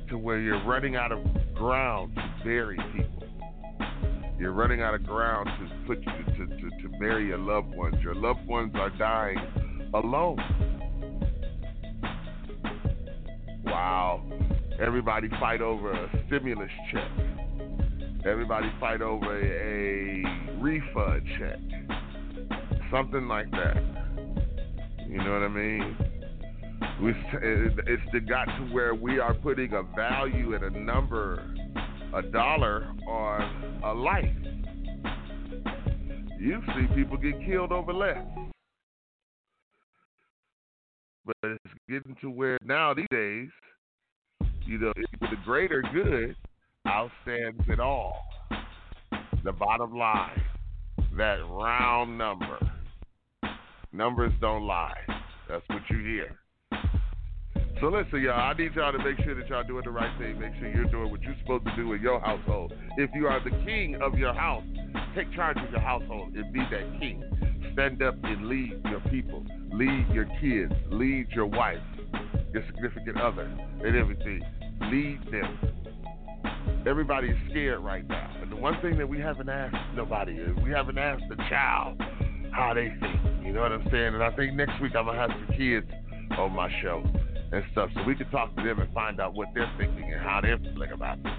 To 0.09 0.17
where 0.17 0.39
you're 0.39 0.65
running 0.65 0.95
out 0.95 1.11
of 1.11 1.19
ground 1.53 2.15
to 2.15 2.43
bury 2.43 2.79
people. 2.95 3.28
You're 4.39 4.53
running 4.53 4.81
out 4.81 4.93
of 4.93 5.05
ground 5.05 5.49
to 5.59 5.85
put 5.85 5.99
you 5.99 6.05
to, 6.05 6.47
to, 6.47 6.69
to 6.81 6.89
bury 6.97 7.27
your 7.27 7.37
loved 7.37 7.75
ones. 7.75 7.95
Your 8.01 8.15
loved 8.15 8.47
ones 8.47 8.71
are 8.75 8.89
dying 8.91 9.37
alone. 9.93 10.37
Wow. 13.65 14.23
Everybody 14.81 15.27
fight 15.41 15.61
over 15.61 15.91
a 15.91 16.23
stimulus 16.27 16.69
check. 16.91 17.11
Everybody 18.25 18.71
fight 18.79 19.01
over 19.01 19.37
a, 19.37 20.23
a 20.23 20.61
refund 20.61 21.27
check. 21.37 21.59
Something 22.89 23.27
like 23.27 23.51
that. 23.51 23.75
You 25.05 25.17
know 25.17 25.33
what 25.33 25.43
I 25.43 25.47
mean? 25.49 25.97
We, 27.01 27.13
it's 27.41 28.29
got 28.29 28.45
to 28.45 28.73
where 28.73 28.93
we 28.93 29.19
are 29.19 29.33
putting 29.33 29.73
a 29.73 29.83
value 29.83 30.53
and 30.53 30.63
a 30.63 30.79
number, 30.79 31.43
a 32.13 32.21
dollar 32.21 32.91
on 33.07 33.81
a 33.83 33.93
life. 33.93 34.25
You 36.39 36.61
see 36.67 36.95
people 36.95 37.17
get 37.17 37.33
killed 37.45 37.71
over 37.71 37.93
less. 37.93 38.25
But 41.25 41.35
it's 41.43 41.73
getting 41.87 42.15
to 42.21 42.29
where 42.29 42.57
now 42.63 42.93
these 42.93 43.05
days, 43.11 43.49
you 44.65 44.79
know, 44.79 44.93
the 45.19 45.35
greater 45.45 45.83
good 45.93 46.35
outstands 46.87 47.69
it 47.69 47.79
all. 47.79 48.23
The 49.43 49.51
bottom 49.51 49.95
line, 49.95 50.41
that 51.17 51.37
round 51.49 52.17
number. 52.17 52.57
Numbers 53.91 54.33
don't 54.41 54.63
lie. 54.63 54.97
That's 55.47 55.67
what 55.67 55.81
you 55.89 55.97
hear. 55.97 56.39
So 57.81 57.87
listen, 57.87 58.21
y'all. 58.21 58.33
I 58.33 58.53
need 58.53 58.73
y'all 58.75 58.91
to 58.91 58.97
make 58.97 59.23
sure 59.23 59.33
that 59.35 59.47
y'all 59.47 59.63
doing 59.63 59.83
the 59.85 59.91
right 59.91 60.11
thing. 60.19 60.37
Make 60.37 60.53
sure 60.59 60.67
you're 60.67 60.91
doing 60.91 61.09
what 61.11 61.21
you're 61.21 61.35
supposed 61.41 61.63
to 61.63 61.75
do 61.77 61.93
in 61.93 62.01
your 62.01 62.19
household. 62.19 62.73
If 62.97 63.09
you 63.13 63.27
are 63.27 63.41
the 63.41 63.51
king 63.63 63.95
of 64.01 64.17
your 64.17 64.33
house, 64.33 64.65
take 65.15 65.33
charge 65.33 65.55
of 65.65 65.71
your 65.71 65.79
household 65.79 66.35
and 66.35 66.51
be 66.51 66.59
that 66.59 66.99
king. 66.99 67.23
Stand 67.71 68.03
up 68.03 68.15
and 68.21 68.49
lead 68.49 68.81
your 68.83 68.99
people. 69.09 69.45
Lead 69.71 70.07
your 70.11 70.25
kids. 70.41 70.73
Lead 70.91 71.27
your 71.31 71.45
wife, 71.45 71.79
your 72.53 72.65
significant 72.65 73.21
other, 73.21 73.43
and 73.43 73.95
everything. 73.95 74.41
Lead 74.91 75.21
them. 75.31 75.57
Everybody's 76.85 77.37
scared 77.49 77.79
right 77.79 78.05
now. 78.09 78.29
And 78.41 78.51
the 78.51 78.57
one 78.57 78.81
thing 78.81 78.97
that 78.97 79.07
we 79.07 79.21
haven't 79.21 79.47
asked 79.47 79.95
nobody 79.95 80.33
is 80.33 80.49
we 80.65 80.71
haven't 80.71 80.97
asked 80.97 81.23
the 81.29 81.37
child 81.49 82.01
how 82.51 82.73
they 82.73 82.89
think. 82.99 83.45
You 83.45 83.53
know 83.53 83.61
what 83.61 83.71
I'm 83.71 83.87
saying? 83.89 84.15
And 84.15 84.23
I 84.23 84.35
think 84.35 84.53
next 84.53 84.81
week 84.81 84.97
I'm 84.97 85.05
gonna 85.05 85.17
have 85.17 85.29
some 85.29 85.55
kids 85.55 85.87
on 86.37 86.51
my 86.51 86.69
show 86.81 87.05
and 87.51 87.63
stuff, 87.71 87.89
so 87.95 88.03
we 88.03 88.15
can 88.15 88.29
talk 88.29 88.55
to 88.55 88.63
them 88.63 88.79
and 88.79 88.93
find 88.93 89.19
out 89.19 89.33
what 89.33 89.47
they're 89.53 89.71
thinking 89.77 90.13
and 90.13 90.21
how 90.21 90.39
they're 90.41 90.59
feeling 90.59 90.91
about 90.91 91.21
this. 91.23 91.33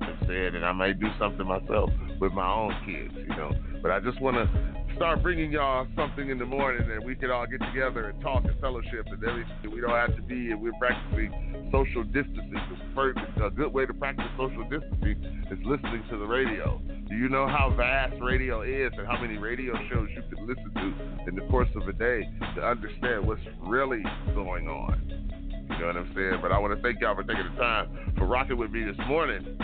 I'm 0.00 0.18
saying, 0.26 0.54
and 0.54 0.64
I 0.64 0.72
may 0.72 0.92
do 0.92 1.06
something 1.18 1.46
myself 1.46 1.90
with 2.20 2.32
my 2.32 2.48
own 2.48 2.74
kids, 2.86 3.14
you 3.16 3.36
know. 3.36 3.52
But 3.82 3.90
I 3.90 4.00
just 4.00 4.20
want 4.20 4.36
to 4.36 4.94
start 4.96 5.22
bringing 5.22 5.50
y'all 5.50 5.86
something 5.96 6.30
in 6.30 6.38
the 6.38 6.44
morning 6.44 6.88
and 6.90 7.04
we 7.04 7.14
can 7.16 7.30
all 7.30 7.46
get 7.46 7.60
together 7.66 8.10
and 8.10 8.20
talk 8.20 8.44
and 8.44 8.58
fellowship 8.60 9.06
and 9.06 9.22
everything. 9.24 9.72
We 9.72 9.80
don't 9.80 9.90
have 9.90 10.14
to 10.16 10.22
be, 10.22 10.50
and 10.50 10.60
we're 10.60 10.72
practicing 10.78 11.68
social 11.72 12.04
distancing. 12.04 12.54
First, 12.94 13.18
A 13.42 13.50
good 13.50 13.72
way 13.72 13.86
to 13.86 13.92
practice 13.92 14.24
social 14.36 14.62
distancing 14.70 15.46
is 15.50 15.58
listening 15.64 16.04
to 16.10 16.16
the 16.16 16.24
radio. 16.24 16.80
Do 17.08 17.16
you 17.16 17.28
know 17.28 17.46
how 17.46 17.74
vast 17.76 18.14
radio 18.22 18.62
is 18.62 18.92
and 18.96 19.06
how 19.06 19.20
many 19.20 19.36
radio 19.36 19.74
shows 19.90 20.08
you 20.14 20.22
can 20.34 20.46
listen 20.46 20.70
to 20.74 21.28
in 21.28 21.34
the 21.34 21.42
course 21.50 21.68
of 21.74 21.88
a 21.88 21.92
day 21.92 22.22
to 22.54 22.64
understand 22.64 23.26
what's 23.26 23.42
really 23.60 24.02
going 24.34 24.68
on? 24.68 25.43
You 25.70 25.78
know 25.78 25.86
what 25.86 25.96
I'm 25.96 26.12
saying? 26.14 26.38
But 26.42 26.52
I 26.52 26.58
want 26.58 26.76
to 26.76 26.82
thank 26.82 27.00
y'all 27.00 27.14
for 27.14 27.22
taking 27.22 27.44
the 27.54 27.60
time 27.60 28.14
for 28.16 28.26
rocking 28.26 28.56
with 28.56 28.70
me 28.70 28.84
this 28.84 28.96
morning. 29.06 29.58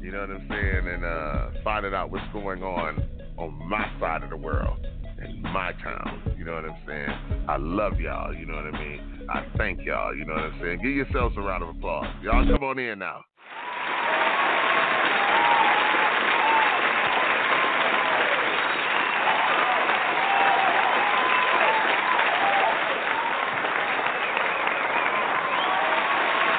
You 0.00 0.10
know 0.10 0.20
what 0.20 0.30
I'm 0.30 0.48
saying? 0.48 0.88
And 0.88 1.04
uh, 1.04 1.50
finding 1.62 1.94
out 1.94 2.10
what's 2.10 2.24
going 2.32 2.62
on 2.62 3.02
on 3.38 3.68
my 3.68 3.86
side 4.00 4.22
of 4.22 4.30
the 4.30 4.36
world 4.36 4.84
in 5.24 5.42
my 5.42 5.72
town. 5.82 6.34
You 6.36 6.44
know 6.44 6.54
what 6.54 6.64
I'm 6.64 6.76
saying? 6.86 7.46
I 7.48 7.56
love 7.56 8.00
y'all. 8.00 8.34
You 8.34 8.46
know 8.46 8.56
what 8.56 8.74
I 8.74 8.78
mean? 8.78 9.26
I 9.28 9.46
thank 9.56 9.80
y'all. 9.84 10.14
You 10.14 10.24
know 10.24 10.34
what 10.34 10.42
I'm 10.42 10.60
saying? 10.60 10.78
Give 10.78 10.92
yourselves 10.92 11.36
a 11.36 11.40
round 11.40 11.62
of 11.62 11.68
applause. 11.70 12.06
Y'all 12.22 12.44
come 12.44 12.64
on 12.64 12.78
in 12.78 12.98
now. 12.98 13.24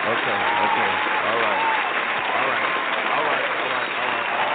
Okay, 0.06 0.30
okay, 0.60 0.98
all 1.22 1.40
right, 1.40 1.64
all 2.36 2.50
right, 2.50 2.74
all 3.10 3.24
right, 3.24 3.46
all 3.52 3.70
right, 3.70 3.90
all 3.98 4.10
right, 4.10 4.30
all. 4.32 4.54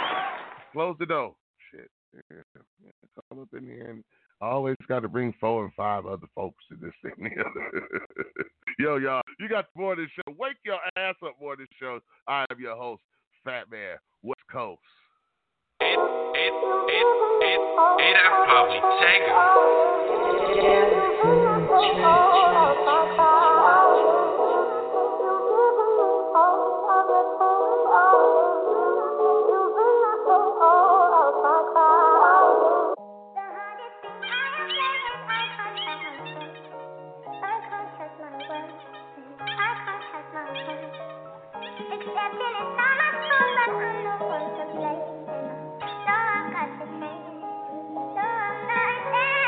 Close 0.72 0.96
the 1.00 1.06
door. 1.06 1.36
Shit. 1.72 1.90
Yeah, 2.32 2.92
Come 3.30 3.40
up 3.42 3.50
in 3.58 3.64
here 3.64 3.90
and 3.90 4.04
always 4.42 4.76
got 4.88 5.02
to 5.02 5.10
bring 5.10 5.34
four 5.40 5.66
and 5.66 5.74
five 5.74 6.06
other 6.06 6.28
folks 6.36 6.64
to 6.70 6.76
this 6.76 6.94
thing. 7.02 7.30
Yo, 8.80 8.98
y'all, 8.98 9.22
you 9.40 9.50
got 9.50 9.66
the 9.74 9.82
morning 9.82 10.08
show. 10.16 10.34
Wake 10.38 10.58
your 10.64 10.80
ass 10.98 11.16
up, 11.26 11.34
morning 11.42 11.68
show. 11.80 12.00
I 12.28 12.46
am 12.52 12.60
your 12.60 12.76
host, 12.76 13.02
Fat 13.44 13.70
Man, 13.70 13.98
West 14.24 14.42
Coast. 14.52 14.82
It, 15.82 15.88
it, 15.88 16.54
it, 16.88 17.08
it, 17.44 17.60
it, 18.00 18.16
probably 18.48 18.80
take 19.02 19.28
her. 19.28 19.56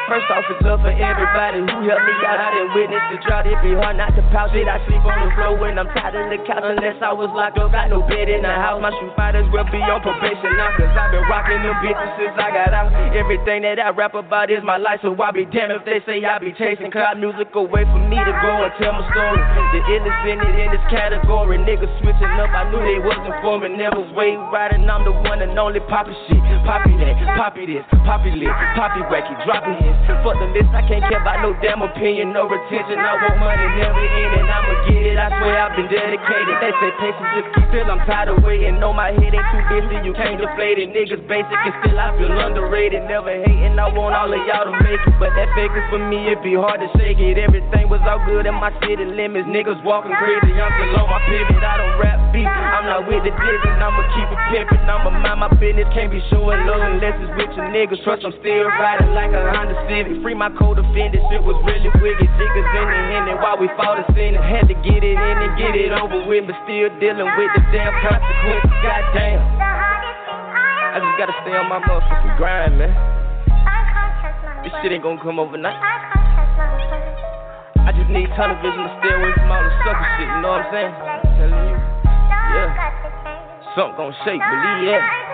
First 0.07 0.31
off, 0.31 0.47
it's 0.47 0.63
love 0.63 0.79
for 0.79 0.95
everybody 0.95 1.59
who 1.59 1.83
helped 1.83 2.07
me 2.07 2.15
out. 2.23 2.39
I 2.39 2.55
didn't 2.55 2.71
witness 2.71 3.03
the 3.11 3.19
drought. 3.27 3.43
It 3.43 3.59
be 3.59 3.75
hard 3.75 3.99
not 3.99 4.15
to 4.15 4.23
pout 4.31 4.55
shit. 4.55 4.63
I 4.63 4.79
sleep 4.87 5.03
on 5.03 5.19
the 5.19 5.35
floor 5.35 5.59
when 5.59 5.75
I'm 5.75 5.91
tired 5.91 6.15
of 6.15 6.31
the 6.31 6.39
couch. 6.47 6.63
Unless 6.63 7.03
I 7.03 7.11
was 7.11 7.27
locked 7.35 7.59
up, 7.59 7.75
got 7.75 7.91
no 7.91 7.99
bed 8.07 8.31
in 8.31 8.39
the 8.39 8.55
house. 8.55 8.79
My 8.79 8.95
shoe 8.95 9.11
fighters 9.19 9.43
will 9.51 9.67
be 9.67 9.83
on 9.83 9.99
probation 9.99 10.55
now. 10.55 10.71
Cause 10.79 10.87
I've 10.95 11.11
been 11.11 11.27
rocking 11.27 11.59
them 11.59 11.75
bitches 11.83 12.11
since 12.15 12.39
I 12.39 12.55
got 12.55 12.71
out. 12.71 12.87
Everything 13.11 13.67
that 13.67 13.83
I 13.83 13.91
rap 13.91 14.15
about 14.15 14.47
is 14.47 14.63
my 14.63 14.79
life. 14.79 15.03
So 15.03 15.11
I 15.11 15.35
be 15.35 15.43
damned 15.43 15.75
if 15.75 15.83
they 15.83 15.99
say 16.07 16.23
I 16.23 16.39
be 16.39 16.55
chasing 16.55 16.87
cloud 16.87 17.19
music 17.19 17.51
away 17.51 17.83
from 17.83 18.07
me 18.07 18.15
to 18.15 18.33
go 18.39 18.63
and 18.63 18.71
tell 18.79 18.95
my 18.95 19.03
story. 19.11 19.43
The 19.75 19.83
illest 19.91 20.23
in 20.23 20.39
it 20.39 20.55
in 20.55 20.71
this 20.71 20.87
category. 20.87 21.59
Niggas 21.59 21.91
switching 21.99 22.31
up. 22.39 22.47
I 22.55 22.63
knew 22.71 22.79
they 22.79 23.03
wasn't 23.03 23.35
for 23.43 23.59
me. 23.59 23.75
Never 23.75 24.07
wave 24.15 24.39
riding. 24.55 24.87
I'm 24.87 25.03
the 25.03 25.11
one 25.11 25.43
and 25.43 25.51
only 25.59 25.83
poppy 25.91 26.15
shit. 26.31 26.39
Poppy 26.63 26.95
that, 26.99 27.15
poppy 27.39 27.63
this, 27.63 27.85
poppy 28.03 28.31
lit, 28.31 28.51
poppy 28.75 28.99
wacky, 29.07 29.31
dropping 29.47 29.79
hits. 29.83 29.96
Fuck 30.05 30.39
the 30.39 30.47
list, 30.53 30.71
I 30.75 30.81
can't 30.87 31.03
care 31.03 31.21
about 31.21 31.41
no 31.41 31.53
damn 31.61 31.81
opinion, 31.81 32.33
no 32.33 32.47
retention. 32.47 32.99
I 32.99 33.15
want 33.15 33.39
money, 33.39 33.67
never 33.79 33.99
end, 33.99 34.39
and 34.39 34.49
I'ma 34.49 34.73
get 34.87 34.96
I 35.27 35.43
swear 35.43 35.59
I've 35.59 35.75
been 35.75 35.91
dedicated. 35.91 36.55
They 36.63 36.71
say 36.79 36.89
patience 37.03 37.27
just 37.35 37.49
keep 37.51 37.67
still. 37.67 37.91
I'm 37.91 37.99
tired 38.07 38.31
of 38.31 38.39
waiting. 38.47 38.79
No, 38.79 38.95
my 38.95 39.11
head 39.11 39.35
ain't 39.35 39.49
too 39.51 39.63
busy. 39.67 39.99
You 40.07 40.15
can't 40.15 40.39
deflate 40.39 40.79
it. 40.79 40.95
Niggas 40.95 41.19
basic 41.27 41.51
and 41.51 41.75
still 41.83 41.99
I 41.99 42.15
feel 42.15 42.31
underrated. 42.31 43.03
Never 43.11 43.35
hating. 43.43 43.75
I 43.75 43.91
want 43.91 44.15
all 44.15 44.31
of 44.31 44.39
y'all 44.47 44.71
to 44.71 44.75
make 44.79 45.03
it, 45.03 45.15
but 45.19 45.35
that 45.35 45.51
fake 45.51 45.75
is 45.75 45.83
for 45.91 45.99
me. 45.99 46.31
It 46.31 46.39
be 46.39 46.55
hard 46.55 46.79
to 46.79 46.87
shake 46.95 47.19
it. 47.19 47.35
Everything 47.35 47.91
was 47.91 47.99
all 48.07 48.23
good 48.23 48.47
in 48.47 48.55
my 48.55 48.71
city 48.79 49.03
limits. 49.03 49.51
Niggas 49.51 49.83
walking 49.83 50.15
crazy. 50.15 50.55
I'm 50.55 50.71
still 50.79 50.95
on 50.95 51.11
my 51.11 51.19
pivot. 51.27 51.59
I 51.59 51.75
don't 51.75 51.99
rap 51.99 52.23
beef. 52.31 52.47
I'm 52.47 52.87
not 52.87 53.03
with 53.11 53.27
the 53.27 53.35
digging. 53.35 53.77
I'ma 53.83 54.07
keep 54.15 54.31
it 54.31 54.41
pimping. 54.55 54.87
I'ma 54.87 55.11
mind 55.11 55.43
my 55.43 55.51
business. 55.59 55.91
Can't 55.91 56.07
be 56.07 56.23
showing 56.31 56.63
love 56.63 56.79
unless 56.79 57.19
it's 57.19 57.35
with 57.35 57.51
your 57.51 57.67
niggas. 57.75 57.99
Trust 58.07 58.23
I'm 58.23 58.31
still 58.39 58.71
riding 58.79 59.11
like 59.11 59.35
a 59.35 59.43
Honda 59.51 59.75
Civic. 59.91 60.23
Free 60.23 60.39
my 60.39 60.55
code 60.55 60.79
offended. 60.79 61.19
Shit 61.27 61.43
was 61.43 61.59
really 61.67 61.91
wicked. 61.99 62.31
Niggas 62.31 62.67
in 62.79 63.27
the 63.27 63.35
and 63.35 63.39
while 63.43 63.59
we 63.59 63.67
fought 63.75 63.99
a 63.99 64.07
sin. 64.15 64.39
Had 64.39 64.71
to 64.71 64.77
get 64.87 65.03
it 65.03 65.16
in 65.17 65.37
and 65.43 65.53
get 65.57 65.73
it 65.73 65.91
over 65.91 66.23
with, 66.25 66.45
but 66.45 66.55
still 66.63 66.89
dealing 67.01 67.25
with 67.25 67.51
the 67.57 67.63
damn 67.73 67.93
consequences. 68.05 68.71
Goddamn. 68.85 69.41
I 70.93 70.97
just 71.01 71.17
gotta 71.17 71.35
stay 71.43 71.53
on 71.53 71.69
my 71.69 71.81
motherfucking 71.81 72.37
grind, 72.37 72.77
man. 72.77 72.93
This 74.63 74.73
shit 74.81 74.91
ain't 74.91 75.03
gonna 75.03 75.21
come 75.21 75.39
overnight. 75.39 75.77
I 77.87 77.91
just 77.95 78.09
need 78.09 78.27
tunnel 78.35 78.57
vision 78.59 78.83
to 78.83 78.91
stay 78.99 79.13
away 79.15 79.31
from 79.37 79.51
all 79.51 79.63
the 79.63 79.71
sucker 79.85 80.07
shit, 80.17 80.27
you 80.27 80.41
know 80.41 80.59
what 80.59 80.65
I'm 80.65 80.73
saying? 80.73 80.91
I'm 80.91 81.21
telling 81.39 81.65
you. 81.71 81.77
Yeah. 82.51 82.73
Something 83.75 83.95
gon' 83.95 84.13
shake, 84.25 84.41
believe 84.41 84.91
that. 84.91 85.26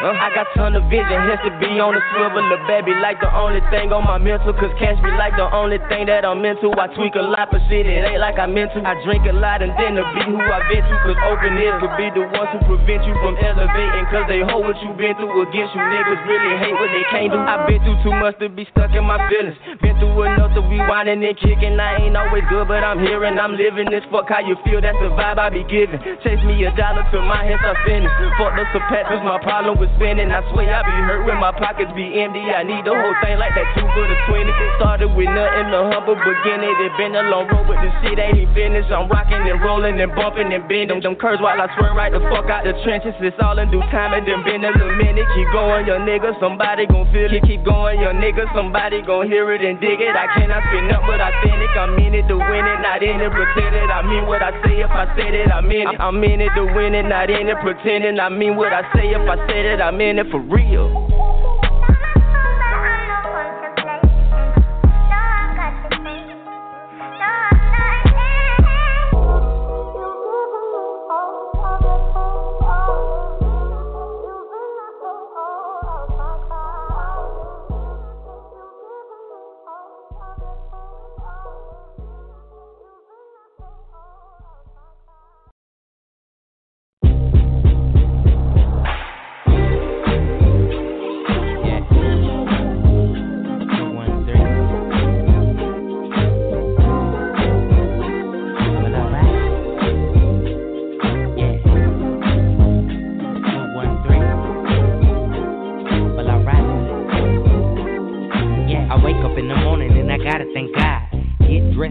Huh? 0.00 0.16
I 0.16 0.32
got 0.32 0.48
ton 0.56 0.72
of 0.72 0.88
vision, 0.88 1.12
has 1.28 1.36
to 1.44 1.52
be 1.60 1.76
on 1.76 1.92
the 1.92 2.00
swivel. 2.08 2.40
The 2.48 2.56
baby 2.64 2.96
like 3.04 3.20
the 3.20 3.28
only 3.36 3.60
thing 3.68 3.92
on 3.92 4.08
my 4.08 4.16
mental. 4.16 4.56
Cause 4.56 4.72
cash 4.80 4.96
be 5.04 5.12
like 5.20 5.36
the 5.36 5.44
only 5.52 5.76
thing 5.92 6.08
that 6.08 6.24
I'm 6.24 6.40
into. 6.40 6.72
I 6.72 6.88
tweak 6.96 7.20
a 7.20 7.24
lot, 7.24 7.52
but 7.52 7.60
shit, 7.68 7.84
it 7.84 8.00
ain't 8.00 8.16
like 8.16 8.40
I 8.40 8.48
meant 8.48 8.72
to. 8.72 8.80
I 8.80 8.96
drink 9.04 9.28
a 9.28 9.36
lot 9.36 9.60
and 9.60 9.76
then 9.76 10.00
to 10.00 10.04
be 10.16 10.24
who 10.24 10.40
I 10.40 10.64
been 10.72 10.80
to. 10.80 10.94
Cause 11.04 11.20
open 11.28 11.52
ears 11.60 11.76
could 11.84 11.92
be 12.00 12.08
the 12.16 12.24
ones 12.32 12.48
who 12.48 12.64
prevent 12.64 13.04
you 13.04 13.12
from 13.20 13.36
elevating. 13.44 14.08
Cause 14.08 14.24
they 14.24 14.40
hold 14.40 14.72
what 14.72 14.80
you 14.80 14.88
been 14.96 15.12
through 15.20 15.36
against 15.44 15.76
you. 15.76 15.84
Niggas 15.84 16.24
really 16.24 16.54
hate 16.56 16.76
what 16.80 16.88
they 16.96 17.04
can't 17.12 17.28
do. 17.28 17.36
I've 17.36 17.68
been 17.68 17.84
through 17.84 18.00
too 18.00 18.16
much 18.16 18.40
to 18.40 18.48
be 18.48 18.64
stuck 18.72 18.96
in 18.96 19.04
my 19.04 19.20
feelings. 19.28 19.60
Been 19.84 20.00
through 20.00 20.32
enough 20.32 20.56
to 20.56 20.64
be 20.64 20.80
whining 20.80 21.20
and 21.20 21.36
kicking. 21.36 21.76
I 21.76 22.08
ain't 22.08 22.16
always 22.16 22.48
good, 22.48 22.72
but 22.72 22.80
I'm 22.80 23.04
here 23.04 23.20
and 23.28 23.36
I'm 23.36 23.52
living 23.52 23.92
this. 23.92 24.00
Fuck 24.08 24.32
how 24.32 24.40
you 24.40 24.56
feel, 24.64 24.80
that's 24.80 24.96
the 24.96 25.12
vibe 25.12 25.36
I 25.36 25.52
be 25.52 25.60
giving. 25.68 26.00
Chase 26.24 26.40
me 26.48 26.56
a 26.64 26.72
dollar 26.72 27.04
till 27.12 27.20
my 27.20 27.44
hands 27.44 27.60
are 27.68 27.76
finished. 27.84 28.16
Fuck 28.40 28.56
the 28.56 28.80
Pat, 28.88 29.12
my 29.20 29.36
problem 29.60 29.76
with 29.76 29.92
spending. 30.00 30.32
I 30.32 30.40
swear 30.52 30.72
I 30.72 30.80
be 30.80 30.96
hurt 31.04 31.28
when 31.28 31.36
my 31.36 31.52
pockets 31.52 31.92
be 31.92 32.08
empty. 32.16 32.40
I 32.40 32.64
need 32.64 32.80
the 32.88 32.96
whole 32.96 33.16
thing 33.20 33.36
like 33.36 33.52
that 33.52 33.68
two 33.76 33.84
for 33.92 34.08
the 34.08 34.16
20. 34.32 34.48
Started 34.80 35.12
with 35.12 35.28
nothing, 35.28 35.68
the 35.68 35.84
humble 35.92 36.16
beginning. 36.16 36.72
It 36.80 36.92
been 36.96 37.12
a 37.12 37.28
long 37.28 37.44
road, 37.52 37.68
but 37.68 37.76
the 37.84 37.92
shit 38.00 38.16
ain't 38.16 38.40
even 38.40 38.48
finished. 38.56 38.88
I'm 38.88 39.04
rocking 39.12 39.44
and 39.44 39.60
rolling 39.60 40.00
and 40.00 40.08
bumping 40.16 40.48
and 40.48 40.64
bending. 40.64 41.04
Them 41.04 41.12
curves 41.12 41.44
while 41.44 41.60
I 41.60 41.68
swear 41.76 41.92
right 41.92 42.08
the 42.08 42.24
fuck 42.32 42.48
out 42.48 42.64
the 42.64 42.72
trenches. 42.88 43.12
It's 43.20 43.36
all 43.44 43.60
in 43.60 43.68
due 43.68 43.84
time 43.92 44.16
and 44.16 44.24
then 44.24 44.40
been 44.40 44.64
a 44.64 44.72
little 44.72 44.96
minute. 44.96 45.28
Keep 45.36 45.52
going, 45.52 45.84
young 45.84 46.08
nigga, 46.08 46.32
somebody 46.40 46.88
gon' 46.88 47.04
feel 47.12 47.28
it. 47.28 47.44
Keep 47.44 47.68
going, 47.68 48.00
young 48.00 48.16
nigga, 48.16 48.48
somebody 48.56 49.04
gon' 49.04 49.28
hear 49.28 49.52
it 49.52 49.60
and 49.60 49.76
dig 49.76 50.00
it. 50.00 50.16
I 50.16 50.24
cannot 50.40 50.64
spin 50.72 50.88
up, 50.88 51.04
but 51.04 51.20
I 51.20 51.30
authentic. 51.40 51.72
I'm 51.76 51.96
in 51.98 52.14
it 52.14 52.26
to 52.28 52.36
win 52.36 52.64
it, 52.64 52.78
not 52.80 53.02
in 53.02 53.20
it 53.20 53.32
pretending. 53.32 53.88
I 53.90 54.02
mean 54.02 54.26
what 54.26 54.42
I 54.42 54.52
say 54.64 54.80
if 54.80 54.90
I 54.90 55.06
said 55.16 55.34
it, 55.34 55.50
I 55.50 55.60
mean 55.60 55.88
it. 55.88 56.00
I'm 56.00 56.22
in 56.22 56.40
it 56.40 56.52
to 56.56 56.64
win 56.64 56.94
it, 56.94 57.04
not 57.04 57.30
in 57.30 57.48
it 57.48 57.58
pretending. 57.60 58.20
I 58.20 58.28
mean 58.28 58.56
what 58.56 58.72
I 58.72 58.82
say 58.94 59.10
if 59.10 59.24
I 59.24 59.36
said 59.50 59.66
it, 59.66 59.80
I'm 59.80 60.00
in 60.00 60.18
it 60.18 60.30
for 60.30 60.40
real. 60.40 61.49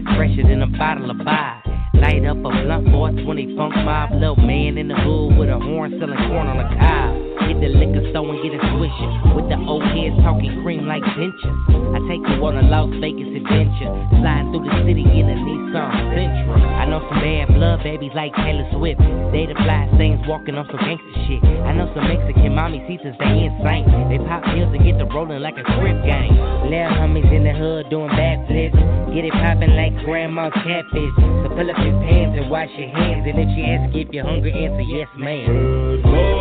Dressed 0.00 0.16
fresher 0.16 0.42
than 0.48 0.62
a 0.62 0.66
bottle 0.66 1.10
of 1.10 1.18
bar. 1.24 1.62
Light 1.94 2.24
up 2.24 2.38
a 2.38 2.40
blunt 2.40 2.88
a 2.88 3.22
20 3.24 3.56
funk 3.56 3.74
mob. 3.76 4.12
Little 4.12 4.36
man 4.36 4.78
in 4.78 4.88
the 4.88 4.94
hood 4.94 5.36
with 5.36 5.48
a 5.48 5.58
horn 5.58 5.90
selling 5.98 6.16
corn 6.16 6.46
on 6.46 6.58
a 6.58 6.78
cob. 6.78 7.29
Hit 7.50 7.58
the 7.58 7.74
liquor 7.82 8.06
store 8.14 8.30
and 8.30 8.38
get 8.46 8.54
a 8.54 8.62
swisher. 8.78 9.10
With 9.34 9.50
the 9.50 9.58
old 9.66 9.82
heads 9.82 10.14
talking 10.22 10.62
cream 10.62 10.86
like 10.86 11.02
dentures. 11.18 11.58
I 11.90 11.98
take 12.06 12.22
you 12.22 12.38
on 12.46 12.54
a 12.54 12.62
Las 12.70 12.86
Vegas 13.02 13.26
adventure. 13.26 13.90
Sliding 14.22 14.54
through 14.54 14.70
the 14.70 14.74
city 14.86 15.02
in 15.02 15.26
a 15.26 15.34
Nissan 15.34 16.14
Sentra. 16.14 16.54
I 16.78 16.86
know 16.86 17.02
some 17.10 17.18
bad 17.18 17.50
blood 17.50 17.82
babies 17.82 18.14
like 18.14 18.30
Taylor 18.38 18.62
Swift. 18.70 19.02
They 19.34 19.50
the 19.50 19.58
fly 19.66 19.90
things 19.98 20.22
walking 20.30 20.54
on 20.54 20.62
some 20.70 20.78
gangster 20.78 21.10
shit. 21.26 21.42
I 21.66 21.74
know 21.74 21.90
some 21.90 22.06
Mexican 22.06 22.54
mommy 22.54 22.86
sisters, 22.86 23.18
they 23.18 23.50
insane. 23.50 23.90
They 24.06 24.22
pop 24.30 24.46
pills 24.54 24.70
and 24.70 24.86
get 24.86 25.02
the 25.02 25.10
rolling 25.10 25.42
like 25.42 25.58
a 25.58 25.66
script 25.74 26.06
game. 26.06 26.38
Little 26.70 27.02
homies 27.02 27.34
in 27.34 27.42
the 27.42 27.50
hood 27.50 27.90
doing 27.90 28.14
backflips. 28.14 28.78
Get 29.10 29.26
it 29.26 29.34
popping 29.34 29.74
like 29.74 29.98
grandma's 30.06 30.54
catfish. 30.54 31.14
So 31.18 31.50
pull 31.50 31.66
up 31.66 31.82
your 31.82 31.98
pants 32.06 32.38
and 32.38 32.46
wash 32.46 32.70
your 32.78 32.94
hands. 32.94 33.26
And 33.26 33.42
if 33.42 33.50
she 33.58 33.66
asks 33.66 33.90
if 33.98 34.06
you're 34.14 34.22
hungry, 34.22 34.54
answer 34.54 34.86
yes, 34.86 35.10
ma'am. 35.18 36.39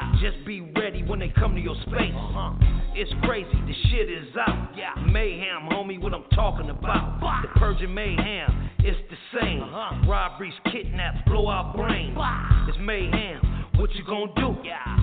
Place. 0.00 0.22
Just 0.22 0.44
be 0.46 0.60
ready 0.60 1.02
when 1.02 1.18
they 1.18 1.28
come 1.28 1.54
to 1.54 1.60
your 1.60 1.76
space. 1.86 2.12
huh 2.14 2.52
It's 2.94 3.12
crazy. 3.22 3.48
The 3.52 3.74
shit 3.90 4.10
is 4.10 4.28
out. 4.36 4.70
Yeah. 4.76 4.94
Mayhem, 5.06 5.68
homie, 5.70 6.00
what 6.00 6.14
I'm 6.14 6.24
talking 6.34 6.70
about. 6.70 7.20
The 7.42 7.48
purge 7.58 7.82
and 7.82 7.94
mayhem. 7.94 8.70
It's 8.80 8.98
the 9.10 9.40
same. 9.40 9.60
huh 9.62 10.08
Robberies, 10.08 10.54
kidnaps, 10.72 11.18
blow 11.26 11.48
out 11.48 11.76
brains. 11.76 12.16
It's 12.68 12.78
mayhem. 12.80 13.59
What 13.80 13.94
you 13.94 14.04
gonna 14.04 14.30
do? 14.36 14.54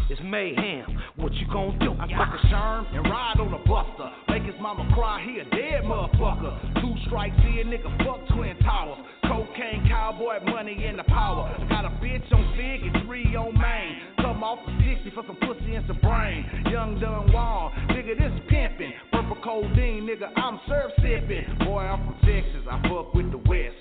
It's 0.07 0.21
mayhem. 0.23 1.01
What 1.15 1.33
you 1.33 1.47
gonna 1.51 1.79
do? 1.79 1.93
I 1.93 2.05
fuck 2.13 2.29
a 2.29 2.45
sherm 2.45 2.85
and 2.95 3.09
ride 3.09 3.39
on 3.39 3.51
a 3.51 3.57
buster. 3.65 4.07
Make 4.29 4.43
his 4.43 4.61
mama 4.61 4.87
cry, 4.93 5.25
he 5.25 5.39
a 5.39 5.45
dead 5.45 5.81
motherfucker. 5.81 6.79
Two 6.79 6.93
strikes 7.07 7.35
here, 7.41 7.65
nigga, 7.65 7.89
fuck 8.05 8.21
Twin 8.37 8.55
Towers. 8.59 8.99
Cocaine, 9.23 9.87
cowboy, 9.89 10.45
money, 10.45 10.85
and 10.85 10.99
the 10.99 11.03
power. 11.05 11.57
Got 11.69 11.85
a 11.85 11.89
bitch 11.97 12.31
on 12.31 12.53
Fig 12.55 12.93
and 12.93 13.03
three 13.07 13.35
on 13.35 13.57
Main. 13.57 13.97
Come 14.21 14.43
off 14.43 14.59
the 14.67 14.93
60 14.93 15.09
for 15.09 15.23
some 15.25 15.37
pussy 15.37 15.73
and 15.73 15.87
some 15.87 15.99
brain. 15.99 16.45
Young 16.69 16.99
Dun 16.99 17.33
Wall, 17.33 17.71
nigga, 17.89 18.15
this 18.15 18.31
pimpin'. 18.47 18.93
Purple 19.11 19.37
codeine, 19.43 20.05
nigga, 20.05 20.29
I'm 20.37 20.59
surf 20.67 20.91
sippin'. 20.99 21.65
Boy, 21.65 21.79
I'm 21.79 22.05
from 22.05 22.15
Texas, 22.21 22.61
I 22.69 22.79
fuck 22.87 23.15
with 23.15 23.31
the 23.31 23.39
West. 23.49 23.73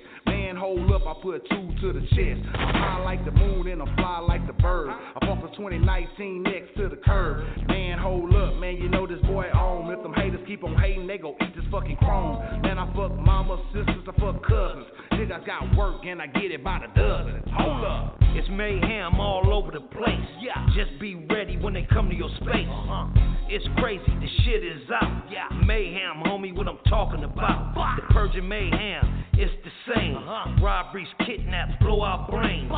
Man, 0.56 0.62
hold 0.62 0.90
up, 0.90 1.06
I 1.06 1.12
put 1.20 1.46
two 1.50 1.68
to 1.82 1.92
the 1.92 2.00
chest. 2.16 2.40
I'm 2.54 2.74
high 2.74 3.02
like 3.04 3.24
the 3.26 3.30
moon 3.30 3.68
and 3.68 3.82
I'm 3.82 3.94
fly 3.96 4.20
like 4.20 4.46
the 4.46 4.54
bird. 4.54 4.88
I 4.88 5.26
bought 5.26 5.42
the 5.42 5.54
2019 5.54 6.42
next 6.42 6.74
to 6.78 6.88
the 6.88 6.96
curb. 6.96 7.44
Man, 7.68 7.98
hold 7.98 8.34
up, 8.34 8.56
man, 8.56 8.76
you 8.76 8.88
know 8.88 9.06
this 9.06 9.20
boy 9.22 9.44
on. 9.52 9.92
If 9.92 10.02
them 10.02 10.14
haters 10.14 10.40
keep 10.46 10.64
on 10.64 10.74
hating, 10.78 11.06
they 11.06 11.18
go 11.18 11.36
eat 11.42 11.54
this 11.54 11.64
fucking 11.70 11.96
chrome. 11.96 12.62
Man, 12.62 12.78
I 12.78 12.86
fuck 12.96 13.14
mama, 13.18 13.62
sisters, 13.74 14.08
I 14.08 14.18
fuck 14.18 14.42
cousins. 14.46 14.86
Niggas 15.16 15.46
got 15.46 15.74
work 15.76 16.04
and 16.04 16.20
I 16.20 16.26
get 16.26 16.50
it 16.50 16.62
by 16.62 16.80
the 16.80 17.00
dozen. 17.00 17.42
Hold 17.54 17.84
up. 17.84 18.18
It's 18.34 18.48
mayhem 18.50 19.18
all 19.18 19.50
over 19.50 19.70
the 19.70 19.80
place. 19.80 20.20
Yeah. 20.42 20.66
Just 20.76 21.00
be 21.00 21.14
ready 21.14 21.56
when 21.56 21.72
they 21.72 21.86
come 21.90 22.10
to 22.10 22.14
your 22.14 22.28
space. 22.36 22.68
huh 22.68 23.08
It's 23.48 23.64
crazy, 23.78 24.04
the 24.04 24.28
shit 24.44 24.62
is 24.62 24.82
out. 24.90 25.24
Yeah. 25.30 25.48
Mayhem, 25.64 26.22
homie, 26.26 26.54
what 26.54 26.68
I'm 26.68 26.78
talking 26.88 27.24
about. 27.24 27.72
The 27.96 28.12
purge 28.12 28.36
and 28.36 28.46
mayhem, 28.46 29.24
it's 29.32 29.54
the 29.64 29.94
same. 29.94 30.16
huh 30.18 30.62
Robberies, 30.62 31.08
kidnaps, 31.24 31.72
blow 31.80 32.04
out 32.04 32.30
brains. 32.30 32.70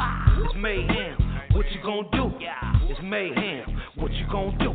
It's 0.44 0.54
mayhem. 0.56 1.37
What 1.52 1.66
you 1.72 1.80
gonna 1.82 2.08
do? 2.12 2.32
It's 2.88 3.00
mayhem. 3.02 3.80
What 3.96 4.12
you 4.12 4.26
gonna 4.30 4.56
do? 4.58 4.70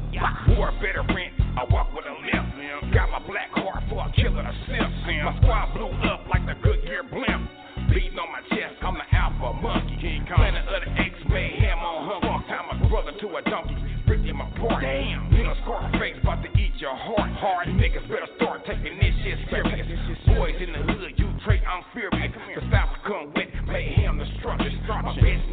War 0.57 0.71
veteran, 0.81 1.31
I 1.57 1.65
walk 1.69 1.93
with 1.93 2.05
a 2.05 2.15
limp. 2.17 2.93
Got 2.93 3.09
my 3.11 3.21
black 3.25 3.49
heart 3.53 3.83
for 3.89 4.01
a 4.01 4.11
killer 4.13 4.43
to 4.43 4.53
sniff. 4.65 4.91
My 5.23 5.37
squad 5.37 5.73
blew 5.73 5.93
up 6.09 6.25
like 6.29 6.45
the 6.45 6.55
Goodyear 6.61 7.03
blimp. 7.03 7.49
Beating 7.93 8.17
on 8.17 8.29
my 8.33 8.41
chest, 8.49 8.81
I'm 8.81 8.95
the 8.97 9.05
alpha 9.13 9.53
monkey. 9.61 10.21
Planet 10.35 10.65
of 10.65 10.81
the 10.81 10.91
X 10.97 11.13
mayhem 11.29 11.77
on 11.77 12.09
her. 12.09 12.19
Fuck 12.25 12.47
time 12.49 12.65
my 12.73 12.89
brother 12.89 13.13
to 13.21 13.27
a 13.37 13.41
donkey. 13.49 13.77
Ripped 14.07 14.25
my 14.33 14.49
apart. 14.49 14.81
Damn, 14.81 15.31
you 15.31 15.43
know 15.43 15.53
Scarface 15.61 16.17
about 16.21 16.41
to 16.41 16.49
eat 16.57 16.73
your 16.77 16.95
heart. 16.95 17.29
Hard 17.37 17.67
niggas 17.69 18.09
better 18.09 18.27
start 18.37 18.65
taking 18.65 18.97
this 18.97 19.13
shit 19.21 19.37
serious. 19.49 19.87
Boys 20.25 20.57
in 20.57 20.73
the 20.73 20.81
hood, 20.89 21.13
you 21.17 21.29
trait, 21.45 21.61
I'm 21.69 21.85
furious. 21.93 22.33
The 22.33 22.61
South 22.73 22.97
come 23.05 23.31
with. 23.35 23.52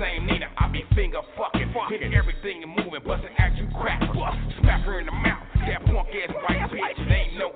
Name 0.01 0.25
Nina, 0.25 0.49
I 0.57 0.67
be 0.73 0.81
finger 0.97 1.21
fucking. 1.37 1.69
Hit 1.91 2.01
everything 2.17 2.65
and 2.65 2.73
moving, 2.73 3.05
busting 3.05 3.37
at 3.37 3.53
you 3.61 3.69
crack. 3.77 4.01
bust, 4.01 4.39
Smack 4.59 4.81
her 4.89 4.99
in 4.99 5.05
the 5.05 5.13
mouth. 5.13 5.45
That 5.69 5.85
punk 5.85 6.09
ass 6.09 6.33
white 6.41 6.73
bitch, 6.73 7.05
it 7.05 7.13
ain't 7.13 7.37
no 7.37 7.53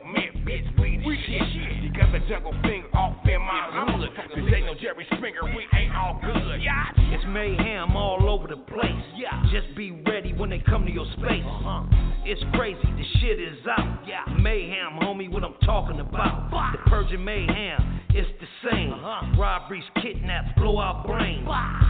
jungle 2.28 2.52
finger 2.62 2.88
off 2.94 3.16
in 3.26 3.40
my 3.40 3.68
hood. 3.72 4.08
This 4.34 4.54
ain't 4.54 4.66
no 4.66 4.74
Jerry 4.74 5.06
Springer, 5.16 5.44
we 5.44 5.66
ain't 5.76 5.94
all 5.94 6.20
good. 6.22 6.60
Yeah, 6.62 6.84
It's 7.12 7.24
mayhem 7.28 7.96
all 7.96 8.28
over 8.28 8.48
the 8.48 8.56
place. 8.56 8.90
Yeah, 9.16 9.42
Just 9.52 9.76
be 9.76 9.90
ready 10.06 10.32
when 10.32 10.50
they 10.50 10.58
come 10.58 10.86
to 10.86 10.92
your 10.92 11.06
space. 11.16 11.44
Uh-huh. 11.44 11.84
It's 12.24 12.40
crazy, 12.54 12.80
the 12.82 13.04
shit 13.20 13.38
is 13.38 13.58
out. 13.78 14.02
Yeah, 14.06 14.24
Mayhem, 14.40 14.98
homie, 15.02 15.30
what 15.30 15.44
I'm 15.44 15.54
talking 15.64 16.00
about. 16.00 16.50
The 16.72 16.90
purge 16.90 17.12
and 17.12 17.24
mayhem, 17.24 18.00
it's 18.10 18.30
the 18.40 18.70
same. 18.70 18.92
huh 18.94 19.38
Robberies, 19.38 19.84
kidnaps, 20.00 20.48
blow 20.56 20.80
out 20.80 21.06
brains. 21.06 21.46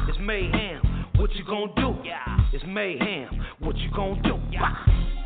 It's 0.09 0.19
mayhem. 0.20 1.06
What 1.16 1.32
you 1.36 1.44
gonna 1.44 1.73
do? 1.77 1.94
Yeah. 2.05 2.19
It's 2.52 2.65
mayhem. 2.66 3.44
What 3.61 3.77
you 3.78 3.90
gonna 3.94 4.20
do? 4.23 4.35
So 4.51 5.23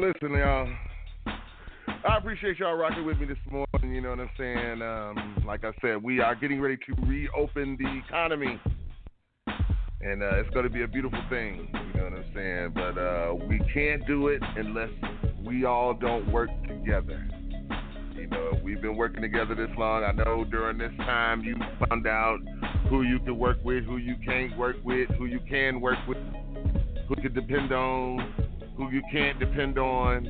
listen, 0.00 0.32
y'all. 0.32 0.68
I 2.08 2.16
appreciate 2.16 2.58
y'all 2.58 2.74
rocking 2.74 3.04
with 3.04 3.18
me 3.18 3.26
this 3.26 3.36
morning. 3.50 3.94
You 3.94 4.00
know 4.00 4.10
what 4.10 4.20
I'm 4.20 4.30
saying? 4.38 4.80
Um, 4.80 5.44
like 5.46 5.64
I 5.64 5.72
said, 5.82 6.02
we 6.02 6.20
are 6.20 6.34
getting 6.34 6.58
ready 6.58 6.78
to 6.78 7.06
reopen 7.06 7.76
the 7.78 8.00
economy, 8.06 8.58
and 10.00 10.22
uh, 10.22 10.36
it's 10.36 10.48
going 10.50 10.64
to 10.64 10.70
be 10.70 10.84
a 10.84 10.88
beautiful 10.88 11.20
thing. 11.28 11.68
You 11.74 12.00
know 12.00 12.04
what 12.04 12.14
I'm 12.14 12.24
saying? 12.34 12.72
But 12.74 12.98
uh, 12.98 13.34
we 13.46 13.60
can't 13.74 14.06
do 14.06 14.28
it 14.28 14.42
unless 14.56 14.88
we 15.44 15.66
all 15.66 15.92
don't 15.92 16.32
work 16.32 16.50
together. 16.66 17.28
You 18.14 18.26
know, 18.28 18.58
we've 18.64 18.80
been 18.80 18.96
working 18.96 19.20
together 19.20 19.54
this 19.54 19.70
long. 19.76 20.04
I 20.04 20.12
know 20.12 20.44
during 20.44 20.78
this 20.78 20.92
time 20.98 21.42
you 21.42 21.56
found 21.88 22.06
out 22.06 22.38
who 22.88 23.02
you 23.02 23.18
can 23.18 23.38
work 23.38 23.58
with, 23.64 23.84
who 23.84 23.98
you 23.98 24.16
can't 24.24 24.56
work 24.56 24.76
with, 24.82 25.10
who 25.18 25.26
you 25.26 25.40
can 25.48 25.82
work 25.82 25.98
with, 26.08 26.16
who 26.16 27.16
you 27.16 27.22
can 27.22 27.34
depend 27.34 27.72
on, 27.72 28.49
who 28.80 28.90
you 28.90 29.02
can't 29.12 29.38
depend 29.38 29.78
on. 29.78 30.26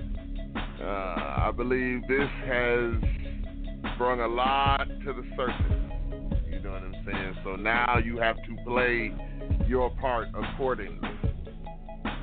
Uh, 0.82 0.84
I 0.84 1.52
believe 1.56 2.02
this 2.08 2.28
has 2.46 2.94
brought 3.96 4.18
a 4.18 4.26
lot 4.26 4.88
to 5.04 5.12
the 5.12 5.22
surface. 5.36 5.54
You 6.50 6.60
know 6.60 6.72
what 6.72 6.82
I'm 6.82 6.94
saying? 7.06 7.34
So 7.44 7.54
now 7.54 7.98
you 7.98 8.18
have 8.18 8.34
to 8.36 8.56
play 8.66 9.14
your 9.68 9.90
part 9.90 10.28
accordingly 10.34 11.08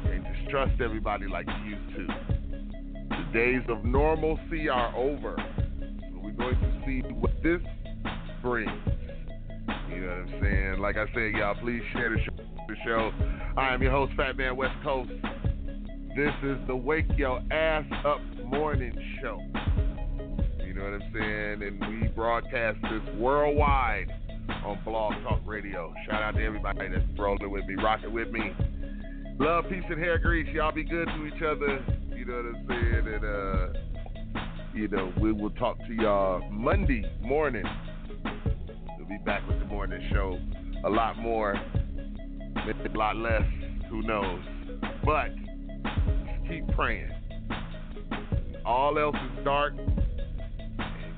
and 0.05 0.25
just 0.25 0.49
trust 0.49 0.81
everybody 0.81 1.27
like 1.27 1.47
you 1.47 1.77
used 1.77 1.95
to. 1.95 2.07
The 3.09 3.33
days 3.33 3.61
of 3.69 3.85
normalcy 3.85 4.67
are 4.67 4.93
over. 4.97 5.37
We're 6.13 6.31
going 6.31 6.59
to 6.59 6.81
see 6.85 7.07
what 7.13 7.31
this 7.41 7.61
brings. 8.41 8.69
You 9.89 10.01
know 10.01 10.07
what 10.07 10.35
I'm 10.35 10.41
saying? 10.41 10.79
Like 10.79 10.97
I 10.97 11.05
said, 11.13 11.31
y'all, 11.39 11.55
please 11.61 11.81
share 11.93 12.09
the 12.09 12.17
show. 12.21 12.43
The 12.67 12.75
show. 12.83 13.11
I 13.55 13.73
am 13.73 13.81
your 13.81 13.91
host, 13.91 14.11
Fat 14.17 14.35
Man 14.35 14.57
West 14.57 14.75
Coast. 14.83 15.09
This 16.17 16.33
is 16.41 16.57
the 16.65 16.75
Wake 16.75 17.05
Your 17.15 17.43
Ass 17.51 17.85
Up 18.03 18.19
Morning 18.43 18.91
Show. 19.21 19.39
You 20.65 20.73
know 20.73 20.85
what 20.85 20.93
I'm 20.93 21.13
saying? 21.13 21.61
And 21.61 22.01
we 22.01 22.07
broadcast 22.07 22.79
this 22.81 23.15
worldwide 23.19 24.11
on 24.65 24.79
Blog 24.83 25.13
Talk 25.21 25.41
Radio. 25.45 25.93
Shout 26.09 26.23
out 26.23 26.33
to 26.33 26.43
everybody 26.43 26.89
that's 26.89 27.03
rolling 27.19 27.51
with 27.51 27.65
me, 27.65 27.75
rocking 27.75 28.11
with 28.11 28.31
me. 28.31 28.51
Love, 29.37 29.65
peace, 29.69 29.83
and 29.91 29.99
hair 29.99 30.17
grease. 30.17 30.47
Y'all 30.55 30.71
be 30.71 30.83
good 30.83 31.07
to 31.07 31.27
each 31.27 31.43
other. 31.43 31.85
You 32.15 32.25
know 32.25 32.37
what 32.37 32.45
I'm 32.45 32.65
saying? 32.67 33.13
And, 33.13 33.23
uh, 33.23 34.39
you 34.73 34.87
know, 34.87 35.13
we 35.21 35.31
will 35.31 35.51
talk 35.51 35.77
to 35.77 35.93
y'all 35.93 36.41
Monday 36.49 37.03
morning. 37.21 37.65
We'll 38.97 39.07
be 39.07 39.19
back 39.23 39.47
with 39.47 39.59
the 39.59 39.65
morning 39.65 40.01
show. 40.11 40.39
A 40.83 40.89
lot 40.89 41.19
more, 41.19 41.53
maybe 42.65 42.89
a 42.91 42.97
lot 42.97 43.17
less. 43.17 43.43
Who 43.91 44.01
knows? 44.01 44.41
But 45.05 45.29
keep 46.49 46.67
praying. 46.75 47.11
All 48.65 48.97
else 48.99 49.15
is 49.15 49.45
dark. 49.45 49.73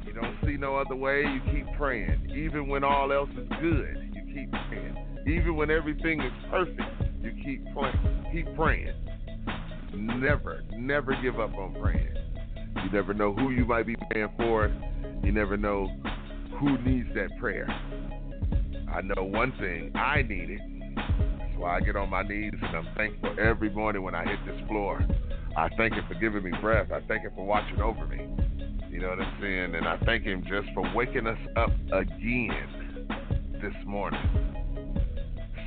You 0.05 0.13
don't 0.13 0.37
see 0.45 0.57
no 0.57 0.75
other 0.75 0.95
way. 0.95 1.23
You 1.23 1.41
keep 1.51 1.65
praying. 1.77 2.31
Even 2.35 2.67
when 2.67 2.83
all 2.83 3.11
else 3.11 3.29
is 3.31 3.47
good, 3.61 4.11
you 4.13 4.33
keep 4.33 4.51
praying. 4.51 4.97
Even 5.27 5.55
when 5.55 5.69
everything 5.69 6.21
is 6.21 6.31
perfect, 6.49 6.81
you 7.21 7.31
keep 7.43 7.65
praying. 7.73 8.25
Keep 8.31 8.55
praying. 8.55 8.93
Never, 9.93 10.61
never 10.73 11.15
give 11.21 11.39
up 11.39 11.53
on 11.55 11.75
praying. 11.81 12.15
You 12.75 12.91
never 12.91 13.13
know 13.13 13.33
who 13.33 13.51
you 13.51 13.65
might 13.65 13.87
be 13.87 13.95
praying 14.09 14.29
for. 14.37 14.71
You 15.23 15.31
never 15.31 15.57
know 15.57 15.89
who 16.59 16.77
needs 16.79 17.09
that 17.15 17.29
prayer. 17.39 17.67
I 18.93 19.01
know 19.01 19.23
one 19.23 19.53
thing. 19.59 19.91
I 19.95 20.21
need 20.21 20.49
it. 20.51 20.78
Why 21.59 21.75
I 21.75 21.79
get 21.81 21.97
on 21.97 22.09
my 22.09 22.23
knees 22.23 22.53
and 22.53 22.73
I'm 22.73 22.87
thankful 22.95 23.35
every 23.37 23.69
morning 23.69 24.01
when 24.01 24.15
I 24.15 24.23
hit 24.23 24.39
this 24.45 24.65
floor. 24.69 25.05
I 25.57 25.67
thank 25.75 25.93
Him 25.93 26.05
for 26.07 26.13
giving 26.13 26.41
me 26.41 26.51
breath. 26.61 26.89
I 26.89 27.01
thank 27.05 27.23
Him 27.23 27.31
for 27.35 27.45
watching 27.45 27.81
over 27.81 28.07
me. 28.07 28.25
You 28.89 29.01
know 29.01 29.09
what 29.09 29.19
I'm 29.19 29.41
saying? 29.41 29.75
And 29.75 29.85
I 29.85 29.97
thank 30.05 30.23
Him 30.23 30.41
just 30.43 30.73
for 30.73 30.89
waking 30.95 31.27
us 31.27 31.37
up 31.57 31.71
again 31.91 33.07
this 33.61 33.73
morning. 33.85 34.21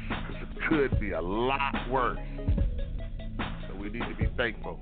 Because 0.08 0.42
it 0.42 0.68
could 0.70 0.98
be 0.98 1.12
a 1.12 1.20
lot 1.20 1.74
worse. 1.90 2.18
So 3.68 3.74
we 3.78 3.90
need 3.90 4.08
to 4.08 4.16
be 4.18 4.28
thankful 4.34 4.80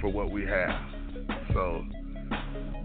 for 0.00 0.08
what 0.08 0.30
we 0.30 0.46
have. 0.46 0.70
So 1.52 1.84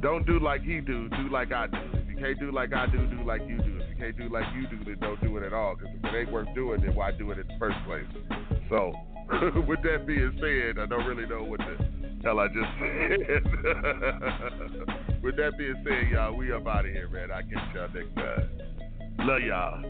don't 0.01 0.27
do 0.27 0.41
like 0.41 0.61
He 0.61 0.81
do. 0.81 1.07
Do 1.07 1.29
like 1.31 1.53
I 1.53 1.67
do. 1.67 1.77
If 1.93 2.09
you 2.09 2.17
can't 2.17 2.37
do 2.37 2.51
like 2.51 2.73
I 2.73 2.85
do, 2.85 2.97
do 3.07 3.23
like 3.23 3.47
you 3.47 3.59
do. 3.59 3.76
Can't 3.97 4.17
do 4.17 4.29
like 4.29 4.45
you 4.55 4.67
do, 4.67 4.83
then 4.85 4.97
don't 4.99 5.19
do 5.21 5.37
it 5.37 5.43
at 5.43 5.53
all. 5.53 5.75
Because 5.75 5.95
if 5.95 6.03
it 6.03 6.15
ain't 6.15 6.31
worth 6.31 6.47
doing, 6.53 6.81
then 6.81 6.95
why 6.95 7.11
do 7.11 7.31
it 7.31 7.39
in 7.39 7.47
the 7.47 7.53
first 7.59 7.77
place? 7.85 8.05
So, 8.69 8.93
with 9.67 9.81
that 9.83 10.05
being 10.05 10.37
said, 10.39 10.79
I 10.81 10.85
don't 10.85 11.05
really 11.05 11.27
know 11.27 11.43
what 11.43 11.59
the 11.59 11.77
hell 12.23 12.39
I 12.39 12.47
just 12.47 12.57
said. 12.79 13.19
with 15.23 15.35
that 15.37 15.57
being 15.57 15.83
said, 15.83 16.11
y'all, 16.11 16.35
we 16.35 16.51
up 16.51 16.67
out 16.67 16.85
of 16.85 16.91
here, 16.91 17.09
man. 17.09 17.31
I'll 17.31 17.41
catch 17.41 17.75
y'all 17.75 17.89
next 17.93 18.15
time. 18.15 18.49
Love 19.19 19.41
y'all. 19.41 19.81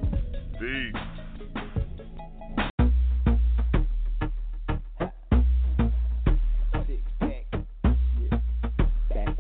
Peace. 0.60 1.27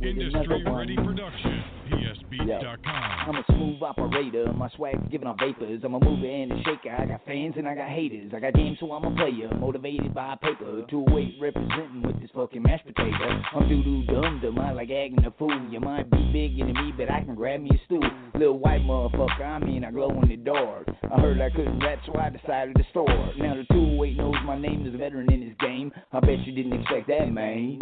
Industry 0.08 0.64
Ready 0.64 0.96
Production. 0.96 1.64
PSB.com. 1.88 2.80
I'm 2.86 3.36
a 3.36 3.44
smooth 3.50 3.82
operator, 3.82 4.52
my 4.54 4.70
swag's 4.76 5.06
giving 5.12 5.28
off 5.28 5.38
vapors. 5.40 5.82
I'm 5.84 5.96
a 5.96 6.00
mover 6.00 6.26
and 6.26 6.52
a 6.52 6.64
shaker. 6.64 6.96
I 6.96 7.06
got 7.06 7.26
fans 7.26 7.56
and 7.58 7.68
I 7.68 7.76
got 7.76 7.90
haters. 7.90 8.32
I 8.36 8.40
got 8.40 8.54
games, 8.54 8.78
so 8.80 8.92
I'm 8.92 9.04
a 9.04 9.16
player. 9.16 9.54
Motivated 9.58 10.14
by 10.14 10.36
paper. 10.42 10.86
Two 10.90 11.04
weight 11.10 11.36
representing 11.42 12.04
with 12.06 12.20
this 12.22 12.30
fucking 12.34 12.62
mashed 12.62 12.86
potato. 12.86 13.42
I'm 13.54 13.68
doo 13.68 13.84
doo 13.84 14.04
dum 14.06 14.40
dum. 14.42 14.60
I 14.60 14.72
like 14.72 14.90
acting 14.90 15.26
a 15.26 15.32
fool. 15.32 15.68
You 15.70 15.80
might 15.80 16.10
be 16.10 16.24
bigger 16.32 16.66
than 16.66 16.74
me, 16.74 16.94
but 16.96 17.12
I 17.12 17.24
can 17.24 17.36
grab 17.36 17.62
me 17.62 17.72
a 17.74 17.86
stool. 17.86 18.10
Little 18.34 18.60
white 18.60 18.82
motherfucker, 18.82 19.42
I 19.42 19.60
mean, 19.60 19.84
I 19.84 19.92
glow 19.92 20.10
in 20.22 20.30
the 20.30 20.38
dark. 20.38 20.88
I 21.04 21.20
heard 21.20 21.42
I 21.42 21.50
couldn't 21.50 21.80
rap, 21.80 22.00
so 22.06 22.18
I 22.18 22.30
decided 22.30 22.76
to 22.76 22.84
store. 22.92 23.34
Now 23.38 23.56
the 23.56 23.66
two 23.72 23.98
weight 23.98 24.16
knows 24.16 24.36
my 24.46 24.58
name 24.58 24.86
is 24.88 24.94
a 24.94 24.98
veteran 24.98 25.32
in 25.32 25.42
this 25.42 25.56
game. 25.60 25.92
I 26.14 26.20
bet 26.22 26.40
you 26.46 26.54
didn't 26.54 26.82
expect 26.82 27.08
that, 27.08 27.30
man. 27.32 27.80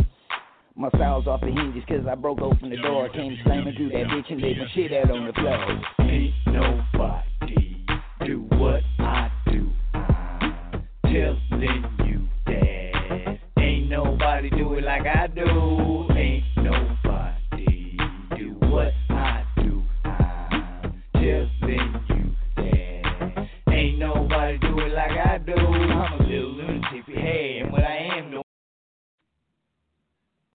My 0.78 0.90
style's 0.90 1.26
off 1.26 1.40
the 1.40 1.48
hinges 1.48 1.84
cause 1.88 2.06
I 2.10 2.16
broke 2.16 2.42
open 2.42 2.70
the 2.70 2.76
door. 2.76 3.08
Came 3.08 3.38
slamming 3.46 3.76
through 3.78 3.90
that 3.92 4.08
bitch 4.08 4.30
and 4.30 4.42
laid 4.42 4.58
my 4.58 4.66
shit 4.76 4.92
out 4.92 5.10
on 5.10 5.26
the 5.26 5.32
floor. 5.32 5.82
Ain't 6.02 6.34
nobody 6.48 7.86
do 8.26 8.46
what 8.58 8.82
I 9.00 9.32
do. 9.50 9.70
Telling 11.04 11.86
you 12.06 12.28
that. 12.48 13.38
Ain't 13.58 13.90
nobody 13.90 14.50
do 14.50 14.74
it 14.74 14.84
like 14.84 15.08
I 15.08 15.28
do. 15.28 16.05